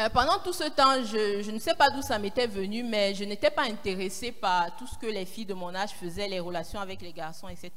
Euh, 0.00 0.08
pendant 0.08 0.38
tout 0.38 0.54
ce 0.54 0.64
temps, 0.64 1.04
je, 1.04 1.42
je 1.42 1.50
ne 1.50 1.58
sais 1.58 1.74
pas 1.74 1.90
d'où 1.90 2.00
ça 2.00 2.18
m'était 2.18 2.46
venu, 2.46 2.82
mais 2.82 3.14
je 3.14 3.22
n'étais 3.24 3.50
pas 3.50 3.64
intéressée 3.64 4.32
par 4.32 4.74
tout 4.76 4.86
ce 4.86 4.96
que 4.96 5.06
les 5.06 5.26
filles 5.26 5.44
de 5.44 5.52
mon 5.52 5.74
âge 5.74 5.90
faisaient, 5.90 6.26
les 6.26 6.40
relations 6.40 6.80
avec 6.80 7.02
les 7.02 7.12
garçons, 7.12 7.48
etc. 7.48 7.70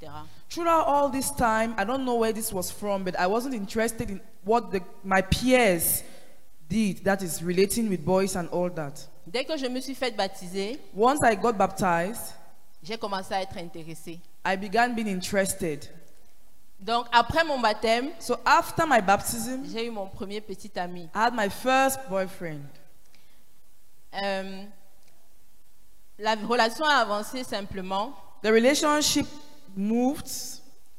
Throughout 0.50 0.86
all 0.88 1.12
this 1.12 1.36
time, 1.36 1.76
I 1.78 1.84
don't 1.84 2.06
know 2.06 2.18
where 2.18 2.32
this 2.32 2.54
was 2.54 2.72
from, 2.72 3.04
but 3.04 3.14
I 3.20 3.28
wasn't 3.28 3.54
interested 3.54 4.10
in 4.10 4.22
what 4.46 4.72
the, 4.72 4.80
my 5.04 5.22
peers 5.22 6.02
did, 6.70 7.04
that 7.04 7.22
is, 7.22 7.44
relating 7.44 7.90
with 7.90 8.06
boys 8.06 8.38
and 8.38 8.48
all 8.54 8.70
that. 8.70 9.06
Dès 9.28 9.44
que 9.44 9.58
je 9.58 9.68
me 9.68 9.82
suis 9.82 9.96
fait 9.96 10.16
baptiser, 10.16 10.80
Once 10.96 11.20
I 11.24 11.36
got 11.36 11.58
baptized, 11.58 12.36
j'ai 12.82 12.98
commencé 12.98 13.34
à 13.34 13.42
être 13.42 13.58
intéressée. 13.58 14.22
I 14.46 14.56
began 14.56 14.96
being 14.96 15.10
interested. 15.10 15.90
Donc, 16.84 17.06
après 17.14 17.46
mon 17.46 17.60
baptême, 17.60 18.10
So 18.20 18.36
after 18.46 18.86
my 18.86 19.00
baptism, 19.00 19.64
j'ai 19.72 19.88
eu 19.88 19.90
mon 19.90 20.06
premier 20.08 20.42
petit 20.42 20.78
ami. 20.78 21.10
I 21.16 21.18
had 21.28 21.34
my 21.34 21.50
first 21.50 21.98
boyfriend. 22.10 22.66
Euh, 24.22 24.66
la 26.20 26.36
relation 26.36 26.84
a 26.84 26.96
avancé 26.96 27.46
simplement. 27.46 28.14
The 28.42 28.50
relationship 28.50 29.26
moved. 29.78 30.28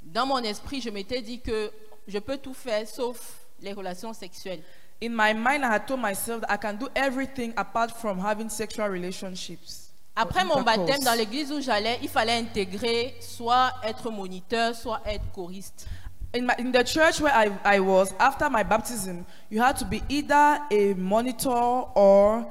Dans 0.03 0.25
mon 0.25 0.39
esprit, 0.39 0.81
je 0.81 0.89
m'étais 0.89 1.21
dit 1.21 1.41
que 1.41 1.71
je 2.09 2.19
peux 2.19 2.39
tout 2.39 2.55
faire 2.55 2.89
sauf 2.89 3.41
les 3.61 3.75
relations 3.75 4.15
sexuelles. 4.15 4.63
In 5.03 5.11
my 5.11 5.35
mind, 5.35 5.65
I 5.65 5.75
had 5.75 5.87
told 5.87 6.01
myself 6.01 6.41
that 6.41 6.51
I 6.51 6.57
can 6.57 6.79
do 6.79 6.89
everything 6.95 7.53
apart 7.59 7.91
from 7.91 8.19
having 8.19 8.49
sexual 8.49 8.89
relationships. 8.89 9.84
Après 10.17 10.45
mon 10.45 10.63
baptême, 10.63 11.03
dans 11.03 11.15
l'église 11.15 11.51
où 11.51 11.61
j'allais, 11.61 11.99
il 12.03 12.09
fallait 12.09 12.39
intégrer 12.39 13.17
soit 13.21 13.73
être 13.83 14.11
moniteur, 14.11 14.75
soit 14.75 15.01
être 15.07 15.25
choriste. 15.33 15.89
In, 16.37 16.43
my, 16.43 16.55
in 16.59 16.73
the 16.73 16.85
church 16.85 17.21
where 17.21 17.33
I, 17.33 17.51
I 17.65 17.81
was, 17.81 18.13
after 18.19 18.49
my 18.51 18.65
baptism, 18.65 19.25
you 19.51 19.61
had 19.61 19.77
to 19.79 19.85
be 19.85 20.03
either 20.09 20.59
a 20.71 20.95
monitor 20.95 21.51
or 21.95 22.45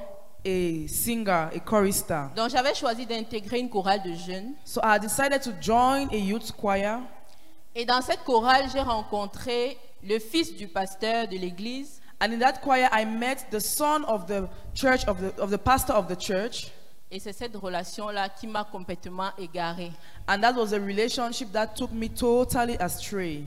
a 0.45 0.87
singer, 0.87 1.49
a 1.53 1.59
chorister. 1.59 2.29
Donc 2.35 2.49
j'avais 2.49 2.73
choisi 2.75 3.05
d'intégrer 3.05 3.59
une 3.59 3.69
chorale 3.69 4.01
de 4.03 4.13
jeunes. 4.13 4.55
So 4.65 4.81
I 4.83 4.99
decided 4.99 5.41
to 5.43 5.51
join 5.61 6.09
a 6.11 6.17
youth 6.17 6.51
choir. 6.51 7.01
Et 7.75 7.85
dans 7.85 8.01
cette 8.01 8.23
chorale, 8.23 8.65
j'ai 8.71 8.81
rencontré 8.81 9.77
le 10.03 10.19
fils 10.19 10.55
du 10.55 10.67
pasteur 10.67 11.27
de 11.27 11.37
l'église 11.37 12.01
And 12.21 12.31
in 12.31 12.39
that 12.39 12.61
choir, 12.61 12.87
I 12.91 13.03
met 13.03 13.51
the 13.51 13.59
son 13.59 14.05
of 14.05 14.27
the 14.27 14.47
church, 14.73 15.03
of 15.05 15.19
the, 15.19 15.33
of 15.41 15.49
the 15.49 15.57
pastor 15.57 15.91
of 15.91 16.07
the 16.07 16.15
church. 16.15 16.71
Et 17.13 17.19
c'est 17.19 17.31
cette 17.31 17.55
relation-là 17.55 18.27
qui 18.29 18.47
m'a 18.47 18.63
complètement 18.63 19.29
égarée. 19.37 19.91
And 20.27 20.39
that 20.41 20.53
was 20.53 20.73
a 20.73 20.79
relationship 20.79 21.51
that 21.51 21.67
took 21.75 21.91
me 21.91 22.07
totally 22.09 22.75
astray. 22.79 23.43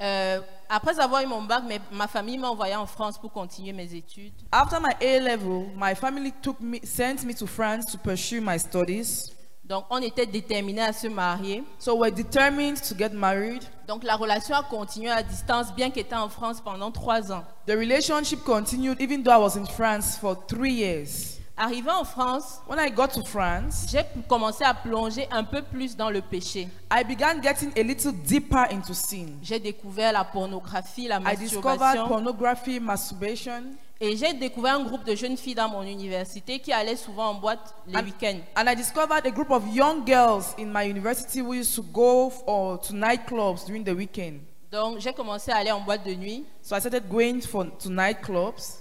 Euh, 0.00 0.40
après 0.68 0.98
avoir 0.98 1.22
eu 1.22 1.26
mon 1.26 1.42
bac, 1.42 1.62
mes- 1.64 1.80
ma 1.92 2.08
famille 2.08 2.38
m'a 2.38 2.48
envoyé 2.48 2.74
en 2.74 2.86
France 2.86 3.18
pour 3.18 3.30
continuer 3.30 3.72
mes 3.72 3.94
études. 3.94 4.32
After 4.50 4.78
my 4.80 4.94
A 5.00 5.20
level, 5.20 5.66
my 5.76 5.94
family 5.94 6.32
took 6.42 6.58
me, 6.60 6.78
sent 6.82 7.24
me 7.24 7.34
to 7.34 7.46
France 7.46 7.84
to 7.92 7.98
pursue 7.98 8.40
my 8.40 8.58
studies. 8.58 9.32
Donc 9.64 9.84
on 9.90 9.98
était 10.02 10.26
déterminés 10.26 10.82
à 10.82 10.92
se 10.92 11.06
marier. 11.06 11.62
So 11.78 11.94
we're 11.96 12.10
determined 12.12 12.76
to 12.88 12.94
get 12.98 13.10
married. 13.10 13.62
Donc 13.86 14.02
la 14.02 14.16
relation 14.16 14.56
a 14.56 14.62
continué 14.62 15.10
à 15.10 15.22
distance, 15.22 15.72
bien 15.74 15.90
qu'étant 15.90 16.24
en 16.24 16.28
France 16.28 16.60
pendant 16.60 16.90
trois 16.90 17.30
ans. 17.30 17.44
The 17.66 17.72
relationship 17.76 18.42
continued 18.44 19.00
even 19.00 19.22
though 19.22 19.32
I 19.32 19.38
was 19.38 19.56
in 19.56 19.64
France 19.66 20.18
for 20.18 20.36
three 20.48 20.72
years. 20.74 21.38
Arrivé 21.56 21.88
en 21.88 22.02
France, 22.04 22.60
When 22.68 22.80
I 22.80 22.90
got 22.90 23.08
to 23.14 23.22
France, 23.24 23.86
j'ai 23.88 24.02
commencé 24.28 24.64
à 24.64 24.74
plonger 24.74 25.28
un 25.30 25.44
peu 25.44 25.62
plus 25.62 25.96
dans 25.96 26.10
le 26.10 26.20
péché. 26.20 26.66
I 26.92 27.04
began 27.04 27.40
getting 27.40 27.70
a 27.78 27.82
little 27.84 28.10
deeper 28.12 28.66
into 28.72 28.92
sin. 28.92 29.38
J'ai 29.40 29.60
découvert 29.60 30.12
la 30.12 30.24
pornographie, 30.24 31.06
la 31.06 31.20
I 31.20 31.36
discovered 31.36 31.78
masturbation. 31.78 32.08
pornography, 32.08 32.80
masturbation, 32.80 33.62
Et 34.00 34.16
j'ai 34.16 34.32
découvert 34.34 34.74
un 34.74 34.82
groupe 34.82 35.04
de 35.04 35.14
jeunes 35.14 35.36
filles 35.36 35.54
dans 35.54 35.68
mon 35.68 35.82
université 35.82 36.58
qui 36.58 36.72
allaient 36.72 36.96
souvent 36.96 37.28
en 37.28 37.34
boîte 37.34 37.72
les 37.86 37.96
And- 37.96 38.02
week-ends. 38.04 38.40
and 38.56 38.64
I 38.68 38.74
discovered 38.74 39.24
a 39.24 39.30
group 39.30 39.52
of 39.52 39.62
young 39.72 40.04
girls 40.04 40.56
in 40.58 40.66
my 40.72 40.82
university 40.88 41.40
who 41.40 41.54
used 41.54 41.76
to 41.76 41.82
go 41.84 42.30
f- 42.30 42.42
or 42.48 42.80
to 42.80 42.92
nightclubs 42.92 43.64
during 43.64 43.84
the 43.84 43.94
weekend. 43.96 44.40
Donc 44.72 44.98
j'ai 44.98 45.12
commencé 45.12 45.52
à 45.52 45.58
aller 45.58 45.70
en 45.70 45.80
boîte 45.80 46.04
de 46.04 46.14
nuit. 46.14 46.44
So 46.60 46.74
I 46.74 46.80
started 46.80 47.08
going 47.08 47.40
for, 47.42 47.64
to 47.78 47.88
nightclubs. 47.88 48.80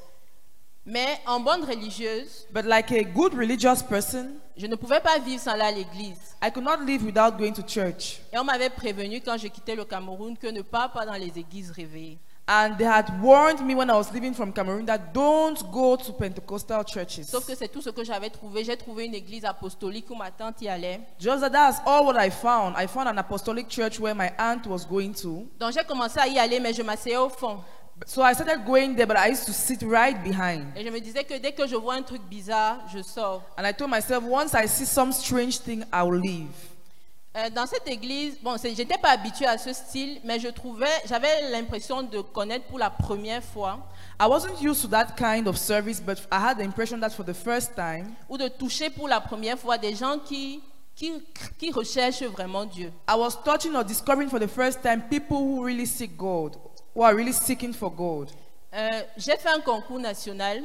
Mais 0.85 1.19
en 1.25 1.39
bonne 1.39 1.63
religieuse, 1.63 2.45
But 2.51 2.65
like 2.65 2.91
a 2.91 3.03
good 3.03 3.33
religious 3.33 3.81
person, 3.87 4.31
je 4.57 4.67
ne 4.67 4.75
pouvais 4.75 4.99
pas 4.99 5.17
vivre 5.17 5.41
sans 5.41 5.51
aller 5.51 5.61
à 5.61 5.71
l'église. 5.71 6.35
I 6.43 6.51
could 6.51 6.65
not 6.65 6.83
live 6.85 7.05
without 7.05 7.37
going 7.37 7.53
to 7.53 7.61
church. 7.65 8.19
Et 8.33 8.37
on 8.37 8.43
m'avait 8.43 8.69
prévenu 8.69 9.21
quand 9.21 9.37
je 9.37 9.47
quittais 9.47 9.75
le 9.75 9.85
Cameroun 9.85 10.37
que 10.37 10.47
ne 10.47 10.61
pars 10.61 10.91
pas 10.91 11.05
dans 11.05 11.13
les 11.13 11.39
églises 11.39 11.71
réveillées. 11.71 12.19
And 12.45 12.75
they 12.77 12.85
had 12.85 13.05
warned 13.21 13.65
me 13.65 13.73
when 13.73 13.89
I 13.89 13.93
was 13.93 14.11
leaving 14.13 14.33
from 14.33 14.51
Cameroon 14.51 14.85
that 14.87 15.13
don't 15.13 15.57
go 15.71 15.95
to 15.95 16.11
Pentecostal 16.11 16.83
churches. 16.83 17.27
Sauf 17.27 17.45
que 17.47 17.55
c'est 17.55 17.69
tout 17.69 17.81
ce 17.81 17.89
que 17.89 18.03
j'avais 18.03 18.29
trouvé. 18.29 18.65
J'ai 18.65 18.75
trouvé 18.75 19.05
une 19.05 19.15
église 19.15 19.45
apostolique 19.45 20.09
où 20.09 20.15
ma 20.15 20.29
tante 20.29 20.61
y 20.61 20.67
allait. 20.67 20.99
Just 21.17 21.39
that 21.39 21.51
that's 21.51 21.79
all 21.85 22.05
what 22.05 22.21
I 22.21 22.29
found. 22.29 22.75
I 22.77 22.85
found 22.87 23.07
an 23.07 23.17
apostolic 23.17 23.69
church 23.69 23.97
where 23.97 24.13
my 24.13 24.29
aunt 24.37 24.67
was 24.67 24.85
going 24.85 25.13
to. 25.21 25.47
Donc 25.57 25.71
j'ai 25.71 25.85
commencé 25.85 26.19
à 26.19 26.27
y 26.27 26.37
aller, 26.37 26.59
mais 26.59 26.73
je 26.73 26.83
m'asseyais 26.83 27.15
au 27.15 27.29
fond. 27.29 27.59
So 28.05 28.21
I 28.21 28.33
started 28.33 28.65
going 28.65 28.95
there, 28.95 29.05
but 29.05 29.17
I 29.17 29.27
used 29.27 29.45
to 29.45 29.53
sit 29.53 29.81
right 29.83 30.21
behind. 30.23 30.75
Et 30.75 30.83
je 30.83 30.89
me 30.89 30.99
disais 30.99 31.23
que 31.23 31.37
dès 31.37 31.51
que 31.51 31.67
je 31.67 31.75
vois 31.75 31.95
un 31.95 32.03
truc 32.03 32.21
bizarre, 32.23 32.79
je 32.93 33.01
sors. 33.01 33.41
And 33.57 33.65
I 33.65 33.73
told 33.73 33.91
myself, 33.91 34.23
once 34.23 34.53
I 34.53 34.67
see 34.67 34.85
some 34.85 35.11
strange 35.11 35.59
thing, 35.59 35.83
I 35.91 36.03
will 36.03 36.19
leave. 36.19 36.49
Euh, 37.35 37.49
dans 37.49 37.65
cette 37.65 37.87
église, 37.87 38.37
bon, 38.43 38.57
j'étais 38.63 38.97
pas 38.99 39.09
habituée 39.09 39.47
à 39.47 39.57
ce 39.57 39.73
style, 39.73 40.19
mais 40.23 40.39
je 40.39 40.49
trouvais, 40.49 40.85
j'avais 41.07 41.49
l'impression 41.49 42.03
de 42.03 42.21
connaître 42.21 42.65
pour 42.65 42.77
la 42.77 42.91
première 42.91 43.43
fois 43.43 43.79
I 44.21 44.27
wasn't 44.27 44.61
used 44.61 44.83
to 44.83 44.87
that 44.89 45.15
kind 45.17 45.47
of 45.47 45.57
service, 45.57 45.99
but 45.99 46.19
I 46.31 46.37
had 46.37 46.57
the 46.59 46.63
impression 46.63 46.99
that 46.99 47.09
for 47.09 47.25
the 47.25 47.33
first 47.33 47.73
time, 47.75 48.13
ou 48.29 48.37
de 48.37 48.47
toucher 48.47 48.91
pour 48.91 49.07
la 49.07 49.19
première 49.19 49.57
fois 49.57 49.79
des 49.79 49.95
gens 49.95 50.19
qui, 50.19 50.61
qui, 50.95 51.11
qui 51.57 51.71
recherchent 51.71 52.21
vraiment 52.21 52.65
Dieu. 52.65 52.91
I 53.09 53.15
was 53.15 53.31
touching 53.43 53.75
or 53.75 53.83
discovering 53.83 54.29
for 54.29 54.39
the 54.39 54.47
first 54.47 54.83
time 54.83 55.01
people 55.09 55.37
who 55.37 55.65
really 55.65 55.87
seek 55.87 56.15
God, 56.15 56.55
who 56.95 57.03
are 57.03 57.15
really 57.15 57.33
seeking 57.33 57.73
for 57.73 57.89
God. 57.91 58.29
Euh, 58.73 59.01
j'ai 59.17 59.37
fait 59.37 59.49
un 59.49 59.59
concours 59.61 59.99
national 59.99 60.63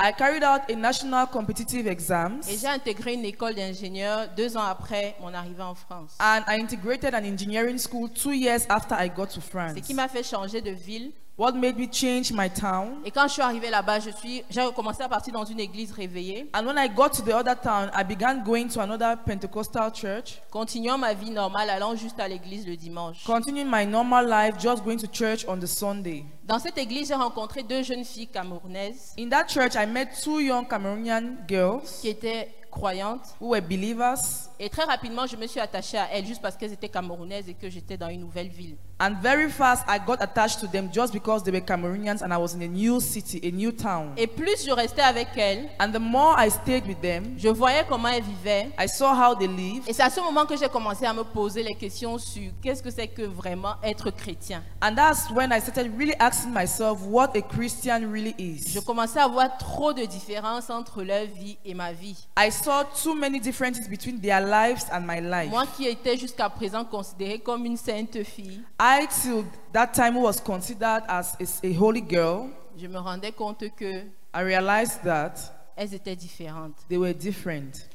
I 0.00 0.12
carried 0.12 0.44
out 0.44 0.60
a 0.70 0.76
national 0.76 1.26
competitive 1.26 1.88
exams 1.88 2.40
et 2.48 2.56
j'ai 2.56 2.68
intégré 2.68 3.14
une 3.14 3.24
école 3.24 3.56
d'ingénieurs 3.56 4.28
deux 4.36 4.56
ans 4.56 4.62
après 4.62 5.16
mon 5.20 5.34
arrivée 5.34 5.62
en 5.64 5.74
France. 5.74 6.12
and 6.20 6.42
I 6.46 6.60
integrated 6.60 7.14
an 7.14 7.24
engineering 7.24 7.78
school 7.78 8.08
two 8.08 8.30
years 8.32 8.64
after 8.68 8.94
I 8.94 9.08
got 9.08 9.26
to 9.30 9.40
Ce 9.40 9.48
France. 9.50 9.80
qui 9.80 9.94
m'a 9.94 10.06
fait 10.06 10.22
changer 10.22 10.60
de 10.60 10.70
ville. 10.70 11.10
What 11.38 11.52
made 11.52 11.78
me 11.78 11.86
change 11.86 12.32
my 12.32 12.50
town? 12.50 13.00
Et 13.04 13.12
quand 13.12 13.28
je 13.28 13.34
suis 13.34 13.42
arrivée 13.42 13.70
là-bas, 13.70 14.00
je 14.00 14.10
suis, 14.10 14.42
j'ai 14.50 14.60
commencé 14.74 15.02
à 15.04 15.08
partir 15.08 15.32
dans 15.32 15.44
une 15.44 15.60
église 15.60 15.92
réveillée, 15.92 16.50
And 16.52 16.66
when 16.66 16.76
I 16.76 16.88
got 16.88 17.10
to 17.10 17.22
the 17.22 17.32
other 17.32 17.54
town, 17.54 17.92
I 17.94 18.02
began 18.02 18.42
going 18.44 18.66
to 18.70 18.80
another 18.80 19.16
Pentecostal 19.24 19.92
church, 19.92 20.40
continuant 20.50 20.98
ma 20.98 21.14
vie 21.14 21.30
normale, 21.30 21.70
allant 21.70 21.94
juste 21.94 22.18
à 22.18 22.26
l'église 22.26 22.66
le 22.66 22.74
dimanche. 22.74 23.22
continuing 23.24 23.68
my 23.70 23.86
normal 23.86 24.26
life, 24.28 24.56
just 24.58 24.82
going 24.82 24.96
to 24.98 25.06
church 25.06 25.44
on 25.46 25.58
the 25.60 25.66
Sunday. 25.68 26.24
Dans 26.44 26.58
cette 26.58 26.76
église, 26.76 27.06
j'ai 27.06 27.14
rencontré 27.14 27.62
deux 27.62 27.84
jeunes 27.84 28.04
filles 28.04 28.26
camerounaises 28.26 29.14
In 29.16 29.28
that 29.28 29.46
church, 29.46 29.76
I 29.76 29.86
met 29.86 30.06
two 30.20 30.40
young 30.40 30.66
Cameroonian 30.66 31.36
girls 31.48 32.00
qui 32.00 32.08
étaient 32.08 32.48
croyantes. 32.72 33.36
who 33.40 33.50
were 33.50 33.60
believers. 33.60 34.47
Et 34.60 34.68
très 34.68 34.84
rapidement, 34.84 35.26
je 35.26 35.36
me 35.36 35.46
suis 35.46 35.60
attachée 35.60 35.98
à 35.98 36.08
elles 36.12 36.26
juste 36.26 36.42
parce 36.42 36.56
qu'elles 36.56 36.72
étaient 36.72 36.88
camerounaises 36.88 37.48
et 37.48 37.54
que 37.54 37.70
j'étais 37.70 37.96
dans 37.96 38.08
une 38.08 38.20
nouvelle 38.20 38.48
ville. 38.48 38.76
And 39.00 39.14
very 39.22 39.48
fast, 39.48 39.84
I 39.88 40.00
got 40.04 40.16
attached 40.20 40.58
to 40.60 40.66
them 40.66 40.88
just 40.92 41.12
because 41.12 41.44
they 41.44 41.52
were 41.52 41.60
Cameroonians 41.60 42.20
and 42.20 42.32
I 42.32 42.36
was 42.36 42.54
in 42.56 42.62
a 42.62 42.66
new 42.66 42.98
city, 42.98 43.38
a 43.46 43.50
new 43.52 43.70
town. 43.70 44.12
Et 44.16 44.26
plus 44.26 44.64
je 44.66 44.72
restais 44.72 45.02
avec 45.02 45.28
elles, 45.36 45.68
And 45.78 45.92
the 45.92 46.00
more 46.00 46.34
I 46.36 46.50
stayed 46.50 46.84
with 46.88 47.00
them, 47.00 47.34
je 47.38 47.48
voyais 47.48 47.84
comment 47.88 48.08
elles 48.08 48.24
vivaient. 48.24 48.70
I 48.76 48.88
saw 48.88 49.14
how 49.14 49.36
they 49.36 49.46
lived. 49.46 49.88
Et 49.88 49.92
c'est 49.92 50.02
à 50.02 50.10
ce 50.10 50.18
moment 50.20 50.44
que 50.46 50.56
j'ai 50.56 50.68
commencé 50.68 51.06
à 51.06 51.12
me 51.12 51.22
poser 51.22 51.62
les 51.62 51.76
questions 51.76 52.18
sur 52.18 52.50
qu'est-ce 52.60 52.82
que 52.82 52.90
c'est 52.90 53.06
que 53.06 53.22
vraiment 53.22 53.74
être 53.84 54.10
chrétien. 54.10 54.64
And 54.82 54.96
that's 54.96 55.30
when 55.30 55.52
I 55.52 55.60
started 55.60 55.92
really 55.96 56.16
asking 56.18 56.52
myself 56.52 56.98
what 57.06 57.36
a 57.36 57.42
Christian 57.42 58.00
really 58.10 58.34
Je 58.38 58.78
is. 58.80 58.84
commençais 58.84 59.20
à 59.20 59.28
voir 59.28 59.56
trop 59.58 59.92
de 59.92 60.02
différences 60.06 60.70
entre 60.70 61.04
leur 61.04 61.26
vie 61.26 61.56
et 61.64 61.74
ma 61.74 61.92
vie. 61.92 62.26
I 62.36 62.50
saw 62.50 62.82
too 63.00 63.14
many 63.14 63.38
differences 63.38 63.88
between 63.88 64.20
their 64.20 64.40
lives 64.48 64.86
and 64.92 65.00
my 65.06 65.20
life. 65.20 65.50
Moi 65.50 65.66
qui 65.76 65.86
étais 65.86 66.16
jusqu'à 66.16 66.48
présent 66.48 66.84
considérée 66.84 67.38
comme 67.38 67.64
une 67.66 67.76
sainte 67.76 68.22
fille, 68.24 68.62
I, 68.80 69.06
till 69.22 69.44
that 69.72 69.88
time, 69.88 70.16
was 70.16 70.40
considered 70.40 71.02
as 71.08 71.36
a, 71.40 71.66
a 71.66 71.72
holy 71.78 72.02
girl, 72.08 72.48
je 72.76 72.86
me 72.86 72.98
rendais 72.98 73.32
compte 73.32 73.64
que 73.76 74.02
I 74.34 74.42
realized 74.42 75.02
that 75.04 75.34
elles 75.76 75.94
étaient 75.94 76.16
différentes. 76.16 76.74
they 76.88 76.98
were 76.98 77.14
different. 77.14 77.86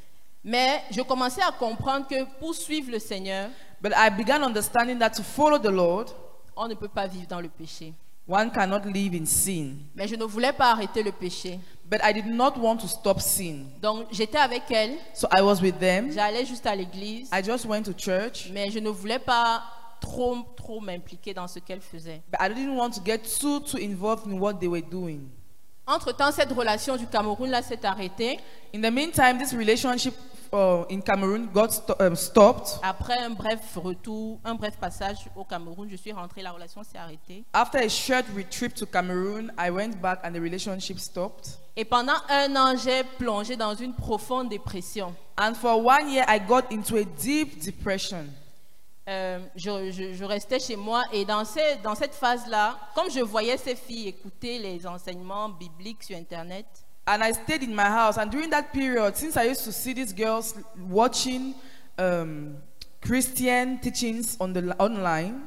Mais 0.44 0.82
je 0.92 1.02
commençais 1.02 1.42
à 1.42 1.52
comprendre 1.52 2.08
que 2.08 2.24
pour 2.40 2.54
suivre 2.54 2.92
le 2.92 3.00
Seigneur, 3.00 3.50
But 3.82 3.92
I 3.96 4.10
began 4.10 4.44
understanding 4.44 4.98
that 5.00 5.12
to 5.16 5.24
follow 5.24 5.58
the 5.58 5.72
Lord, 5.72 6.06
on 6.56 6.68
ne 6.70 6.74
peut 6.76 6.88
pas 6.88 7.06
vivre 7.08 7.28
dans 7.28 7.42
le 7.42 7.50
péché. 7.50 7.94
One 8.28 8.50
cannot 8.52 8.86
live 8.86 9.14
in 9.16 9.26
sin. 9.26 9.76
Mais 9.96 10.08
je 10.08 10.16
ne 10.16 10.24
voulais 10.24 10.54
pas 10.54 10.72
arrêter 10.72 11.04
le 11.04 11.12
péché. 11.12 11.60
But 11.90 12.00
I 12.04 12.14
did 12.14 12.26
not 12.26 12.54
want 12.58 12.78
to 12.78 12.88
stop 12.88 13.20
sin. 13.20 13.66
Donc 13.82 14.08
j'étais 14.12 14.38
avec 14.38 14.64
elles, 14.72 14.98
So 15.14 15.28
I 15.36 15.42
was 15.42 15.62
with 15.62 15.78
them. 15.80 16.12
j'allais 16.12 16.46
juste 16.46 16.66
à 16.66 16.76
l'église, 16.76 17.30
I 17.32 17.44
just 17.44 17.66
went 17.66 17.84
to 17.84 17.94
church. 17.96 18.50
mais 18.52 18.72
je 18.72 18.80
ne 18.80 18.90
voulais 18.90 19.20
pas 19.20 19.64
trop 20.00 20.38
trop 20.56 20.80
m'impliquer 20.82 21.34
dans 21.34 21.48
ce 21.48 21.60
qu'elles 21.60 21.82
faisaient. 21.82 22.22
But 22.32 22.40
I 22.42 22.50
didn't 22.54 22.76
want 22.78 22.92
to 22.92 23.02
get 23.06 23.20
too 23.40 23.60
too 23.60 23.78
involved 23.78 24.26
in 24.28 24.40
what 24.40 24.56
they 24.60 24.68
were 24.68 24.82
doing. 24.82 25.30
Entre-temps, 25.86 26.32
cette 26.32 26.52
relation 26.52 26.96
du 26.96 27.08
Cameroun 27.08 27.50
là 27.50 27.62
s'est 27.62 27.86
arrêtée. 27.86 28.40
In 28.74 28.80
the 28.82 28.92
meantime, 28.92 29.38
this 29.38 29.54
relationship 29.54 30.14
uh, 30.54 30.86
in 30.90 31.02
Cameroon 31.02 31.50
got 31.54 31.72
sto- 31.72 31.96
um, 32.00 32.16
stopped. 32.16 32.80
Après 32.82 33.18
un 33.18 33.32
bref 33.32 33.60
retour, 33.76 34.40
un 34.46 34.56
bref 34.56 34.78
passage 34.78 35.18
au 35.36 35.44
Cameroun, 35.44 35.90
je 35.92 35.98
suis 35.98 36.14
rentrée, 36.14 36.42
la 36.42 36.52
relation 36.52 36.84
s'est 36.84 36.98
arrêtée. 36.98 37.44
After 37.54 37.80
a 37.80 37.90
short 37.90 38.26
trip 38.50 38.74
to 38.76 38.86
Cameroon, 38.86 39.52
I 39.60 39.70
went 39.72 40.00
back 40.02 40.20
and 40.24 40.32
the 40.32 40.40
relationship 40.40 41.00
stopped. 41.00 41.60
Et 41.76 41.84
pendant 41.84 42.14
un 42.30 42.56
an, 42.56 42.78
j'ai 42.78 43.04
plongé 43.18 43.56
dans 43.58 43.76
une 43.76 43.94
profonde 43.94 44.48
dépression. 44.48 45.14
And 45.38 45.54
for 45.56 45.84
one 45.84 46.10
year, 46.10 46.24
I 46.30 46.40
got 46.40 46.72
into 46.72 46.96
a 46.96 47.04
deep 47.04 47.60
depression. 47.62 48.28
Euh, 49.10 49.40
je, 49.56 49.92
je- 49.92 50.14
je 50.14 50.24
restais 50.24 50.60
chez 50.60 50.78
moi 50.78 51.04
et 51.12 51.26
dans, 51.26 51.44
ces- 51.44 51.76
dans 51.84 51.94
cette 51.96 52.14
phase-là, 52.16 52.78
comme 52.96 53.12
je 53.12 53.20
voyais 53.20 53.58
ces 53.58 53.76
filles 53.76 54.08
écouter 54.08 54.60
les 54.60 54.88
enseignements 54.88 55.50
bibliques 55.50 56.04
sur 56.04 56.16
Internet, 56.18 56.66
And 57.06 57.18
I 57.22 57.34
stayed 57.34 57.64
in 57.64 57.76
my 57.76 57.84
house. 57.90 58.18
And 58.18 58.28
during 58.28 58.50
that 58.52 58.72
period, 58.72 59.18
since 59.18 59.36
I 59.36 59.50
used 59.50 59.66
to 59.66 59.74
see 59.74 59.94
these 59.94 60.14
girls 60.14 60.56
watching 60.90 61.54
um, 61.98 62.56
Christian 63.02 63.78
teachings 63.82 64.38
on 64.40 64.54
the 64.54 64.74
online, 64.80 65.42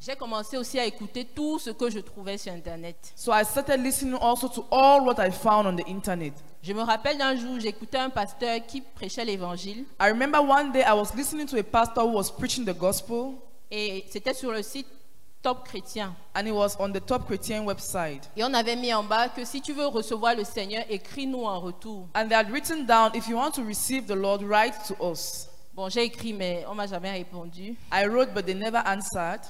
j'ai 0.00 0.16
commencé 0.16 0.56
aussi 0.56 0.78
à 0.78 0.84
écouter 0.86 1.24
tout 1.26 1.58
ce 1.58 1.70
que 1.70 1.90
je 1.90 1.98
trouvais 2.00 2.38
sur 2.38 2.52
Internet. 2.52 3.12
so 3.14 3.32
I 3.32 3.44
started 3.44 3.80
listening 3.82 4.14
also 4.20 4.48
to 4.48 4.64
all 4.70 5.04
what 5.04 5.16
I 5.18 5.30
found 5.30 5.66
on 5.66 5.76
the 5.76 5.86
internet. 5.88 6.32
Je 6.62 6.72
me 6.72 6.82
rappelle 6.82 7.18
d'un 7.18 7.36
jour, 7.36 7.58
j'écoutais 7.60 7.98
un 7.98 8.10
pasteur 8.10 8.60
qui 8.66 8.80
prêchait 8.80 9.24
l'évangile 9.24 9.84
I 10.00 10.08
remember 10.10 10.40
one 10.40 10.72
day 10.72 10.82
I 10.82 10.92
was 10.94 11.14
listening 11.16 11.46
to 11.48 11.56
a 11.58 11.62
pastor 11.62 12.02
who 12.04 12.12
was 12.16 12.30
preaching 12.30 12.64
the 12.64 12.76
gospel, 12.76 13.34
et 13.70 14.04
c'était 14.10 14.34
sur 14.34 14.50
le 14.52 14.62
site 14.62 14.86
Top 15.42 15.64
Chrétien. 15.64 16.14
and 16.34 16.46
it 16.46 16.52
was 16.52 16.76
on 16.78 16.92
the 16.92 17.00
Top 17.00 17.26
Chrétien 17.26 17.64
website. 17.64 18.28
Et 18.36 18.44
on 18.44 18.52
avait 18.52 18.76
mis 18.76 18.92
en 18.92 19.02
bas 19.02 19.28
que 19.30 19.42
si 19.44 19.62
tu 19.62 19.72
veux 19.72 19.86
recevoir 19.86 20.34
le 20.34 20.44
Seigneur, 20.44 20.84
écris-nous 20.90 21.44
en 21.44 21.60
retour. 21.60 22.08
And 22.14 22.28
they 22.28 22.34
had 22.36 22.50
written 22.50 22.84
down, 22.84 23.10
if 23.14 23.26
you 23.26 23.36
want 23.36 23.52
to 23.52 23.62
receive 23.64 24.06
the 24.06 24.14
Lord, 24.16 24.42
write 24.42 24.74
to 24.88 24.94
us. 25.02 25.48
Bon, 25.72 25.88
j'ai 25.88 26.02
écrit, 26.02 26.34
mais 26.34 26.64
on 26.68 26.74
m'a 26.74 26.86
jamais 26.86 27.10
répondu. 27.12 27.74
I 27.90 28.04
wrote, 28.06 28.34
but 28.34 28.44
they 28.44 28.54
never 28.54 28.82
answered. 28.84 29.40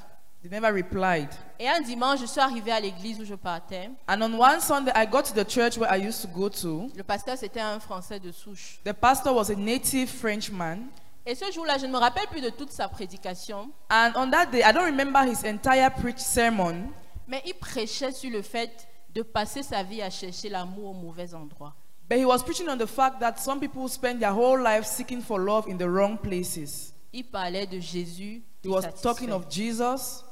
They 0.42 0.48
never 0.50 0.72
replied. 0.72 1.28
Et 1.58 1.68
un 1.68 1.80
dimanche, 1.82 2.20
je 2.20 2.26
suis 2.26 2.40
arrivée 2.40 2.72
à 2.72 2.80
l'église 2.80 3.20
où 3.20 3.24
je 3.26 3.34
partais. 3.34 3.90
And 4.08 4.22
on 4.22 4.32
one 4.38 4.58
Sunday, 4.60 4.90
I 4.94 5.06
got 5.06 5.22
to 5.24 5.34
the 5.34 5.46
church 5.48 5.76
where 5.76 5.90
I 5.92 5.98
used 5.98 6.22
to 6.22 6.28
go 6.28 6.48
to. 6.48 6.88
Le 6.96 7.02
pasteur, 7.02 7.36
c'était 7.36 7.60
un 7.60 7.78
Français 7.78 8.18
de 8.18 8.32
souche. 8.32 8.80
The 8.84 8.94
pastor 8.94 9.34
was 9.34 9.50
a 9.50 9.54
native 9.54 10.08
Frenchman. 10.08 10.86
Et 11.26 11.34
ce 11.34 11.50
jour-là, 11.52 11.76
je 11.76 11.84
ne 11.84 11.92
me 11.92 11.98
rappelle 11.98 12.26
plus 12.28 12.40
de 12.40 12.48
toute 12.48 12.72
sa 12.72 12.88
prédication, 12.88 13.70
And 13.90 14.12
on 14.16 14.30
that 14.30 14.46
day, 14.46 14.62
I 14.64 14.72
don't 14.72 14.86
remember 14.86 15.20
his 15.24 15.44
entire 15.46 15.90
preach 15.92 16.18
sermon, 16.18 16.88
mais 17.28 17.42
il 17.44 17.52
prêchait 17.54 18.10
sur 18.12 18.30
le 18.30 18.40
fait 18.40 18.88
de 19.14 19.20
passer 19.22 19.62
sa 19.62 19.82
vie 19.82 20.00
à 20.00 20.08
chercher 20.08 20.48
l'amour 20.48 20.90
au 20.90 20.94
mauvais 20.94 21.34
endroit. 21.34 21.74
but 22.08 22.18
he 22.18 22.24
was 22.24 22.42
preaching 22.42 22.68
on 22.68 22.78
the 22.78 22.86
fact 22.88 23.20
that 23.20 23.36
some 23.38 23.60
people 23.60 23.86
spend 23.88 24.18
their 24.20 24.32
whole 24.32 24.58
life 24.60 24.84
seeking 24.86 25.20
for 25.20 25.38
love 25.38 25.68
in 25.68 25.76
the 25.76 25.86
wrong 25.86 26.16
places. 26.16 26.94
Il 27.12 27.24
parlait 27.24 27.66
de 27.66 27.78
Jésus 27.78 28.42
He 28.64 28.68
was 28.68 28.80
satisfait. 28.82 29.02
talking 29.02 29.30
of 29.30 29.46
Jesus 29.50 30.24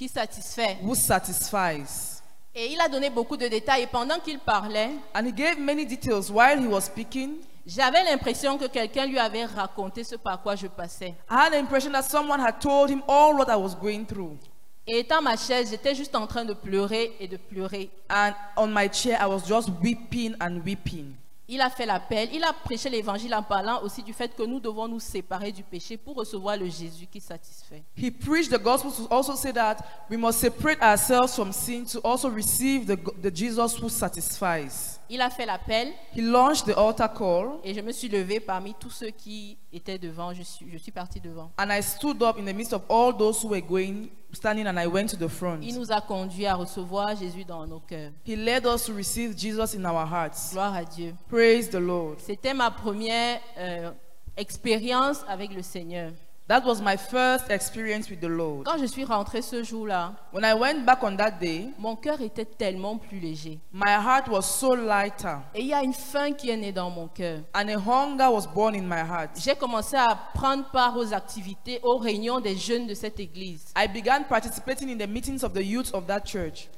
qui 0.00 0.08
satisfait. 0.08 0.78
who 0.82 0.94
satisfies? 0.94 2.22
Et 2.54 2.72
il 2.72 2.80
a 2.80 2.88
donné 2.88 3.10
beaucoup 3.10 3.36
de 3.36 3.46
détails. 3.46 3.82
Et 3.82 3.86
pendant 3.86 4.18
qu'il 4.18 4.38
parlait, 4.38 4.92
And 5.14 5.26
he 5.26 5.32
gave 5.32 5.58
many 5.58 5.84
details 5.84 6.30
while 6.30 6.58
he 6.58 6.66
was 6.66 6.80
speaking. 6.86 7.32
j'avais 7.66 8.02
l'impression 8.04 8.56
que 8.56 8.66
quelqu'un 8.66 9.04
lui 9.04 9.18
avait 9.18 9.44
raconté 9.44 10.02
ce 10.02 10.16
par 10.16 10.40
quoi 10.42 10.56
je 10.56 10.68
passais. 10.68 11.14
I 11.30 11.34
had 11.34 11.52
the 11.52 11.56
impression 11.56 11.92
that 11.92 12.04
someone 12.04 12.40
had 12.40 12.58
told 12.60 12.88
him 12.88 13.02
all 13.06 13.34
what 13.36 13.50
I 13.50 13.56
was 13.56 13.74
going 13.74 14.06
through. 14.06 14.38
Et 14.86 15.00
étant 15.00 15.20
ma 15.20 15.36
chaise, 15.36 15.68
j'étais 15.70 15.94
juste 15.94 16.16
en 16.16 16.26
train 16.26 16.46
de 16.46 16.54
pleurer 16.54 17.14
et 17.20 17.28
de 17.28 17.36
pleurer. 17.36 17.90
And 18.08 18.32
on 18.56 18.68
my 18.68 18.88
chair, 18.90 19.18
I 19.20 19.26
was 19.26 19.42
just 19.46 19.68
weeping 19.82 20.34
and 20.40 20.62
weeping. 20.64 21.14
Il 21.52 21.60
a 21.60 21.68
fait 21.68 21.84
l'appel, 21.84 22.28
il 22.32 22.44
a 22.44 22.52
prêché 22.52 22.88
l'évangile 22.88 23.34
en 23.34 23.42
parlant 23.42 23.82
aussi 23.82 24.04
du 24.04 24.12
fait 24.12 24.32
que 24.36 24.44
nous 24.44 24.60
devons 24.60 24.86
nous 24.86 25.00
séparer 25.00 25.50
du 25.50 25.64
péché 25.64 25.96
pour 25.96 26.14
recevoir 26.14 26.56
le 26.56 26.66
Jésus 26.66 27.08
qui 27.10 27.20
satisfait. 27.20 27.82
He 27.96 28.08
preached 28.08 28.52
the 28.52 28.62
gospel 28.62 28.92
to 28.92 29.12
also 29.12 29.34
say 29.34 29.52
that 29.52 29.78
we 30.08 30.16
must 30.16 30.38
separate 30.38 30.80
ourselves 30.80 31.34
from 31.34 31.50
sin 31.50 31.84
to 31.86 31.98
also 32.04 32.30
receive 32.30 32.86
the, 32.86 32.96
the 33.20 33.34
Jesus 33.34 33.76
who 33.82 33.88
satisfies. 33.88 34.99
Il 35.12 35.20
a 35.20 35.28
fait 35.28 35.44
l'appel 35.44 35.88
He 36.16 36.20
launched 36.22 36.66
the 36.66 36.76
altar 36.78 37.12
call, 37.12 37.58
et 37.64 37.74
je 37.74 37.80
me 37.80 37.90
suis 37.90 38.08
levée 38.08 38.38
parmi 38.38 38.74
tous 38.78 38.90
ceux 38.90 39.10
qui 39.10 39.58
étaient 39.72 39.98
devant. 39.98 40.32
Je 40.32 40.42
suis, 40.42 40.66
je 40.72 40.78
suis 40.78 40.92
partie 40.92 41.18
devant. 41.20 41.50
and 41.58 41.68
I 41.70 41.82
stood 41.82 42.22
up 42.22 42.38
in 42.38 42.44
the 42.44 42.54
midst 42.54 42.72
of 42.72 42.82
all 42.88 43.12
those 43.12 43.42
who 43.42 43.48
were 43.48 43.60
going, 43.60 44.08
standing, 44.32 44.66
and 44.68 44.78
I 44.78 44.86
went 44.86 45.08
to 45.08 45.16
the 45.16 45.28
front. 45.28 45.58
Il 45.62 45.74
nous 45.76 45.90
a 45.90 46.00
conduits 46.00 46.46
à 46.46 46.54
recevoir 46.54 47.16
Jésus 47.16 47.44
dans 47.44 47.66
nos 47.66 47.80
cœurs. 47.80 48.12
He 48.24 48.36
led 48.36 48.64
us 48.66 48.84
to 48.86 48.94
receive 48.94 49.36
Jesus 49.36 49.74
in 49.76 49.84
our 49.84 50.06
hearts. 50.06 50.52
Gloire 50.52 50.74
à 50.76 50.84
Dieu. 50.84 51.12
Praise 51.28 51.68
the 51.68 51.80
Lord. 51.80 52.16
C'était 52.18 52.54
ma 52.54 52.70
première 52.70 53.40
euh, 53.58 53.90
expérience 54.36 55.24
avec 55.26 55.52
le 55.52 55.62
Seigneur. 55.62 56.12
That 56.50 56.64
was 56.64 56.80
my 56.82 56.96
first 56.96 57.48
experience 57.48 58.10
with 58.10 58.18
the 58.18 58.26
Lord. 58.28 58.64
Quand 58.64 58.76
je 58.76 58.86
suis 58.86 59.04
rentrée 59.04 59.40
ce 59.40 59.62
jour-là, 59.62 60.14
When 60.32 60.44
I 60.44 60.52
went 60.52 60.84
back 60.84 61.00
on 61.04 61.14
that 61.14 61.38
day, 61.38 61.68
mon 61.78 61.94
cœur 61.94 62.20
était 62.20 62.44
tellement 62.44 62.98
plus 62.98 63.20
léger. 63.20 63.60
my 63.72 63.92
heart 63.92 64.26
was 64.26 64.42
so 64.42 64.74
lighter, 64.74 65.36
Et 65.54 65.60
il 65.60 65.66
y 65.68 65.72
a 65.72 65.84
une 65.84 65.92
faim 65.94 66.32
qui 66.32 66.50
est 66.50 66.56
née 66.56 66.72
dans 66.72 66.90
mon 66.90 67.06
cœur. 67.06 67.38
and 67.54 67.68
a 67.68 67.78
hunger 67.78 68.28
was 68.28 68.48
born 68.52 68.74
in 68.74 68.82
my 68.82 68.98
heart. 68.98 69.30
J'ai 69.40 69.54
commencé 69.54 69.94
à 69.94 70.18
prendre 70.34 70.68
part 70.72 70.96
aux 70.96 71.14
activités, 71.14 71.78
aux 71.84 71.98
réunions 71.98 72.40
des 72.40 72.56
jeunes 72.56 72.88
de 72.88 72.94
cette 72.94 73.20
église. 73.20 73.72
I 73.76 73.86
began 73.86 74.24
participating 74.28 74.90
in 74.90 74.98
the 74.98 75.08
meetings 75.08 75.44
of 75.44 75.52
the 75.52 75.62
youth 75.64 75.94
of 75.94 76.04
that 76.08 76.22
church. 76.24 76.68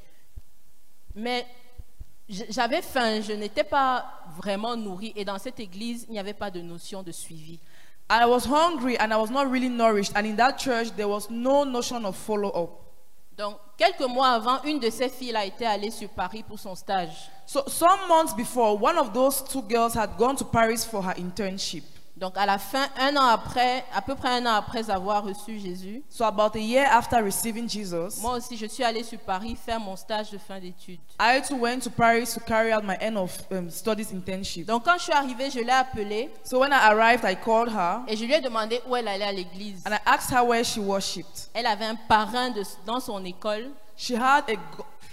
Mais 1.15 1.47
j'avais 2.29 2.83
faim, 2.83 3.23
je 3.23 3.33
n'étais 3.33 3.65
pas 3.65 4.05
vraiment 4.37 4.77
nourrie. 4.77 5.15
Et 5.17 5.25
dans 5.25 5.39
cette 5.39 5.61
église, 5.61 6.05
il 6.09 6.13
n'y 6.13 6.19
avait 6.19 6.35
pas 6.35 6.51
de 6.51 6.61
notion 6.61 7.03
de 7.03 7.11
suivi. 7.11 7.59
I 8.09 8.27
was 8.27 8.45
hungry 8.45 8.99
and 8.99 9.13
I 9.13 9.17
was 9.17 9.31
not 9.31 9.51
really 9.51 9.69
nourished. 9.69 10.13
And 10.15 10.27
in 10.27 10.37
that 10.37 10.59
church, 10.59 10.95
there 10.97 11.09
was 11.09 11.31
no 11.31 11.65
notion 11.65 12.05
of 12.05 12.17
follow 12.17 12.51
up. 12.51 12.79
Donc, 13.37 13.57
quelques 13.79 14.07
mois 14.09 14.35
avant, 14.35 14.63
une 14.65 14.79
de 14.79 14.91
ces 14.91 15.09
filles 15.09 15.35
a 15.35 15.45
été 15.47 15.65
allée 15.65 15.91
sur 15.91 16.09
Paris 16.11 16.43
pour 16.43 16.59
son 16.59 16.75
stage. 16.75 17.31
So, 17.47 17.63
some 17.67 18.07
months 18.09 18.35
before, 18.35 18.77
one 18.77 18.99
of 18.99 19.15
those 19.15 19.43
two 19.43 19.63
girls 19.63 19.95
had 19.95 20.17
gone 20.19 20.37
to 20.37 20.45
Paris 20.45 20.85
for 20.85 21.03
her 21.03 21.15
internship. 21.15 21.83
Donc, 22.23 22.39
à 22.39 22.47
la 22.47 22.57
fin, 22.57 22.87
un 23.01 23.17
an 23.17 23.27
après, 23.27 23.85
à 23.93 24.01
peu 24.01 24.15
près 24.15 24.29
un 24.29 24.47
an 24.47 24.55
après 24.55 24.89
avoir 24.89 25.25
reçu 25.25 25.59
Jésus, 25.59 26.05
So, 26.09 26.23
about 26.25 26.55
a 26.57 26.61
year 26.61 26.87
after 26.89 27.17
receiving 27.21 27.69
Jesus, 27.69 28.21
moi 28.23 28.37
aussi, 28.37 28.57
je 28.57 28.67
suis 28.67 28.85
allée 28.85 29.03
sur 29.03 29.19
Paris 29.19 29.57
faire 29.57 29.81
mon 29.81 29.97
stage 29.97 30.31
de 30.31 30.39
fin 30.39 30.61
d'études. 30.61 31.01
I 31.21 31.41
too 31.43 31.57
went 31.57 31.81
to 31.81 31.91
Paris 31.91 32.33
to 32.35 32.41
carry 32.47 32.73
out 32.73 32.85
my 32.85 32.95
end 33.01 33.17
of 33.17 33.37
um, 33.51 33.69
studies 33.69 34.13
internship. 34.15 34.67
Donc, 34.67 34.85
quand 34.85 34.99
je 34.99 35.03
suis 35.03 35.13
arrivée, 35.13 35.51
je 35.51 35.59
l'ai 35.59 35.73
appelée 35.73 36.31
So, 36.45 36.61
when 36.61 36.71
I 36.71 36.93
arrived, 36.93 37.25
I 37.25 37.35
called 37.35 37.71
her 37.73 38.03
et 38.07 38.17
je 38.17 38.25
lui 38.25 38.35
ai 38.35 38.41
demandé 38.41 38.81
où 38.89 38.95
elle 38.95 39.09
allait 39.09 39.25
à 39.25 39.33
l'église. 39.33 39.83
and 39.85 39.91
I 39.93 39.99
asked 40.07 40.31
her 40.33 40.45
where 40.47 40.63
she 40.63 40.79
worshipped. 40.79 41.49
Elle 41.55 41.67
avait 41.67 41.87
un 41.87 41.97
parrain 41.97 42.51
de- 42.51 42.63
dans 42.87 43.01
son 43.01 43.25
école 43.25 43.69
She 43.97 44.13
had 44.13 44.45
a, 44.49 44.55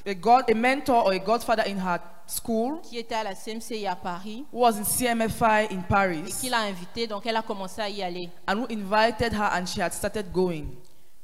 a 0.10 0.14
God, 0.16 0.50
a 0.50 0.54
mentor 0.56 1.06
or 1.06 1.12
a 1.14 1.20
godfather 1.20 1.64
in 1.68 1.78
her 1.78 2.00
school 2.28 2.80
qui 2.82 2.98
était 2.98 3.16
à 3.16 3.24
la 3.24 3.34
CMCI 3.36 3.88
à 3.88 3.96
Paris 3.96 4.46
who 4.52 4.60
was 4.60 4.78
in 4.78 4.84
CMFI 4.84 5.68
in 5.72 5.80
et 5.80 5.88
Paris 5.88 6.24
qui 6.40 6.50
l'a 6.50 6.60
invitée. 6.62 7.08
Donc, 7.08 7.26
elle 7.26 7.36
a 7.38 7.42
commencé 7.42 7.82
à 7.82 7.90
y 7.90 8.02
aller. 8.04 8.30
and 8.48 8.60
who 8.60 8.66
invited 8.70 9.34
her 9.34 9.50
and 9.54 9.66
she 9.66 9.80
had 9.80 9.94
started 9.94 10.32
going. 10.32 10.66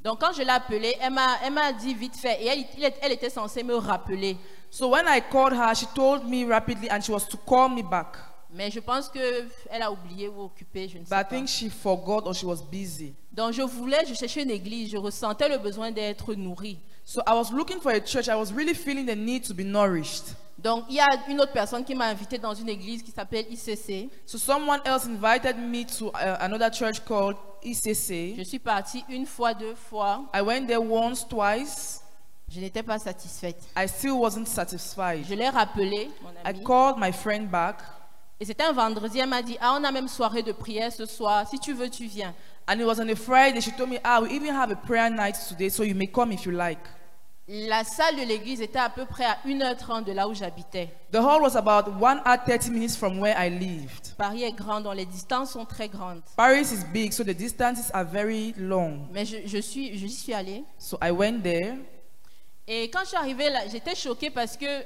Donc, 0.02 0.20
quand 0.20 0.32
je 0.32 0.42
l'ai 0.42 0.50
appelée, 0.50 0.94
elle 1.00 1.12
m'a 1.12 1.36
elle 1.44 1.52
m'a 1.52 1.72
dit 1.72 1.92
vite 1.94 2.16
fait, 2.16 2.40
et 2.42 2.46
elle, 2.46 2.60
il 2.78 2.92
elle 3.02 3.12
était 3.12 3.30
censée 3.30 3.62
me 3.62 3.74
rappeler. 3.74 4.36
So 4.70 4.88
when 4.90 5.04
I 5.08 5.20
called 5.20 5.52
her, 5.52 5.74
she 5.74 5.86
told 5.94 6.24
me 6.28 6.44
rapidly 6.44 6.88
and 6.90 7.00
she 7.00 7.10
was 7.10 7.24
to 7.28 7.36
call 7.36 7.68
me 7.70 7.82
back. 7.82 8.16
Mais 8.52 8.70
je 8.70 8.80
pense 8.80 9.08
qu'elle 9.08 9.82
a 9.82 9.90
oublié 9.90 10.28
ou 10.28 10.42
occupé, 10.42 10.88
je 10.88 10.98
ne 10.98 11.04
sais 11.04 11.10
But 11.10 11.20
I 11.20 11.24
pas. 11.24 11.24
think 11.24 11.48
she 11.48 11.68
forgot 11.68 12.22
or 12.26 12.34
she 12.34 12.44
was 12.44 12.62
busy. 12.70 13.14
Donc, 13.32 13.52
je 13.52 13.62
voulais, 13.62 14.04
je 14.06 14.14
cherchais 14.14 14.42
une 14.44 14.50
église, 14.50 14.90
je 14.90 14.96
ressentais 14.96 15.48
le 15.48 15.58
besoin 15.58 15.90
d'être 15.90 16.34
nourrie. 16.34 16.78
So 17.08 17.22
I 17.24 17.34
was 17.34 17.52
looking 17.52 17.78
for 17.78 17.92
a 17.92 18.00
church. 18.00 18.28
I 18.28 18.34
was 18.34 18.52
really 18.52 18.74
feeling 18.74 19.06
the 19.06 19.14
need 19.14 19.44
to 19.44 19.54
be 19.54 19.62
nourished. 19.62 20.34
Donc, 20.58 20.86
il 20.88 20.96
y 20.96 21.00
a 21.00 21.06
une 21.28 21.40
autre 21.40 21.52
personne 21.52 21.84
qui 21.84 21.94
m'a 21.94 22.06
invitée 22.06 22.38
dans 22.38 22.52
une 22.52 22.68
église 22.68 23.00
qui 23.00 23.12
s'appelle 23.12 23.44
ICC. 23.48 24.10
So 24.26 24.38
someone 24.38 24.80
else 24.84 25.06
invited 25.06 25.56
me 25.56 25.84
to 25.84 26.08
uh, 26.08 26.38
another 26.40 26.68
church 26.68 27.04
called 27.04 27.36
ICC. 27.62 28.34
Je 28.36 28.42
suis 28.42 28.58
partie 28.58 29.04
une 29.08 29.24
fois, 29.24 29.54
deux 29.54 29.76
fois. 29.76 30.24
I 30.34 30.42
went 30.42 30.66
there 30.66 30.80
once, 30.80 31.24
twice. 31.28 32.00
Je 32.48 32.58
n'étais 32.58 32.82
pas 32.82 32.98
satisfaite. 32.98 33.62
I 33.76 33.86
still 33.86 34.18
wasn't 34.18 34.46
satisfied. 34.46 35.24
Je 35.28 35.34
l'ai 35.34 35.48
rappelé, 35.48 36.10
mon 36.22 36.30
I 36.44 36.60
called 36.64 36.98
my 36.98 37.12
friend 37.12 37.48
back 37.48 37.82
Et 38.38 38.44
c'était 38.44 38.64
un 38.64 38.72
vendredi, 38.72 39.18
elle 39.18 39.28
m'a 39.28 39.42
dit, 39.42 39.56
ah, 39.60 39.76
on 39.80 39.84
a 39.84 39.90
même 39.90 40.08
soirée 40.08 40.42
de 40.42 40.52
prière 40.52 40.92
ce 40.92 41.06
soir. 41.06 41.48
Si 41.48 41.58
tu 41.58 41.72
veux, 41.72 41.88
tu 41.88 42.06
viens. 42.06 42.34
and 42.68 42.80
it 42.80 42.84
was 42.84 42.98
on 42.98 43.08
a 43.08 43.14
Friday. 43.16 43.60
She 43.60 43.70
told 43.70 43.90
me, 43.90 43.98
ah, 44.04 44.20
we 44.20 44.32
even 44.32 44.54
have 44.54 44.70
a 44.70 44.76
prayer 44.76 45.08
night 45.10 45.36
today, 45.48 45.68
so 45.68 45.82
you 45.82 45.94
may 45.94 46.06
come 46.06 46.32
if 46.32 46.44
you 46.44 46.52
like. 46.52 46.78
La 47.48 47.84
salle 47.84 48.16
de 48.16 48.22
l'église 48.22 48.60
était 48.60 48.80
à 48.80 48.90
peu 48.90 49.04
près 49.06 49.24
à 49.24 49.38
1h30 49.46 50.02
de 50.02 50.10
là 50.12 50.26
où 50.26 50.34
j'habitais. 50.34 50.88
The 51.12 51.18
hall 51.18 51.40
was 51.42 51.56
about 51.56 51.88
one 52.00 52.20
hour 52.26 52.38
30 52.44 52.70
minutes 52.70 52.96
from 52.96 53.20
where 53.20 53.36
I 53.38 53.48
lived. 53.48 54.16
Paris 54.18 54.42
est 54.42 54.50
grand, 54.52 54.80
donc 54.80 54.96
les 54.96 55.06
distances 55.06 55.52
sont 55.52 55.64
très 55.64 55.88
grandes. 55.88 56.22
Paris 56.36 56.72
is 56.72 56.84
big, 56.92 57.12
so 57.12 57.22
the 57.22 57.28
distances 57.36 57.88
are 57.94 58.04
very 58.04 58.52
long. 58.58 59.06
Mais 59.12 59.24
je, 59.24 59.46
je 59.46 59.58
suis, 59.58 59.96
je 59.96 60.08
suis 60.08 60.34
allée. 60.34 60.64
So 60.76 60.98
I 61.00 61.12
went 61.12 61.40
there. 61.42 61.76
Et 62.66 62.90
quand 62.90 63.02
je 63.04 63.08
suis 63.10 63.16
arrivée 63.16 63.48
là, 63.48 63.60
j'étais 63.70 63.94
choquée 63.94 64.30
parce 64.30 64.56
que, 64.56 64.82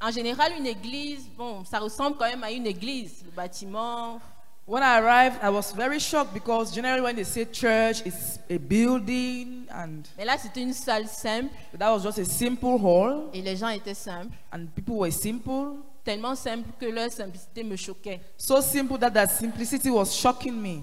en 0.00 0.10
général, 0.10 0.52
une 0.58 0.66
église, 0.66 1.28
bon, 1.36 1.64
ça 1.64 1.78
ressemble 1.78 2.16
quand 2.16 2.28
même 2.28 2.44
à 2.44 2.50
une 2.50 2.66
église. 2.66 3.22
Le 3.24 3.30
bâtiment. 3.30 4.20
When 4.68 4.82
I 4.82 4.98
arrived, 4.98 5.36
I 5.42 5.48
was 5.48 5.72
very 5.72 6.00
shocked 6.00 6.34
because 6.34 6.74
generally 6.74 7.00
when 7.00 7.14
they 7.14 7.24
say 7.24 7.44
church, 7.44 8.02
it's 8.04 8.40
a 8.50 8.58
building, 8.58 9.64
and 9.72 10.02
Mais 10.18 10.24
là, 10.24 10.36
c'était 10.38 10.60
une 10.62 10.72
salle 10.72 11.06
simple 11.06 11.50
that 11.78 11.88
was 11.92 12.02
just 12.02 12.18
a 12.18 12.24
simple 12.24 12.76
hall, 12.76 13.30
et 13.32 13.42
les 13.42 13.54
gens 13.56 13.68
étaient 13.68 13.94
simples. 13.94 14.34
and 14.52 14.66
people 14.74 14.96
were 14.96 15.12
simple. 15.12 15.76
Tellement 16.02 16.34
simple 16.34 16.68
que 16.80 16.86
leur 16.86 17.12
simplicité 17.12 17.62
me 17.62 17.76
choquait. 17.76 18.20
So 18.36 18.60
simple 18.60 18.98
that 18.98 19.10
that 19.10 19.28
simplicity 19.28 19.88
was 19.88 20.12
shocking 20.12 20.60
me. 20.60 20.82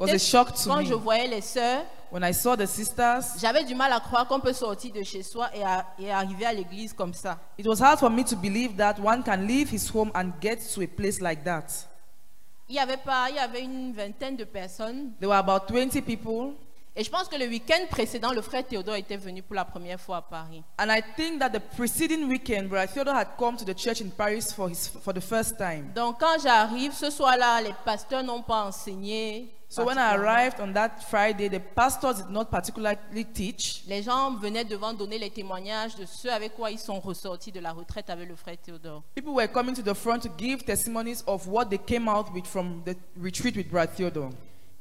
Was 0.00 0.10
a 0.10 0.18
shock 0.18 0.54
to 0.54 0.68
quand 0.68 0.78
me. 0.78 0.86
je 0.86 0.94
voyais 0.94 1.28
les 1.28 1.42
sœurs, 1.42 1.84
When 2.10 2.22
I 2.24 2.32
saw 2.32 2.56
the 2.56 2.66
sisters, 2.66 3.36
j'avais 3.38 3.64
du 3.64 3.74
mal 3.74 3.92
à 3.92 4.00
croire 4.00 4.26
qu'on 4.26 4.40
peut 4.40 4.52
sortir 4.54 4.92
de 4.94 5.02
chez 5.02 5.22
soi 5.22 5.50
et, 5.54 5.62
à- 5.62 5.86
et 5.98 6.10
arriver 6.10 6.46
à 6.46 6.52
l'église 6.54 6.92
comme 6.94 7.12
ça. 7.12 7.38
it 7.58 7.66
was 7.66 7.80
hard 7.82 7.98
for 7.98 8.08
me 8.10 8.24
to 8.24 8.34
believe 8.36 8.76
that 8.76 8.94
one 9.02 9.22
can 9.22 9.36
leave 9.46 9.70
his 9.70 9.90
home 9.94 10.10
and 10.14 10.32
get 10.40 10.56
to 10.74 10.80
a 10.82 10.86
place 10.86 11.20
like 11.20 11.44
that. 11.44 11.64
Il 12.68 12.74
y 12.76 12.78
avait 12.78 12.96
pas, 12.98 13.28
il 13.30 13.36
y 13.36 13.38
avait 13.38 13.62
une 13.62 13.92
vingtaine 13.92 14.36
de 14.36 14.44
personnes 14.44 15.12
There 15.20 15.28
were 15.28 15.38
about 15.38 15.66
20 15.72 16.00
people, 16.02 16.54
Et 17.00 17.04
je 17.04 17.10
pense 17.10 17.28
que 17.28 17.36
le 17.36 17.46
week-end 17.46 17.86
précédent, 17.88 18.32
le 18.32 18.42
frère 18.42 18.66
Théodore 18.66 18.96
était 18.96 19.16
venu 19.16 19.40
pour 19.40 19.54
la 19.54 19.64
première 19.64 20.00
fois 20.00 20.16
à 20.16 20.22
Paris. 20.22 20.64
And 20.80 20.88
I 20.90 21.00
think 21.16 21.38
that 21.38 21.50
the 21.50 21.60
preceding 21.76 22.28
weekend, 22.28 22.68
Brother 22.68 22.92
Theodore 22.92 23.14
had 23.14 23.28
come 23.38 23.56
to 23.56 23.64
the 23.64 23.72
church 23.72 24.00
in 24.00 24.10
Paris 24.10 24.52
for, 24.52 24.68
his, 24.68 24.88
for 24.88 25.14
the 25.14 25.20
first 25.20 25.56
time. 25.56 25.92
Donc 25.94 26.18
quand 26.18 26.42
j'arrive, 26.42 26.92
ce 26.92 27.08
soir-là, 27.08 27.62
les 27.62 27.72
pasteurs 27.84 28.24
n'ont 28.24 28.42
pas 28.42 28.64
enseigné. 28.64 29.48
So 29.68 29.84
when 29.84 29.96
I 29.96 30.16
arrived 30.16 30.58
on 30.60 30.72
that 30.72 31.04
Friday, 31.08 31.48
the 31.48 31.60
pastors 31.60 32.16
did 32.16 32.30
not 32.30 32.46
particularly 32.46 33.24
teach. 33.32 33.84
Les 33.86 34.02
gens 34.02 34.32
venaient 34.32 34.64
devant 34.64 34.92
donner 34.92 35.20
les 35.20 35.30
témoignages 35.30 35.94
de 35.94 36.04
ceux 36.04 36.32
avec 36.32 36.56
quoi 36.56 36.72
ils 36.72 36.80
sont 36.80 36.98
ressortis 36.98 37.52
de 37.52 37.60
la 37.60 37.70
retraite 37.70 38.10
avec 38.10 38.28
le 38.28 38.34
frère 38.34 38.56
Théodore. 38.60 39.04
People 39.14 39.34
were 39.34 39.46
coming 39.46 39.76
to 39.76 39.82
the 39.82 39.94
front 39.94 40.18
to 40.22 40.30
give 40.36 40.64
testimonies 40.64 41.22
of 41.28 41.46
what 41.46 41.66
they 41.66 41.78
came 41.78 42.08
out 42.08 42.26
with 42.34 42.46
from 42.46 42.82
the 42.84 42.96
retreat 43.16 43.54
with 43.54 43.70
Brother 43.70 43.92
Theodore. 43.94 44.30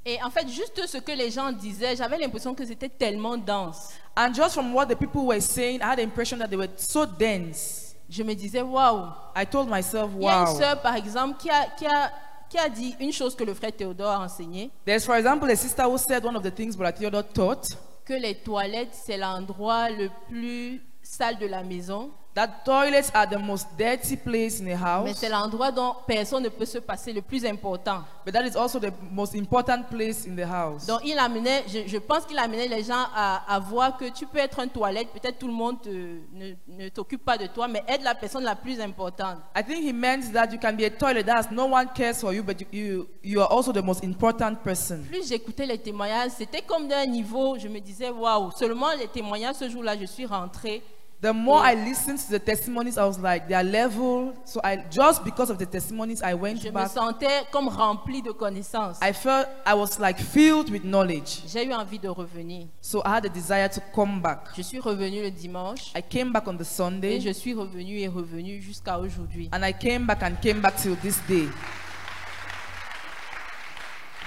Et 0.09 0.23
en 0.23 0.29
fait, 0.29 0.47
juste 0.47 0.87
ce 0.87 0.99
que 0.99 1.11
les 1.11 1.29
gens 1.29 1.51
disaient, 1.51 1.93
j'avais 1.97 2.17
l'impression 2.17 2.55
que 2.55 2.65
c'était 2.65 2.87
tellement 2.87 3.35
dense. 3.35 3.89
And 4.15 4.33
just 4.33 4.53
from 4.53 4.73
what 4.73 4.85
the 4.85 4.95
people 4.95 5.25
were 5.25 5.41
saying, 5.41 5.81
I 5.81 5.91
had 5.91 5.97
the 5.97 6.03
impression 6.03 6.37
that 6.37 6.47
they 6.47 6.55
were 6.55 6.69
so 6.77 7.05
dense. 7.05 7.93
Je 8.09 8.23
me 8.23 8.33
disais, 8.33 8.61
waouh. 8.61 9.11
I 9.35 9.45
told 9.45 9.67
myself, 9.67 10.09
Il 10.15 10.23
y 10.23 10.27
a 10.29 10.43
une 10.43 10.47
wow. 10.47 10.57
sœur, 10.57 10.81
par 10.81 10.95
exemple, 10.95 11.35
qui 11.37 11.49
a, 11.49 11.65
qui, 11.77 11.85
a, 11.85 12.09
qui 12.49 12.57
a 12.57 12.69
dit 12.69 12.95
une 13.01 13.11
chose 13.11 13.35
que 13.35 13.43
le 13.43 13.53
frère 13.53 13.73
Théodore 13.75 14.11
a 14.11 14.19
enseignée, 14.23 14.71
There's, 14.85 15.03
for 15.03 15.17
example, 15.17 15.49
a 15.51 15.55
sister 15.57 15.83
who 15.83 15.97
said 15.97 16.23
one 16.23 16.37
of 16.37 16.43
the 16.43 16.55
things 16.55 16.77
Brother 16.77 16.97
Theodore 16.97 17.23
taught 17.23 17.75
que 18.05 18.13
les 18.13 18.35
toilettes, 18.35 18.93
c'est 18.93 19.17
l'endroit 19.17 19.89
le 19.89 20.09
plus 20.29 20.81
sale 21.03 21.37
de 21.37 21.47
la 21.47 21.63
maison, 21.63 22.11
that 22.37 22.63
toilets 22.63 23.09
are 23.13 23.25
the 23.27 23.39
most 23.39 23.67
dirty 23.77 24.15
place 24.15 24.61
in 24.61 24.65
a 24.67 24.69
mais 24.69 24.75
house, 24.75 25.17
c'est 25.17 25.27
l'endroit 25.29 25.71
dont 25.71 25.95
personne 26.05 26.43
ne 26.43 26.49
peut 26.49 26.65
se 26.65 26.77
passer 26.77 27.11
le 27.11 27.21
plus 27.23 27.43
important. 27.45 28.03
but 28.23 28.33
that 28.33 28.45
is 28.45 28.55
also 28.55 28.79
the 28.79 28.91
most 29.11 29.33
important 29.35 29.83
place 29.89 30.27
in 30.27 30.35
the 30.35 30.45
house. 30.45 30.85
Donc 30.85 30.99
il 31.03 31.17
amenait, 31.17 31.63
je, 31.67 31.87
je 31.87 31.97
pense 31.97 32.25
qu'il 32.25 32.37
amenait 32.37 32.67
les 32.67 32.83
gens 32.83 33.05
à, 33.15 33.41
à 33.55 33.57
voir 33.59 33.97
que 33.97 34.05
tu 34.09 34.25
peux 34.27 34.37
être 34.37 34.59
une 34.59 34.69
toilette, 34.69 35.07
peut-être 35.13 35.39
tout 35.39 35.47
le 35.47 35.53
monde 35.53 35.81
te- 35.81 35.89
ne, 36.33 36.53
ne 36.67 36.89
t'occupe 36.89 37.23
pas 37.25 37.37
de 37.37 37.47
toi, 37.47 37.67
mais 37.67 37.83
aide 37.87 38.03
la 38.03 38.13
personne 38.13 38.43
la 38.43 38.55
plus 38.55 38.79
importante. 38.79 39.39
I 39.55 39.63
think 39.63 39.83
he 39.83 39.93
meant 39.93 40.31
that 40.33 40.51
you 40.51 40.59
can 40.59 40.73
be 40.73 40.83
a 40.83 40.89
toilet 40.91 41.23
that 41.23 41.49
no 41.51 41.65
one 41.65 41.87
cares 41.95 42.19
for 42.19 42.33
you, 42.33 42.43
but 42.43 42.59
you, 42.61 42.67
you, 42.71 43.07
you 43.23 43.41
are 43.41 43.49
also 43.51 43.71
the 43.71 43.81
most 43.81 44.03
important 44.03 44.55
person. 44.63 45.03
Plus 45.09 45.27
j'écoutais 45.29 45.65
les 45.65 45.77
témoignages, 45.79 46.31
c'était 46.37 46.61
comme 46.61 46.87
d'un 46.87 47.05
niveau, 47.07 47.57
je 47.57 47.67
me 47.67 47.79
disais, 47.79 48.09
waouh, 48.09 48.51
seulement 48.51 48.91
les 48.99 49.07
témoignages 49.07 49.55
ce 49.55 49.69
jour-là, 49.69 49.97
je 49.97 50.05
suis 50.05 50.25
rentrée. 50.25 50.83
The 51.19 51.33
more. 51.33 51.59
I 51.59 51.73
listened 51.73 52.19
to 52.19 52.29
the 52.29 52.39
testimonies, 52.39 52.95
I 52.95 53.03
was 53.05 53.17
like, 53.17 53.47
they 53.47 53.55
are 53.55 53.63
level. 53.63 54.33
So 54.45 54.61
I 54.63 54.75
just 54.91 55.23
because 55.23 55.49
of 55.49 55.57
the 55.57 55.65
testimonies, 55.65 56.21
I 56.21 56.35
went 56.35 56.59
Je 56.61 56.65
me 56.67 56.71
back. 56.71 56.91
sentais 56.91 57.43
comme 57.51 57.69
remplie 57.69 58.21
de 58.21 58.31
connaissances. 58.31 58.99
I 59.01 59.13
felt 59.13 59.47
I 59.65 59.73
was 59.73 59.99
like 59.99 60.19
filled 60.19 60.69
with 60.69 60.83
knowledge. 60.83 61.41
J'ai 61.47 61.65
eu 61.65 61.73
envie 61.73 61.97
de 61.97 62.07
revenir. 62.07 62.67
So 62.81 63.01
I 63.03 63.15
had 63.15 63.25
a 63.25 63.29
desire 63.29 63.67
to 63.67 63.81
come 63.95 64.21
back. 64.21 64.49
Je 64.55 64.61
suis 64.61 64.79
revenue 64.79 65.23
le 65.23 65.31
dimanche 65.31 65.91
I 65.95 66.01
came 66.03 66.31
back 66.31 66.47
on 66.47 66.55
the 66.55 66.61
et 66.61 66.65
Sunday, 66.65 67.19
je 67.19 67.31
suis 67.33 67.55
revenue 67.55 67.99
et 67.99 68.07
revenue 68.07 68.61
jusqu'à 68.61 68.99
aujourd'hui. 68.99 69.49
and 69.51 69.63
I 69.65 69.73
came 69.73 70.05
back 70.05 70.21
and 70.21 70.35
came 70.39 70.61
back 70.61 70.75
till 70.75 70.95
this 70.97 71.19
day. 71.27 71.47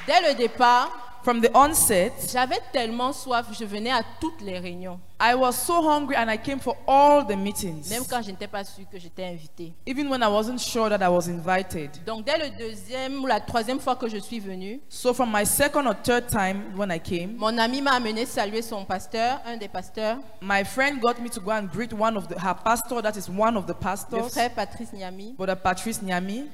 Dès 0.09 0.21
le 0.29 0.35
départ, 0.35 0.91
From 1.23 1.43
the 1.43 1.51
onset, 1.55 2.13
j'avais 2.33 2.61
tellement 2.73 3.13
soif, 3.13 3.47
je 3.53 3.65
venais 3.65 3.91
à 3.91 4.03
toutes 4.21 4.41
les 4.41 4.59
réunions, 4.59 4.99
I 5.21 5.35
was 5.35 5.53
so 5.53 5.83
hungry 5.83 6.17
and 6.17 6.31
I 6.31 6.39
came 6.39 6.59
for 6.61 6.77
all 6.87 7.27
the 7.27 7.37
meetings, 7.37 7.91
même 7.91 8.05
quand 8.09 8.23
je 8.23 8.31
n'étais 8.31 8.47
pas 8.47 8.65
sûre 8.65 8.87
que 8.91 8.99
j'étais 8.99 9.27
invitée. 9.27 9.75
even 9.87 10.09
when 10.09 10.23
I 10.23 10.29
wasn't 10.29 10.59
sure 10.59 10.89
that 10.89 11.03
I 11.05 11.09
was 11.09 11.29
invited. 11.29 11.91
Donc 12.07 12.25
dès 12.25 12.39
le 12.39 12.57
deuxième 12.57 13.23
ou 13.23 13.27
la 13.27 13.39
troisième 13.41 13.81
fois 13.81 13.97
que 13.97 14.09
je 14.09 14.17
suis 14.17 14.41
venue, 14.41 14.81
So 14.89 15.13
from 15.13 15.31
my 15.31 15.45
second 15.45 15.87
or 15.87 15.95
third 16.03 16.27
time 16.29 16.75
when 16.75 16.91
I 16.91 16.99
came, 16.99 17.37
mon 17.37 17.59
ami 17.59 17.83
m'a 17.83 17.93
amené 17.93 18.25
saluer 18.25 18.63
son 18.63 18.87
pasteur, 18.87 19.41
un 19.45 19.59
des 19.59 19.69
pasteurs, 19.69 20.17
my 20.41 20.65
friend 20.65 21.01
got 21.01 21.21
me 21.21 21.29
to 21.29 21.41
go 21.41 21.51
and 21.51 21.65
greet 21.71 21.93
one 21.93 22.17
of 22.17 22.29
the, 22.29 22.35
her 22.39 22.55
pastor, 22.65 23.03
that 23.03 23.17
is 23.17 23.29
one 23.29 23.59
of 23.59 23.67
the 23.67 23.75
le 23.75 23.75
pastors, 23.75 24.31
frère 24.31 24.55
Patrice 24.55 24.93
Niami. 24.95 25.35
Brother 25.37 25.57
Patrice 25.57 26.01
Nyami. 26.01 26.47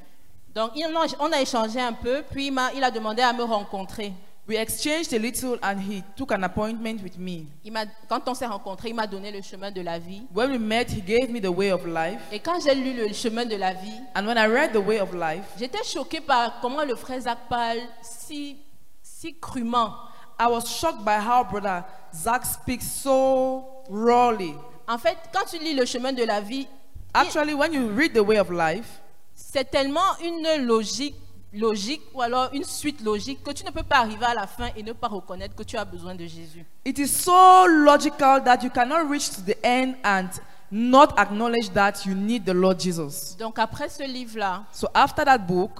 Donc 0.56 0.72
on 1.20 1.30
a- 1.32 1.40
échangé 1.40 1.80
un 1.80 1.92
peu, 1.92 2.24
puis 2.30 2.48
il 2.48 2.82
a 2.82 2.90
demandé 2.90 3.22
à 3.22 3.32
me 3.32 3.44
rencontrer. 3.44 4.12
We 4.48 4.56
exchanged 4.56 5.12
a 5.12 5.18
little 5.18 5.58
and 5.60 5.80
he 5.80 6.04
took 6.16 6.30
an 6.30 6.44
appointment 6.44 7.02
with 7.02 7.18
me. 7.18 7.46
Il 7.64 7.72
m'a- 7.72 7.86
quand 8.08 8.20
on 8.28 8.34
s'est 8.34 8.46
rencontrés, 8.46 8.90
il 8.90 8.94
m'a 8.94 9.06
donné 9.08 9.32
le 9.32 9.42
chemin 9.42 9.72
de 9.72 9.80
la 9.80 9.98
vie. 9.98 10.22
When 10.32 10.52
we 10.52 10.58
met, 10.58 10.86
he 10.90 11.00
gave 11.00 11.30
me 11.30 11.40
the 11.40 11.50
way 11.50 11.72
of 11.72 11.84
life. 11.84 12.20
Et 12.30 12.38
quand 12.38 12.60
j'ai 12.62 12.74
lu 12.76 12.92
le 12.92 13.12
chemin 13.12 13.44
de 13.44 13.56
la 13.56 13.72
vie, 13.72 14.00
And 14.14 14.24
when 14.24 14.38
I 14.38 14.46
read 14.46 14.72
the 14.72 14.80
way 14.80 15.00
of 15.00 15.12
life, 15.14 15.44
j'étais 15.58 15.82
choquée 15.82 16.20
par 16.20 16.60
comment 16.60 16.84
le 16.84 16.94
frère 16.94 17.20
Zach 17.22 17.38
parle 17.48 17.80
si, 18.02 18.56
si 19.02 19.34
crûment. 19.34 19.92
I 20.38 20.46
was 20.46 20.66
shocked 20.68 21.04
by 21.04 21.18
how 21.18 21.42
Brother 21.42 21.82
Zach 22.14 22.44
speaks 22.44 22.84
so 22.86 23.64
rawly. 23.90 24.54
En 24.86 24.98
fait, 24.98 25.16
quand 25.32 25.44
tu 25.50 25.58
lis 25.58 25.74
le 25.74 25.84
chemin 25.86 26.12
de 26.12 26.22
la 26.22 26.40
vie, 26.40 26.60
il- 26.60 26.68
Actually, 27.14 27.54
when 27.54 27.72
you 27.72 27.88
read 27.88 28.12
the 28.14 28.22
way 28.22 28.38
of 28.38 28.50
life, 28.50 29.00
c'est 29.34 29.68
tellement 29.70 30.16
une 30.22 30.64
logique, 30.64 31.16
logique 31.56 32.02
ou 32.14 32.22
alors 32.22 32.50
une 32.52 32.64
suite 32.64 33.00
logique 33.02 33.42
que 33.42 33.50
tu 33.50 33.64
ne 33.64 33.70
peux 33.70 33.82
pas 33.82 33.98
arriver 33.98 34.24
à 34.26 34.34
la 34.34 34.46
fin 34.46 34.68
et 34.76 34.82
ne 34.82 34.92
pas 34.92 35.08
reconnaître 35.08 35.54
que 35.54 35.62
tu 35.62 35.76
as 35.76 35.84
besoin 35.84 36.14
de 36.14 36.26
Jésus. 36.26 36.64
it 36.84 36.98
is 36.98 37.08
so 37.08 37.66
logical 37.66 38.42
that 38.44 38.62
you 38.62 38.70
cannot 38.70 39.08
reach 39.10 39.30
to 39.30 39.40
the 39.42 39.56
end 39.64 39.94
and 40.04 40.28
not 40.70 41.14
acknowledge 41.16 41.70
that 41.72 42.04
you 42.06 42.14
need 42.14 42.44
the 42.44 42.52
Lord 42.54 42.78
Jesus. 42.80 43.36
Donc 43.38 43.58
après 43.58 43.88
ce 43.88 44.02
livre-là, 44.02 44.64
So 44.72 44.88
after 44.94 45.24
that 45.24 45.38
book, 45.38 45.70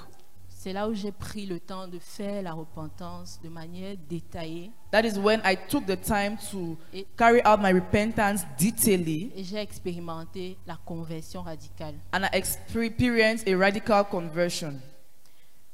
c'est 0.49 0.73
là 0.73 0.89
où 0.89 0.95
j'ai 0.95 1.13
pris 1.13 1.47
le 1.47 1.61
temps 1.61 1.87
de 1.87 1.99
faire 2.01 2.43
la 2.43 2.53
repentance 2.53 3.39
de 3.43 3.49
manière 3.49 3.95
détaillée 4.11 4.71
that 4.91 5.03
is 5.05 5.17
when 5.19 5.41
I 5.45 5.57
took 5.69 5.87
the 5.87 6.01
time 6.01 6.37
to 6.51 6.77
Et- 6.93 7.07
carry 7.17 7.41
out 7.47 7.61
my 7.61 7.73
repentance 7.73 8.41
detailedly 8.59 9.31
et 9.37 9.45
j'ai 9.45 9.59
expérimenté 9.59 10.57
la 10.67 10.77
conversion 10.85 11.43
radicale. 11.43 11.95
and 12.13 12.23
I 12.25 12.29
experienced 12.37 13.47
a 13.49 13.57
radical 13.57 14.05
conversion. 14.11 14.81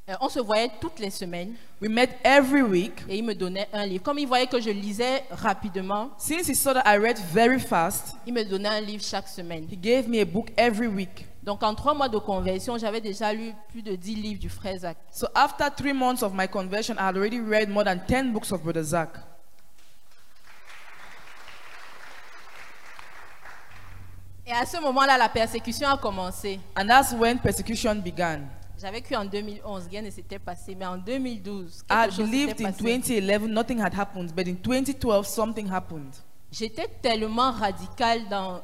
Euh, 0.09 0.15
on 0.21 0.29
se 0.29 0.41
voyait 0.41 0.69
toutes 0.81 0.99
les 0.99 1.11
semaines 1.11 1.55
We 1.81 1.89
met 1.89 2.19
every 2.25 2.63
week. 2.63 3.05
et 3.09 3.19
il 3.19 3.25
me 3.25 3.35
donnait 3.35 3.69
un 3.73 3.87
livre. 3.87 4.03
Comme 4.03 4.19
il 4.19 4.27
voyait 4.27 4.49
que 4.49 4.61
je 4.61 4.71
lisais 4.71 5.23
rapidement, 5.31 6.11
Since 6.19 6.49
he 6.49 6.55
saw 6.57 6.75
that 6.75 6.83
I 6.85 6.97
read 6.99 7.19
very 7.33 7.61
fast, 7.61 8.17
il 8.27 8.33
me 8.35 8.43
donnait 8.45 8.69
un 8.69 8.81
livre 8.81 9.05
chaque 9.05 9.29
semaine. 9.29 9.67
he 9.71 9.77
gave 9.77 10.09
me 10.09 10.21
a 10.21 10.25
book 10.25 10.51
every 10.57 10.89
week. 10.89 11.27
Donc 11.45 11.63
en 11.63 11.75
trois 11.75 11.95
mois 11.95 12.09
de 12.09 12.19
conversion, 12.19 12.77
j'avais 12.79 13.01
déjà 13.01 13.33
lu 13.33 13.53
plus 13.69 13.83
de 13.83 13.95
dix 13.95 14.15
livres 14.17 14.41
du 14.41 14.49
frère 14.49 14.79
Zach. 14.79 14.97
So 15.13 15.29
after 15.37 15.71
three 15.71 15.93
months 15.93 16.23
of 16.25 16.33
my 16.35 16.49
conversion, 16.49 16.97
I 16.99 17.03
had 17.09 17.17
already 17.17 17.39
read 17.41 17.69
more 17.69 17.85
than 17.85 17.99
10 18.07 18.33
books 18.33 18.51
of 18.53 18.61
Brother 18.63 18.83
Zach. 18.83 19.11
Et 24.47 24.53
à 24.53 24.67
ce 24.67 24.81
moment-là, 24.81 25.17
la 25.17 25.29
persécution 25.29 25.89
a 25.89 25.97
commencé. 25.97 26.59
And 26.77 26.87
that's 26.87 27.13
when 27.13 27.39
persecution 27.39 27.97
began. 28.01 28.49
J'avais 28.83 29.01
cru 29.01 29.15
en 29.15 29.25
2011, 29.25 29.87
rien 29.89 30.03
ne 30.03 30.11
s'était 30.11 30.41
passé, 30.41 30.75
mais 30.75 30.85
en 30.87 30.97
2012, 30.97 31.85
I 31.85 31.87
quelque 31.87 31.93
had 31.93 32.11
chose 32.11 32.17
believed 32.29 32.61
in 32.61 32.65
passé. 32.73 32.83
2011 32.83 33.49
nothing 33.49 33.81
had 33.81 33.95
happened, 33.95 34.33
but 34.35 34.49
in 34.49 34.57
2012 34.57 35.25
something 35.25 35.71
happened. 35.71 36.13
J'étais 36.51 36.89
tellement 37.01 37.53
radical 37.53 38.29
dans, 38.29 38.61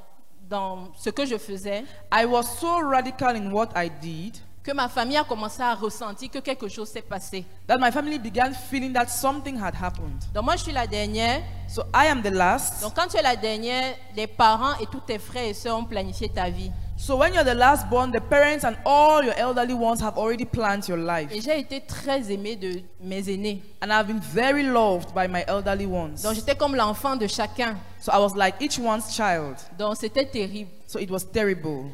dans 0.51 0.93
ce 0.97 1.11
que 1.11 1.25
je 1.25 1.39
faisais 1.39 1.85
I 2.13 2.25
was 2.27 2.43
so 2.59 2.81
radical 2.81 3.37
in 3.37 3.53
what 3.53 3.69
I 3.77 3.89
did 3.89 4.37
que 4.69 4.75
ma 4.75 4.89
famille 4.89 5.17
a 5.17 5.25
commencé 5.25 5.63
à 5.63 5.75
ressentir 5.75 6.31
que 6.31 6.41
quelque 6.41 6.69
chose 6.69 6.91
s'est 6.91 7.01
passé. 7.01 7.43
that 7.67 7.79
my 7.79 7.91
family 7.91 8.19
began 8.19 8.53
feeling 8.53 8.93
that 8.93 9.07
something 9.07 9.59
had 9.59 9.75
happened. 9.75 10.23
Donc 10.35 10.45
moi, 10.45 10.57
je 10.57 10.65
suis 10.65 10.73
la 10.73 10.87
dernière. 10.87 11.41
So 11.69 11.85
I 11.95 12.07
am 12.09 12.21
the 12.21 12.31
last. 12.31 12.83
Donc 12.83 12.93
quand 12.95 13.07
tu 13.09 13.17
es 13.17 13.23
la 13.23 13.35
dernière, 13.35 13.95
les 14.15 14.27
parents 14.27 14.77
et 14.79 14.87
tous 14.87 15.01
tes 15.01 15.19
frères 15.19 15.49
et 15.49 15.55
sœurs 15.55 15.79
ont 15.79 15.85
planifié 15.85 16.29
ta 16.29 16.51
vie. 16.51 16.71
So 16.99 17.17
when 17.17 17.33
you're 17.33 17.45
the 17.45 17.55
last 17.55 17.89
born, 17.89 18.11
the 18.11 18.21
parents 18.21 18.63
and 18.65 18.75
all 18.85 19.25
your 19.25 19.35
elderly 19.39 19.73
ones 19.73 20.03
have 20.03 20.19
already 20.19 20.45
planned 20.45 20.87
your 20.87 20.99
life. 20.99 21.31
Et 21.33 21.41
j'ai 21.41 21.61
été 21.61 21.81
très 21.81 22.31
aimée 22.31 22.57
de 22.57 22.83
mes 23.01 23.31
aînés. 23.31 23.63
And 23.81 23.91
I've 23.91 24.07
been 24.07 24.21
very 24.21 24.65
loved 24.65 25.15
by 25.15 25.29
my 25.29 25.45
elderly 25.47 25.87
ones. 25.87 26.23
Donc 26.23 26.35
j'étais 26.35 26.57
comme 26.57 26.75
l'enfant 26.77 27.17
de 27.17 27.27
chacun. 27.27 27.75
So 28.01 28.13
I 28.13 28.19
was 28.19 28.35
like 28.37 28.57
each 28.61 28.79
one's 28.79 29.15
child. 29.15 29.57
Donc 29.79 29.97
c'était 29.97 30.27
terrible. 30.27 30.71
So 30.87 30.99
it 30.99 31.11
was 31.11 31.25
terrible. 31.25 31.87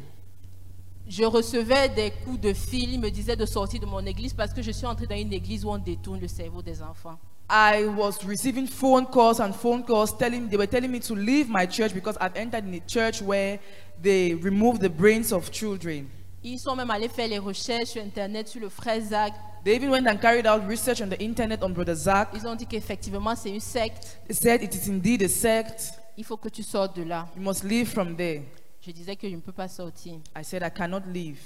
Je 1.07 1.23
recevais 1.23 1.89
des 1.89 2.11
coups 2.23 2.39
de 2.39 2.53
fil. 2.53 2.93
Ils 2.93 2.99
me 2.99 3.09
disaient 3.09 3.35
de 3.35 3.45
sortir 3.45 3.79
de 3.79 3.85
mon 3.85 4.03
église 4.05 4.33
parce 4.33 4.53
que 4.53 4.61
je 4.61 4.71
suis 4.71 4.87
entrée 4.87 5.05
dans 5.05 5.15
une 5.15 5.33
église 5.33 5.63
où 5.63 5.69
on 5.69 5.77
détourne 5.77 6.19
le 6.19 6.27
cerveau 6.27 6.61
des 6.61 6.81
enfants. 6.81 7.17
I 7.47 7.85
was 7.85 8.25
receiving 8.25 8.65
phone 8.65 9.05
calls 9.05 9.39
and 9.39 9.53
phone 9.53 9.83
calls 9.83 10.17
telling 10.17 10.49
they 10.49 10.57
were 10.57 10.67
telling 10.67 10.89
me 10.89 10.99
to 11.01 11.13
leave 11.13 11.47
my 11.47 11.67
church 11.67 11.93
because 11.93 12.17
I've 12.19 12.35
entered 12.35 12.65
in 12.65 12.73
a 12.73 12.79
church 12.87 13.21
where 13.21 13.59
they 14.01 14.33
remove 14.33 14.79
the 14.79 14.89
brains 14.89 15.31
of 15.31 15.51
children. 15.51 16.07
Ils 16.43 16.59
sont 16.59 16.75
même 16.75 16.89
allés 16.89 17.07
faire 17.07 17.27
les 17.27 17.37
recherches 17.37 17.89
sur 17.89 18.01
Internet 18.01 18.47
sur 18.47 18.61
le 18.61 18.69
frère 18.69 18.99
Zach. 18.99 19.33
They 19.63 19.75
even 19.75 19.91
went 19.91 20.07
and 20.07 20.17
carried 20.17 20.47
out 20.47 20.67
research 20.67 21.01
on 21.01 21.09
the 21.09 21.21
internet 21.21 21.63
on 21.63 21.69
Brother 21.69 21.95
Zach. 21.95 22.29
Ils 22.33 22.47
ont 22.47 22.55
dit 22.55 22.65
qu'effectivement 22.65 23.35
c'est 23.35 23.51
une 23.51 23.59
secte. 23.59 24.19
They 24.27 24.35
said 24.35 24.63
it 24.63 24.73
is 24.73 24.89
indeed 24.89 25.21
a 25.21 25.29
sect. 25.29 25.93
Il 26.17 26.23
faut 26.23 26.37
que 26.37 26.49
tu 26.49 26.63
sortes 26.63 26.95
de 26.95 27.03
là. 27.03 27.27
You 27.35 27.43
must 27.43 27.63
leave 27.63 27.89
from 27.89 28.15
there. 28.15 28.41
Je 28.85 28.91
disais 28.91 29.15
que 29.15 29.27
je 29.27 29.35
ne 29.35 29.41
peux 29.41 29.51
pas 29.51 29.67
sortir. 29.67 30.19
I 30.37 30.43
said 30.43 30.61
I 30.61 30.69
cannot 30.69 31.01
leave. 31.11 31.39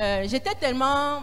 Euh, 0.00 0.24
J'étais 0.26 0.54
tellement 0.54 1.22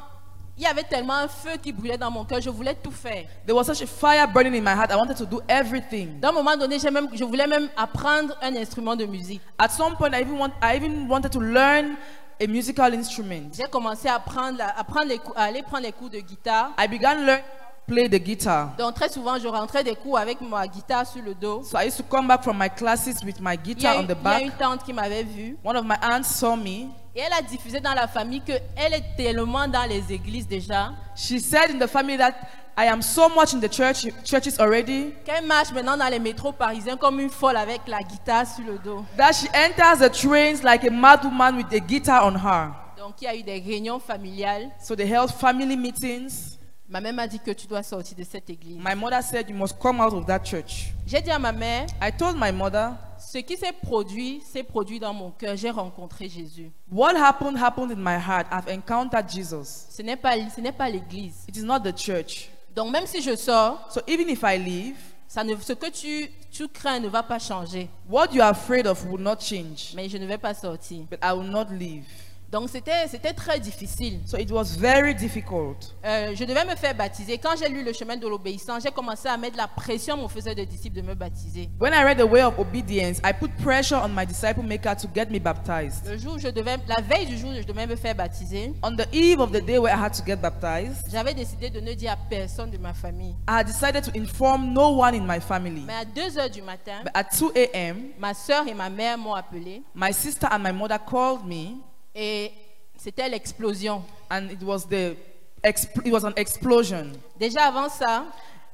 il 0.55 0.63
y 0.63 0.65
avait 0.67 0.83
tellement 0.83 1.13
un 1.15 1.27
feu 1.27 1.51
qui 1.61 1.71
brûlait 1.71 1.97
dans 1.97 2.11
mon 2.11 2.25
cœur, 2.25 2.41
je 2.41 2.49
voulais 2.49 2.75
tout 2.75 2.91
faire. 2.91 3.25
There 3.45 3.55
was 3.55 3.63
such 3.65 3.81
a 3.81 3.87
fire 3.87 4.27
burning 4.27 4.55
in 4.55 4.61
my 4.61 4.75
heart. 4.75 4.91
I 4.91 4.95
wanted 4.95 5.17
to 5.17 5.25
do 5.25 5.41
everything. 5.47 6.19
D'un 6.19 6.31
moment 6.31 6.55
donné, 6.57 6.77
j'ai 6.79 6.91
même, 6.91 7.07
je 7.13 7.23
voulais 7.23 7.47
même 7.47 7.69
apprendre 7.75 8.35
un 8.41 8.55
instrument 8.55 8.95
de 8.95 9.05
musique. 9.05 9.41
At 9.57 9.69
some 9.69 9.95
point, 9.95 10.11
I 10.13 10.21
even, 10.21 10.37
want, 10.37 10.51
I 10.61 10.75
even 10.75 11.07
wanted 11.07 11.31
to 11.31 11.39
learn 11.39 11.95
a 12.39 12.47
musical 12.47 12.93
instrument. 12.93 13.51
J'ai 13.53 13.67
commencé 13.67 14.07
à, 14.07 14.19
prendre 14.19 14.59
à, 14.61 14.83
prendre 14.83 15.07
les 15.07 15.19
à 15.35 15.43
aller 15.43 15.63
prendre 15.63 15.83
les 15.83 15.91
cours 15.91 16.09
de 16.09 16.19
guitare. 16.19 16.71
I 16.79 16.87
began 16.87 17.25
learning 17.25 17.43
play 17.87 18.07
the 18.09 18.19
guitar. 18.19 18.73
Donc 18.77 18.95
très 18.95 19.09
souvent, 19.09 19.39
je 19.39 19.47
rentrais 19.47 19.83
des 19.83 19.95
cours 19.95 20.17
avec 20.17 20.41
ma 20.41 20.67
guitare 20.67 21.07
sur 21.07 21.21
le 21.21 21.33
dos. 21.33 21.63
So 21.63 21.77
I 21.79 21.85
used 21.87 21.97
to 21.97 22.03
come 22.03 22.27
back 22.27 22.43
from 22.43 22.57
my 22.57 22.69
classes 22.69 23.23
with 23.23 23.39
my 23.39 23.53
Il 23.63 23.71
y, 23.71 23.75
guitar 23.75 23.95
on 23.97 24.01
une- 24.01 24.07
the 24.07 24.11
il 24.11 24.15
y 24.15 24.19
a 24.27 24.33
back. 24.33 24.41
une 24.43 24.51
tante 24.51 24.83
qui 24.83 24.93
m'avait 24.93 25.23
vue 25.23 25.57
One 25.63 25.77
of 25.77 25.85
my 25.85 25.95
aunts 26.01 26.23
saw 26.27 26.55
me. 26.55 26.89
et 27.15 27.21
elle 27.21 27.33
a 27.33 27.41
diffusé 27.41 27.79
dans 27.79 27.93
la 27.93 28.07
famille 28.07 28.41
que 28.41 28.51
elle 28.75 28.93
est 28.93 29.15
tellement 29.15 29.67
dans 29.67 29.87
les 29.89 30.11
églises 30.13 30.47
déjà 30.47 30.91
She 31.15 31.39
said 31.39 31.71
in 31.73 31.79
the 31.79 31.87
family 31.89 32.17
that 32.17 32.33
I 32.79 32.85
am 32.89 33.01
so 33.01 33.27
much 33.29 33.53
in 33.55 33.59
the 33.59 33.69
church 33.73 34.05
churches 34.23 34.59
already 34.59 35.13
qu'elle 35.25 35.45
marche 35.45 35.71
maintenant 35.71 35.97
dans 35.97 36.09
les 36.09 36.19
métros 36.19 36.51
parisiens 36.51 36.95
comme 36.97 37.19
une 37.19 37.29
folle 37.31 37.57
avec 37.57 37.81
la 37.87 38.03
guitare 38.03 38.45
sur 38.45 38.65
le 38.65 38.77
dos. 38.77 39.03
that 39.17 39.31
she 39.33 39.47
enters 39.55 39.97
the 39.97 40.11
trains 40.11 40.61
like 40.63 40.83
a 40.85 40.91
mad 40.91 41.23
woman 41.23 41.55
with 41.55 41.73
a 41.73 41.79
guitar 41.79 42.23
on 42.25 42.35
her. 42.35 42.69
Donc 42.97 43.15
il 43.21 43.23
y 43.23 43.27
a 43.27 43.35
eu 43.35 43.41
des 43.43 43.59
réunions 43.59 43.99
familiales. 43.99 44.69
So 44.79 44.95
they 44.95 45.07
held 45.11 45.31
family 45.31 45.75
meetings. 45.77 46.56
Ma 46.89 47.01
mère 47.01 47.13
m'a 47.13 47.27
dit 47.27 47.39
que 47.39 47.51
tu 47.51 47.67
dois 47.67 47.83
sortir 47.83 48.15
de 48.17 48.23
cette 48.23 48.49
église. 48.49 48.77
My 48.77 48.95
mother 48.95 49.21
said 49.21 49.49
you 49.49 49.55
must 49.55 49.77
come 49.77 49.99
out 49.99 50.13
of 50.13 50.25
that 50.25 50.39
church. 50.45 50.93
J'ai 51.05 51.21
dit 51.21 51.29
à 51.29 51.37
ma 51.37 51.51
mère, 51.51 51.85
I 52.01 52.11
told 52.17 52.37
my 52.39 52.51
mother 52.53 52.91
ce 53.19 53.39
qui 53.39 53.57
s'est 53.57 53.73
produit, 53.73 54.41
s'est 54.41 54.63
produit 54.63 54.97
dans 54.99 55.13
mon 55.13 55.31
cœur. 55.31 55.57
J'ai 55.57 55.69
rencontré 55.69 56.29
Jésus. 56.29 56.71
what 56.89 57.13
happened 57.17 57.57
happened 57.57 57.91
in 57.91 57.97
my 57.97 58.15
heart. 58.17 58.47
I've 58.51 58.69
encountered 58.73 59.29
Jesus. 59.29 59.87
Ce 59.89 60.01
n'est 60.01 60.15
pas, 60.15 60.35
ce 60.55 60.61
n'est 60.61 60.71
pas 60.71 60.89
l'église. 60.89 61.43
It 61.49 61.57
is 61.57 61.63
not 61.63 61.79
the 61.81 61.93
church. 61.97 62.49
Donc 62.73 62.91
même 62.91 63.05
si 63.05 63.21
je 63.21 63.35
sors, 63.35 63.85
So 63.91 63.99
even 64.07 64.29
if 64.29 64.41
I 64.43 64.57
leave, 64.57 64.95
ça 65.27 65.43
ne, 65.43 65.55
ce 65.57 65.73
que 65.73 65.89
tu, 65.89 66.29
tu 66.51 66.69
crains 66.69 66.99
ne 67.01 67.09
va 67.09 67.21
pas 67.21 67.39
changer. 67.39 67.89
what 68.07 68.27
you 68.31 68.41
are 68.41 68.51
afraid 68.51 68.87
of 68.87 69.03
will 69.05 69.19
not 69.21 69.41
change. 69.41 69.91
Mais 69.93 70.07
je 70.07 70.17
ne 70.17 70.25
vais 70.25 70.37
pas 70.37 70.53
sortir. 70.53 71.05
But 71.09 71.19
I 71.21 71.33
will 71.33 71.49
not 71.49 71.65
leave. 71.69 72.05
Donc 72.49 72.69
c'était, 72.69 73.33
très 73.33 73.59
difficile. 73.59 74.21
So 74.25 74.37
it 74.37 74.49
was 74.51 74.77
very 74.77 75.13
difficult. 75.13 75.93
Euh, 76.05 76.33
je 76.33 76.45
devais 76.45 76.63
me 76.63 76.75
faire 76.75 76.95
baptiser. 76.95 77.37
Quand 77.37 77.57
j'ai 77.57 77.67
lu 77.67 77.83
le 77.83 77.91
chemin 77.91 78.15
de 78.15 78.25
l'obéissance, 78.25 78.83
j'ai 78.83 78.91
commencé 78.91 79.27
à 79.27 79.35
mettre 79.35 79.57
la 79.57 79.67
pression 79.67 80.13
à 80.13 80.17
mon 80.17 80.29
faiseur 80.29 80.55
de 80.55 80.63
disciples 80.63 80.95
de 80.95 81.01
me 81.01 81.13
baptiser. 81.13 81.69
When 81.79 81.93
I 81.93 82.03
read 82.03 82.17
the 82.17 82.29
way 82.29 82.43
of 82.43 82.57
obedience, 82.57 83.19
I 83.19 83.33
put 83.33 83.51
pressure 83.61 83.97
on 83.97 84.09
my 84.09 84.25
disciple 84.25 84.63
maker 84.63 84.95
to 84.95 85.07
get 85.13 85.29
me 85.29 85.39
baptized. 85.39 86.07
Le 86.07 86.17
jour 86.17 86.35
où 86.35 86.39
je 86.39 86.47
devais, 86.47 86.77
la 86.87 87.01
veille 87.01 87.25
du 87.25 87.37
jour 87.37 87.49
où 87.49 87.55
je 87.55 87.67
devais 87.67 87.85
me 87.85 87.97
faire 87.97 88.15
baptiser, 88.15 88.73
On 88.81 88.95
the 88.95 89.07
eve 89.13 89.41
of 89.41 89.51
the 89.51 89.61
day 89.61 89.77
where 89.77 89.93
I 89.93 89.99
had 90.01 90.13
to 90.13 90.23
get 90.25 90.37
baptized, 90.37 91.03
j'avais 91.11 91.33
décidé 91.33 91.69
de 91.69 91.81
ne 91.81 91.93
dire 91.93 92.13
à 92.13 92.17
personne 92.29 92.71
de 92.71 92.77
ma 92.77 92.93
famille. 92.93 93.35
I 93.49 93.59
had 93.59 93.67
decided 93.67 94.03
to 94.05 94.11
inform 94.17 94.73
no 94.73 94.91
one 94.97 95.15
in 95.15 95.25
my 95.25 95.41
family. 95.41 95.83
Mais 95.85 95.93
à 95.93 96.05
2 96.05 96.37
heures 96.37 96.49
du 96.49 96.61
matin, 96.61 97.03
But 97.03 97.11
at 97.13 97.25
2 97.37 97.51
a.m., 97.55 98.11
ma 98.17 98.33
soeur 98.33 98.65
et 98.67 98.73
ma 98.73 98.89
mère 98.89 99.17
m'ont 99.17 99.33
appelé 99.33 99.83
my 99.93 100.13
sister 100.13 100.47
and 100.49 100.59
my 100.59 100.71
mother 100.71 100.97
called 100.97 101.45
me, 101.45 101.75
et 102.19 102.51
c'était 102.97 103.29
l'explosion. 103.29 104.03
and 104.31 104.49
it 104.51 104.61
was 104.63 104.85
the 104.87 105.15
it 105.63 106.11
was 106.11 106.25
an 106.25 106.33
explosion. 106.35 107.11
Déjà 107.39 107.65
avant 107.67 107.87
ça, 107.89 108.25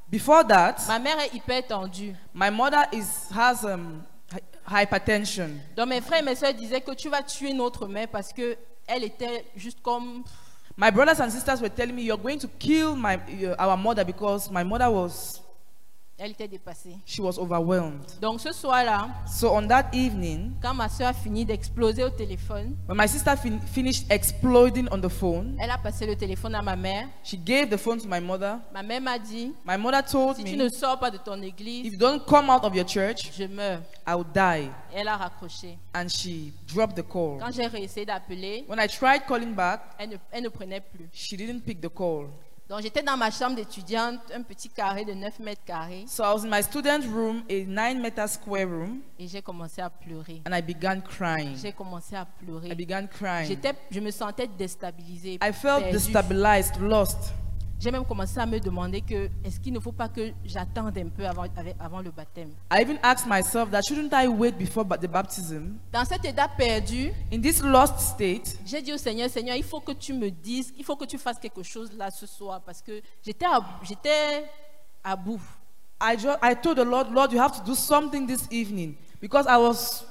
Before 0.10 0.46
that, 0.48 0.76
ma 0.88 1.00
mère 1.00 1.20
est 1.20 1.34
hyper 1.36 1.66
tendue. 1.66 2.16
my 2.34 2.50
mother 2.52 2.86
is 2.92 3.30
has 3.36 3.64
um, 3.66 4.04
hy- 4.32 4.84
hypertension. 4.84 5.50
Donc 5.76 5.90
mes 5.90 6.02
frères 6.02 6.20
et 6.20 6.24
mes 6.24 6.36
soeurs 6.36 6.54
disaient 6.54 6.82
que 6.82 6.94
tu 6.94 7.10
vas 7.10 7.24
tuer 7.24 7.52
notre 7.54 7.88
mère 7.88 8.08
parce 8.08 8.32
que 8.32 8.56
elle 8.88 9.04
était 9.04 9.46
juste 9.56 9.82
comme 9.82 10.24
My 10.76 10.90
brothers 10.90 11.20
and 11.22 11.30
sisters 11.30 11.62
were 11.62 11.70
telling 11.70 11.94
me 11.96 12.02
you're 12.04 12.18
going 12.18 12.40
to 12.40 12.48
kill 12.60 12.96
my 12.96 13.16
uh, 13.46 13.56
our 13.60 13.78
mother 13.78 14.04
because 14.04 14.50
my 14.52 14.64
mother 14.64 14.90
was 14.90 15.40
elle 16.18 16.32
était 16.32 16.48
dépassée. 16.48 16.96
she 17.06 17.20
was 17.20 17.38
overwhelmed. 17.40 18.04
Donc 18.22 18.40
ce 18.40 18.52
soir-là, 18.52 19.10
So 19.28 19.50
on 19.56 19.68
that 19.68 19.90
evening, 19.94 20.54
quand 20.62 20.74
ma 20.74 20.88
soeur 20.88 21.08
a 21.10 21.14
fini 21.14 21.44
d'exploser 21.44 22.04
au 22.04 22.10
téléphone, 22.10 22.76
when 22.88 22.98
my 22.98 23.08
sister 23.08 23.36
fin- 23.36 23.60
finished 23.74 24.06
exploding 24.12 24.88
on 24.92 25.00
the 25.02 25.10
phone, 25.10 25.58
elle 25.60 25.72
a 25.72 25.78
passé 25.78 26.06
le 26.06 26.16
téléphone 26.16 26.56
à 26.56 26.62
ma 26.62 26.76
mère. 26.76 27.08
she 27.24 27.36
gave 27.36 27.70
the 27.70 27.78
phone 27.78 28.00
to 28.00 28.08
my 28.08 28.22
mother. 28.22 28.60
Ma 28.74 28.84
mère 28.84 29.02
m'a 29.02 29.18
dit 29.20 29.54
My 29.66 29.78
mother 29.78 30.04
told 30.06 30.36
si 30.38 30.44
tu 30.44 30.56
me, 30.56 30.64
ne 30.66 30.70
sors 30.70 31.00
pas 31.00 31.10
de 31.12 31.18
ton 31.18 31.42
if 31.42 31.48
église, 31.50 31.92
you 31.94 31.98
don't 31.98 32.24
come 32.26 32.50
out 32.50 32.64
of 32.64 32.76
your 32.76 32.86
church, 32.88 33.32
je 33.38 33.46
meurs. 33.46 33.82
I 34.08 34.14
will 34.14 34.26
die. 34.34 34.70
Et 34.94 35.00
elle 35.00 35.08
a 35.08 35.18
raccroché. 35.18 35.78
And 35.96 36.08
she 36.10 36.54
dropped 36.68 36.96
the 36.96 37.04
call. 37.08 37.40
Quand 37.40 37.52
j'ai 37.52 37.66
réessayé 37.68 38.06
d'appeler, 38.06 38.66
When 38.70 38.80
I 38.80 38.88
tried 38.88 39.26
calling 39.28 39.54
back, 39.56 39.82
elle 39.98 40.10
ne, 40.12 40.16
elle 40.32 40.44
ne 40.44 40.50
prenait 40.50 40.82
plus. 40.82 41.10
she 41.12 41.36
didn't 41.36 41.62
pick 41.62 41.82
the 41.82 41.90
call. 41.90 42.28
Donc 42.70 42.82
j'étais 42.82 43.04
dans 43.04 43.18
ma 43.18 43.30
chambre 43.30 43.56
d'étudiante, 43.58 44.20
un 44.34 44.42
petit 44.42 44.70
carré 44.70 45.04
de 45.04 45.14
9 45.14 45.40
mètres 45.40 45.64
carrés, 45.66 46.06
So 46.08 46.24
I 46.24 46.34
was 46.34 46.46
in 46.46 46.50
my 46.50 46.64
student 46.64 47.02
room, 47.14 47.44
a 47.50 47.54
nine 47.66 48.02
meter 48.02 48.26
square 48.28 48.68
room, 48.68 49.02
et 49.20 49.28
j'ai 49.28 49.42
commencé 49.42 49.82
à 49.82 49.90
pleurer. 49.90 50.42
and 50.48 50.56
I 50.56 50.62
began 50.62 51.02
crying. 51.02 51.58
J'ai 51.62 51.74
commencé 51.74 52.16
à 52.16 52.22
I 52.22 52.46
pleurer. 52.46 52.74
began 52.76 53.06
crying. 53.08 53.48
J'étais, 53.48 53.74
je 53.92 54.00
me 54.00 54.12
sentais 54.12 54.48
déstabilisée. 54.48 55.36
I 55.42 55.52
felt 55.52 55.82
perdue. 55.84 55.92
destabilized, 55.92 56.78
lost. 56.80 57.34
J'ai 57.84 57.92
même 57.92 58.06
commencé 58.06 58.40
à 58.40 58.46
me 58.46 58.62
demander 58.62 59.02
que 59.02 59.30
est-ce 59.44 59.60
qu'il 59.60 59.74
ne 59.74 59.80
faut 59.82 59.92
pas 59.92 60.08
que 60.08 60.32
j'attende 60.46 60.98
un 60.98 61.10
peu 61.10 61.28
avant, 61.28 61.44
avant 61.78 62.00
le 62.00 62.12
baptême? 62.12 62.52
I 62.72 62.80
even 62.82 62.98
asked 63.04 63.28
myself 63.28 63.70
that 63.72 63.82
shouldn't 63.86 64.14
I 64.14 64.26
wait 64.26 64.54
before 64.58 64.86
the 64.86 65.06
baptism? 65.06 65.80
Dans 65.92 66.06
cet 66.06 66.24
état 66.24 66.48
perdu, 66.48 67.12
In 67.30 67.42
this 67.42 67.62
lost 67.62 68.00
state, 68.00 68.58
j'ai 68.66 68.82
dit 68.82 68.94
au 68.94 68.98
Seigneur, 68.98 69.30
Seigneur, 69.30 69.58
il 69.58 69.66
faut 69.66 69.82
que 69.82 69.92
tu 69.92 70.14
me 70.14 70.30
dises, 70.32 70.74
il 70.78 70.86
faut 70.86 70.96
que 70.96 71.04
tu 71.04 71.18
fasses 71.18 71.40
quelque 71.40 71.62
chose 71.62 71.92
là 71.98 72.10
ce 72.10 72.26
soir 72.26 72.62
parce 72.66 72.82
que 72.82 73.02
j'étais 73.22 73.46
à, 73.46 73.60
j'étais 73.84 74.46
à 75.04 75.18
bout. 75.18 75.42
I, 76.02 76.18
ju- 76.18 76.30
I 76.42 76.56
told 76.56 76.78
the 76.78 76.86
Lord, 76.86 77.12
Lord, 77.12 77.34
you 77.34 77.40
have 77.42 77.52
to 77.52 77.64
do 77.66 77.76
something 77.76 78.26
this 78.26 78.48
evening 78.50 78.96
because 79.20 79.46
I 79.46 79.58
was 79.58 80.06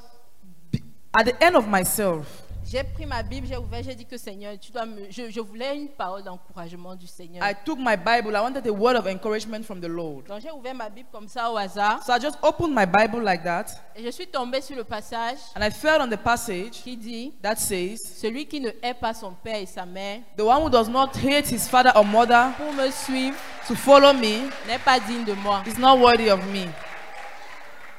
at 1.15 1.25
the 1.25 1.43
end 1.43 1.57
of 1.57 1.67
myself. 1.67 2.42
J'ai 2.73 2.85
pris 2.85 3.05
ma 3.05 3.23
Bible, 3.23 3.47
j'ai 3.47 3.59
ouvert, 3.59 3.83
j'ai 3.83 3.95
dit 3.95 4.07
que 4.07 4.17
Seigneur, 4.17 4.55
tu 4.59 4.73
dois 4.73 4.87
me, 4.87 5.03
je, 5.11 5.29
je 5.29 5.41
voulais 5.41 5.77
une 5.77 5.89
parole 5.89 6.23
d'encouragement 6.23 6.95
du 6.95 7.07
Seigneur. 7.07 7.47
I 7.47 7.55
took 7.67 7.79
my 7.79 7.97
Bible. 7.99 8.35
I 8.35 8.41
wanted 8.41 8.67
a 8.67 8.73
word 8.73 8.97
of 8.97 9.07
encouragement 9.07 9.63
from 9.63 9.79
the 9.79 9.89
Lord. 9.89 10.25
Donc 10.27 10.41
j'ai 10.41 10.51
ouvert 10.51 10.75
ma 10.75 10.89
Bible 10.89 11.09
comme 11.13 11.29
ça 11.29 11.53
au 11.53 11.59
hasard 11.59 12.03
So 12.03 12.15
I 12.15 12.19
just 12.19 12.39
opened 12.43 12.75
my 12.75 12.87
Bible 12.87 13.23
like 13.23 13.45
that, 13.45 13.67
et 13.95 14.03
je 14.03 14.09
suis 14.09 14.27
tombée 14.27 14.63
sur 14.63 14.75
le 14.75 14.85
passage 14.85 15.37
and 15.55 15.63
I 15.63 15.71
fell 15.71 16.01
on 16.01 16.09
the 16.09 16.17
passage 16.17 16.83
qui 16.83 16.97
dit 16.97 17.35
that 17.43 17.57
says, 17.57 17.99
celui 17.99 18.47
qui 18.47 18.59
ne 18.59 18.71
hait 18.83 18.95
pas 18.95 19.13
son 19.13 19.33
père 19.33 19.57
et 19.57 19.67
sa 19.67 19.85
mère 19.85 20.21
The 20.39 20.41
one 20.41 20.63
who 20.63 20.71
does 20.71 20.89
not 20.89 21.11
hate 21.23 21.53
his 21.53 21.69
father 21.69 21.93
or 21.95 22.07
mother 22.07 22.53
pour 22.57 22.73
me 22.73 22.91
suivre 22.91 23.37
to 23.69 23.75
follow 23.75 24.15
me 24.15 24.49
n'est 24.67 24.79
pas 24.83 24.99
digne 24.99 25.27
de 25.27 25.35
moi. 25.35 25.63
is 25.67 25.79
not 25.79 25.99
worthy 25.99 26.31
of 26.31 26.41
me. 26.47 26.65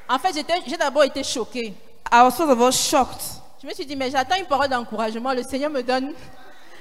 En 0.08 0.18
fait, 0.18 0.34
j'ai 0.66 0.76
d'abord 0.76 1.04
été 1.04 1.22
choquée. 1.22 1.74
I 2.10 2.24
was 2.24 2.32
first 2.32 2.50
of 2.50 2.60
all 2.60 2.72
shocked. 2.72 3.43
Je 3.64 3.68
me 3.70 3.72
suis 3.74 3.86
dit, 3.86 3.96
mais 3.96 4.10
j'attends 4.10 4.36
une 4.36 4.44
parole 4.44 4.68
d'encouragement. 4.68 5.32
Le 5.32 5.42
Seigneur 5.42 5.70
me 5.70 5.82
donne 5.82 6.12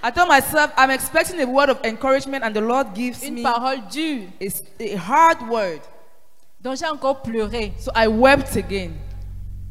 I 0.03 0.11
told 0.11 0.27
myself, 0.27 0.69
I'm 0.77 0.91
expecting 0.91 1.39
a 1.39 1.45
word 1.45 1.69
of 1.69 1.77
encouragement, 1.86 2.43
and 2.43 2.51
the 2.53 2.59
Lord 2.59 2.93
gives 2.93 3.23
une 3.23 3.36
me 3.36 3.41
parole 3.41 3.77
dure. 3.89 4.27
a, 4.41 4.84
a 4.84 4.97
hard 4.97 5.49
word. 5.49 5.79
Donc 6.59 6.75
j'ai 6.75 6.86
encore 6.88 7.21
pleuré. 7.21 7.71
So 7.79 7.89
I 7.95 8.07
wept 8.07 8.57
again. 8.57 8.95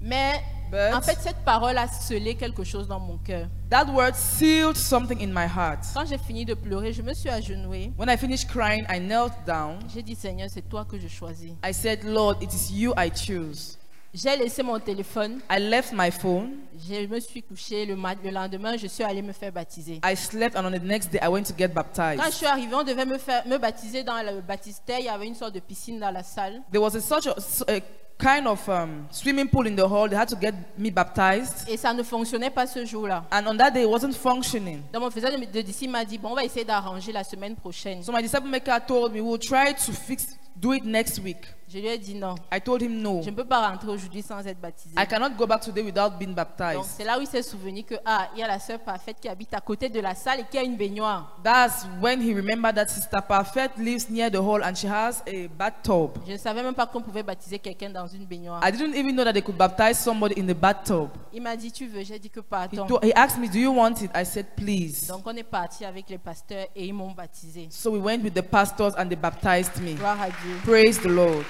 Mais 0.01 0.41
But- 0.71 0.95
en 0.95 1.03
fait, 1.03 1.19
cette 1.21 1.45
parole 1.45 1.77
a 1.77 1.87
scellé 1.87 2.35
quelque 2.35 2.65
chose 2.65 2.89
dans 2.89 2.99
mon 2.99 3.19
cœur. 3.19 3.47
That 3.69 3.89
word 3.93 4.15
sealed 4.15 4.79
something 4.79 5.21
in 5.21 5.35
my 5.35 5.45
heart. 5.47 5.81
Quand 5.93 6.07
j'ai 6.07 6.17
fini 6.17 6.47
de 6.47 6.55
pleurer, 6.55 6.95
je 6.95 7.03
me 7.03 7.13
suis 7.13 7.29
agenouillée. 7.29 7.93
When 7.99 8.09
I 8.09 8.17
finished 8.17 8.49
crying, 8.49 8.87
I 8.89 8.99
knelt 9.01 9.35
down. 9.47 9.81
J'ai 9.93 10.03
dit, 10.03 10.15
Seigneur, 10.15 10.49
c'est 10.51 10.67
toi 10.67 10.87
que 10.87 10.99
je 10.99 11.09
choisis. 11.09 11.53
I 11.63 11.75
said, 11.75 12.05
Lord, 12.05 12.43
it 12.43 12.55
is 12.55 12.73
you 12.73 12.95
I 12.97 13.11
choose. 13.11 13.77
J'ai 14.15 14.37
laissé 14.37 14.63
mon 14.63 14.79
téléphone. 14.79 15.41
I 15.51 15.59
left 15.59 15.93
my 15.95 16.11
phone. 16.11 16.59
Je 16.87 17.07
me 17.07 17.19
suis 17.19 17.43
couchée. 17.43 17.87
Le, 17.87 17.95
le 17.95 18.31
lendemain, 18.31 18.77
je 18.77 18.87
suis 18.87 19.03
allée 19.03 19.23
me 19.23 19.33
faire 19.33 19.51
baptiser. 19.53 20.01
I 20.05 20.15
slept, 20.15 20.55
and 20.55 20.67
on 20.67 20.71
the 20.71 20.83
next 20.83 21.11
day, 21.11 21.19
I 21.23 21.29
went 21.29 21.45
to 21.45 21.55
get 21.57 21.69
Quand 21.69 21.83
je 21.95 22.19
baptized. 22.19 22.33
suis 22.35 22.47
arrivée, 22.47 22.75
on 22.75 22.83
devait 22.83 23.07
me, 23.07 23.17
faire, 23.17 23.47
me 23.47 23.57
baptiser 23.57 24.03
dans 24.03 24.23
le 24.23 24.43
baptistère. 24.43 24.99
Il 24.99 25.07
y 25.07 25.09
avait 25.09 25.27
une 25.27 25.35
sorte 25.35 25.55
de 25.55 25.61
piscine 25.61 25.99
dans 25.99 26.11
la 26.11 26.23
salle. 26.23 26.61
There 26.71 26.83
was 26.83 26.95
a, 26.95 27.01
such 27.01 27.27
a, 27.27 27.35
a 27.73 27.81
kind 28.19 28.47
of 28.47 28.69
um, 28.69 29.07
swimming 29.11 29.49
pool 29.49 29.67
in 29.67 29.75
the 29.77 29.89
hall. 29.89 30.09
They 30.09 30.17
had 30.17 30.29
to 30.29 30.37
get 30.39 30.53
me 30.77 30.91
baptized. 30.91 31.67
Et 31.69 31.79
ça 31.79 31.95
ne 31.95 32.03
fonctionnait 32.03 32.51
pas 32.51 32.67
ce 32.67 32.85
jour-là. 32.85 33.25
And 33.33 33.47
on 33.47 33.57
that 33.57 33.71
day, 33.71 33.85
it 33.85 33.89
wasn't 33.89 34.13
functioning. 34.13 34.83
Donc 34.93 35.03
mon 35.03 35.09
de, 35.09 35.51
de 35.51 35.63
disciple 35.63 35.91
m'a 35.91 36.05
dit, 36.05 36.19
bon, 36.19 36.33
on 36.33 36.35
va 36.35 36.45
essayer 36.45 36.67
d'arranger 36.67 37.13
la 37.13 37.25
semaine 37.25 37.57
prochaine. 37.57 38.03
So 38.03 38.13
my 38.13 38.21
disciple 38.21 38.49
maker 38.49 38.79
told 38.87 39.15
me, 39.15 39.21
we'll 39.21 39.39
try 39.39 39.73
to 39.73 39.93
fix, 39.93 40.37
do 40.57 40.73
it 40.73 40.85
next 40.85 41.19
week. 41.21 41.39
Je 41.69 41.79
lui 41.79 41.87
ai 41.87 41.97
dit 41.97 42.15
non. 42.15 42.35
I 42.53 42.61
told 42.61 42.83
him 42.83 43.01
no. 43.01 43.23
Je 43.23 43.31
ne 43.31 43.35
peux 43.35 43.47
pas 43.47 43.67
rentrer 43.67 43.89
aujourd'hui 43.89 44.21
sans 44.21 44.47
être 44.47 44.61
baptisé. 44.61 44.95
I 44.99 45.07
cannot 45.07 45.31
go 45.39 45.47
back 45.47 45.63
today 45.63 45.81
without 45.83 46.19
being 46.19 46.35
Donc 46.35 46.37
baptized. 46.37 46.85
c'est 46.99 47.05
là 47.05 47.17
où 47.19 47.23
il 47.23 47.27
s'est 47.27 47.43
souvenu 47.43 47.83
que 47.83 47.95
ah, 48.05 48.29
il 48.35 48.41
y 48.41 48.43
a 48.43 48.47
la 48.47 48.59
sœur 48.59 48.79
parfaite 48.81 49.17
qui 49.19 49.27
habite 49.27 49.55
à 49.55 49.61
côté 49.63 49.89
de 49.89 49.99
la 49.99 50.15
salle 50.15 50.41
et 50.41 50.45
qui 50.51 50.59
a 50.59 50.63
une 50.63 50.77
baignoire. 50.77 51.35
That's 51.43 51.87
when 52.03 52.21
he 52.21 52.35
remembered 52.35 52.75
that 52.75 52.89
Sister 52.89 53.21
Perfect 53.27 53.79
lives 53.79 54.11
near 54.11 54.31
the 54.31 54.37
hall 54.37 54.63
and 54.63 54.75
she 54.75 54.85
has 54.85 55.23
a 55.27 55.49
bathtub. 55.49 56.11
Je 56.27 56.33
ne 56.33 56.37
savais 56.37 56.63
même 56.63 56.75
pas 56.75 56.85
qu'on 56.87 57.01
pouvait 57.01 57.23
baptiser 57.23 57.59
quelqu'un 57.59 57.89
dans 57.89 58.07
une 58.07 58.27
baignoire. 58.27 58.61
I 58.63 58.71
didn't 58.71 58.95
even 58.95 59.15
know 59.15 59.25
that 59.25 59.33
they 59.33 59.41
could 59.43 59.57
baptize 59.57 59.99
somebody 59.99 60.39
in 60.39 60.45
the 60.47 60.55
bathtub. 60.55 61.09
Il 61.33 61.41
m'a 61.41 61.57
dit 61.57 61.73
tu 61.73 61.87
veux, 61.87 62.03
j'ai 62.05 62.19
dit 62.19 62.29
que 62.29 62.41
He, 62.41 62.43
partons. 62.43 62.87
to- 62.87 63.01
he 63.03 63.13
asked 63.15 63.39
me, 63.41 63.49
Do 63.49 63.59
you 63.59 63.73
want 63.75 63.95
it? 64.03 64.11
I 64.15 64.27
said, 64.27 64.45
Please. 64.57 65.07
Donc 65.09 65.23
on 65.27 65.35
est 65.35 65.43
parti 65.43 65.87
avec 65.87 66.11
les 66.11 66.19
pasteurs 66.19 66.67
et 66.77 66.85
ils 66.85 66.93
m'ont 66.93 67.13
baptisé. 67.13 67.69
So 67.71 67.93
we 67.93 68.03
went 68.03 68.23
with 68.23 68.35
the 68.35 68.43
pastors 68.43 68.93
and 68.99 69.07
they 69.09 69.17
baptized 69.17 69.81
me. 69.81 69.95
Gloire 69.95 70.21
à 70.21 70.27
Dieu. 70.27 70.42
Praise 70.65 70.99
the 71.01 71.07
Lord. 71.07 71.45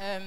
Euh, 0.00 0.20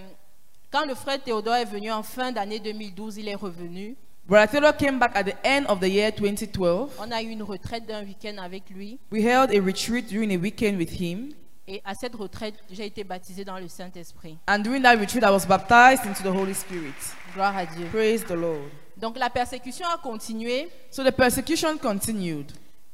quand 0.69 0.85
le 0.85 0.95
frère 0.95 1.21
Théodore 1.21 1.55
est 1.55 1.65
venu 1.65 1.91
en 1.91 2.03
fin 2.03 2.31
d'année 2.31 2.59
2012, 2.59 3.17
il 3.17 3.29
est 3.29 3.35
revenu. 3.35 3.95
Brother 4.25 4.49
Theodore 4.51 4.77
came 4.77 4.99
back 4.99 5.11
at 5.15 5.23
the 5.23 5.35
end 5.43 5.65
of 5.67 5.79
the 5.79 5.87
year 5.89 6.11
2012. 6.11 6.91
On 6.99 7.11
a 7.11 7.21
eu 7.21 7.29
une 7.29 7.43
retraite 7.43 7.85
d'un 7.85 8.03
week-end 8.03 8.37
avec 8.37 8.69
lui. 8.69 8.99
We 9.11 9.23
held 9.23 9.51
a 9.51 9.61
retreat 9.61 10.07
during 10.07 10.33
a 10.33 10.37
weekend 10.37 10.77
with 10.77 10.91
him. 10.99 11.33
Et 11.67 11.81
à 11.85 11.93
cette 11.95 12.15
retraite, 12.15 12.55
j'ai 12.69 12.85
été 12.85 13.03
baptisé 13.03 13.45
dans 13.45 13.57
le 13.57 13.67
Saint-Esprit. 13.67 14.37
And 14.47 14.59
during 14.59 14.81
that 14.83 14.97
retreat, 14.97 15.23
I 15.23 15.31
was 15.31 15.45
baptized 15.45 16.05
into 16.05 16.23
the 16.23 16.33
Holy 16.33 16.53
Spirit. 16.53 16.93
Gloire 17.33 17.55
à 17.55 17.65
Dieu. 17.65 17.87
Praise 17.91 18.25
the 18.25 18.31
Lord. 18.31 18.69
Donc 18.97 19.17
la 19.17 19.29
persécution 19.29 19.85
a 19.87 19.97
continué. 19.97 20.69
So 20.91 21.03
the 21.03 21.11
persecution 21.11 21.77
continued. 21.77 22.51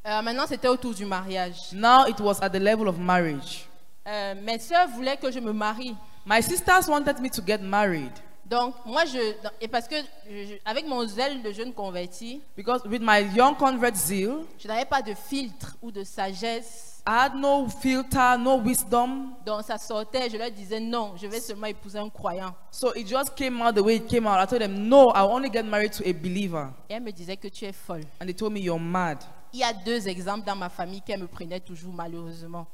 Euh, 0.08 0.22
maintenant, 0.22 0.46
c'était 0.48 0.70
autour 0.70 0.94
du 0.94 1.06
mariage. 1.06 1.74
Now 1.74 2.06
it 2.08 2.18
was 2.22 2.40
at 2.42 2.50
the 2.50 2.60
level 2.60 2.88
of 2.88 2.98
marriage. 2.98 3.68
Euh, 4.08 4.36
mes 4.42 4.58
sœurs 4.60 4.88
voulaient 4.88 5.18
que 5.18 5.30
je 5.30 5.40
me 5.40 5.52
marie. 5.52 5.96
My 6.26 6.42
sisters 6.42 6.88
wanted 6.88 7.20
me 7.20 7.30
to 7.30 7.42
get 7.46 7.58
married 7.60 8.12
Donc, 8.46 8.76
moi, 8.86 9.04
je, 9.04 9.34
et 9.60 9.68
parce 9.68 9.86
que 9.90 9.96
je- 10.30 10.56
avec 10.64 10.88
mon 10.88 11.06
zèle 11.06 11.42
de 11.44 11.52
jeune 11.52 11.74
converti, 11.74 12.42
because 12.56 12.82
with 12.86 13.02
my 13.02 13.20
young 13.36 13.58
convert 13.58 13.94
zeal, 13.96 14.46
je 14.58 14.70
n'avais 14.70 14.86
pas 14.86 15.02
de 15.02 15.14
filtre 15.14 15.76
ou 15.82 15.92
de 15.92 16.06
sagesse. 16.06 17.04
I 17.06 17.26
had 17.26 17.36
no 17.36 17.68
filter, 17.68 18.38
no 18.40 18.56
wisdom. 18.58 19.34
Donc, 19.46 19.64
ça 19.64 19.78
sortait, 19.78 20.30
je 20.30 20.38
leur 20.38 20.52
disais 20.52 20.80
non, 20.80 21.14
je 21.18 21.28
vais 21.28 21.42
seulement 21.42 21.68
épouser 21.68 22.00
un 22.00 22.10
croyant. 22.10 22.54
So 22.72 22.94
it 22.96 23.08
just 23.10 23.36
came 23.36 23.62
out 23.62 23.76
the 23.76 23.82
way 23.82 23.98
it 23.98 24.08
came 24.08 24.26
out. 24.26 24.38
I 24.42 24.46
told 24.48 24.62
them, 24.62 24.88
no, 24.88 25.10
I'll 25.14 25.30
only 25.32 25.50
get 25.52 25.64
married 25.64 25.92
to 25.98 26.04
a 26.08 26.14
believer. 26.14 26.70
Et 26.90 26.94
elle 26.94 27.04
me 27.04 27.12
disait 27.12 27.36
que 27.36 27.50
tu 27.50 27.66
es 27.66 27.74
folle. 27.74 28.06
And 28.22 28.26
they 28.28 28.34
told 28.34 28.54
me, 28.54 28.62
you're 28.62 28.80
mad. 28.80 29.18
Il 29.54 29.60
y 29.60 29.64
a 29.64 29.74
deux 29.74 30.08
exemples 30.08 30.46
dans 30.46 30.56
ma 30.56 30.70
famille 30.70 31.02
qu'elle 31.02 31.22
me 31.22 31.28
prenait 31.28 31.60
toujours 31.60 31.94
malheureusement. 31.94 32.68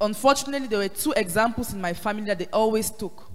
Unfortunately, 0.00 0.66
there 0.66 0.78
were 0.78 0.88
two 0.88 1.12
examples 1.14 1.72
in 1.74 1.80
my 1.80 1.92
family 1.92 2.26
that 2.26 2.36
they 2.36 2.48
always 2.52 2.90
took. 2.90 3.29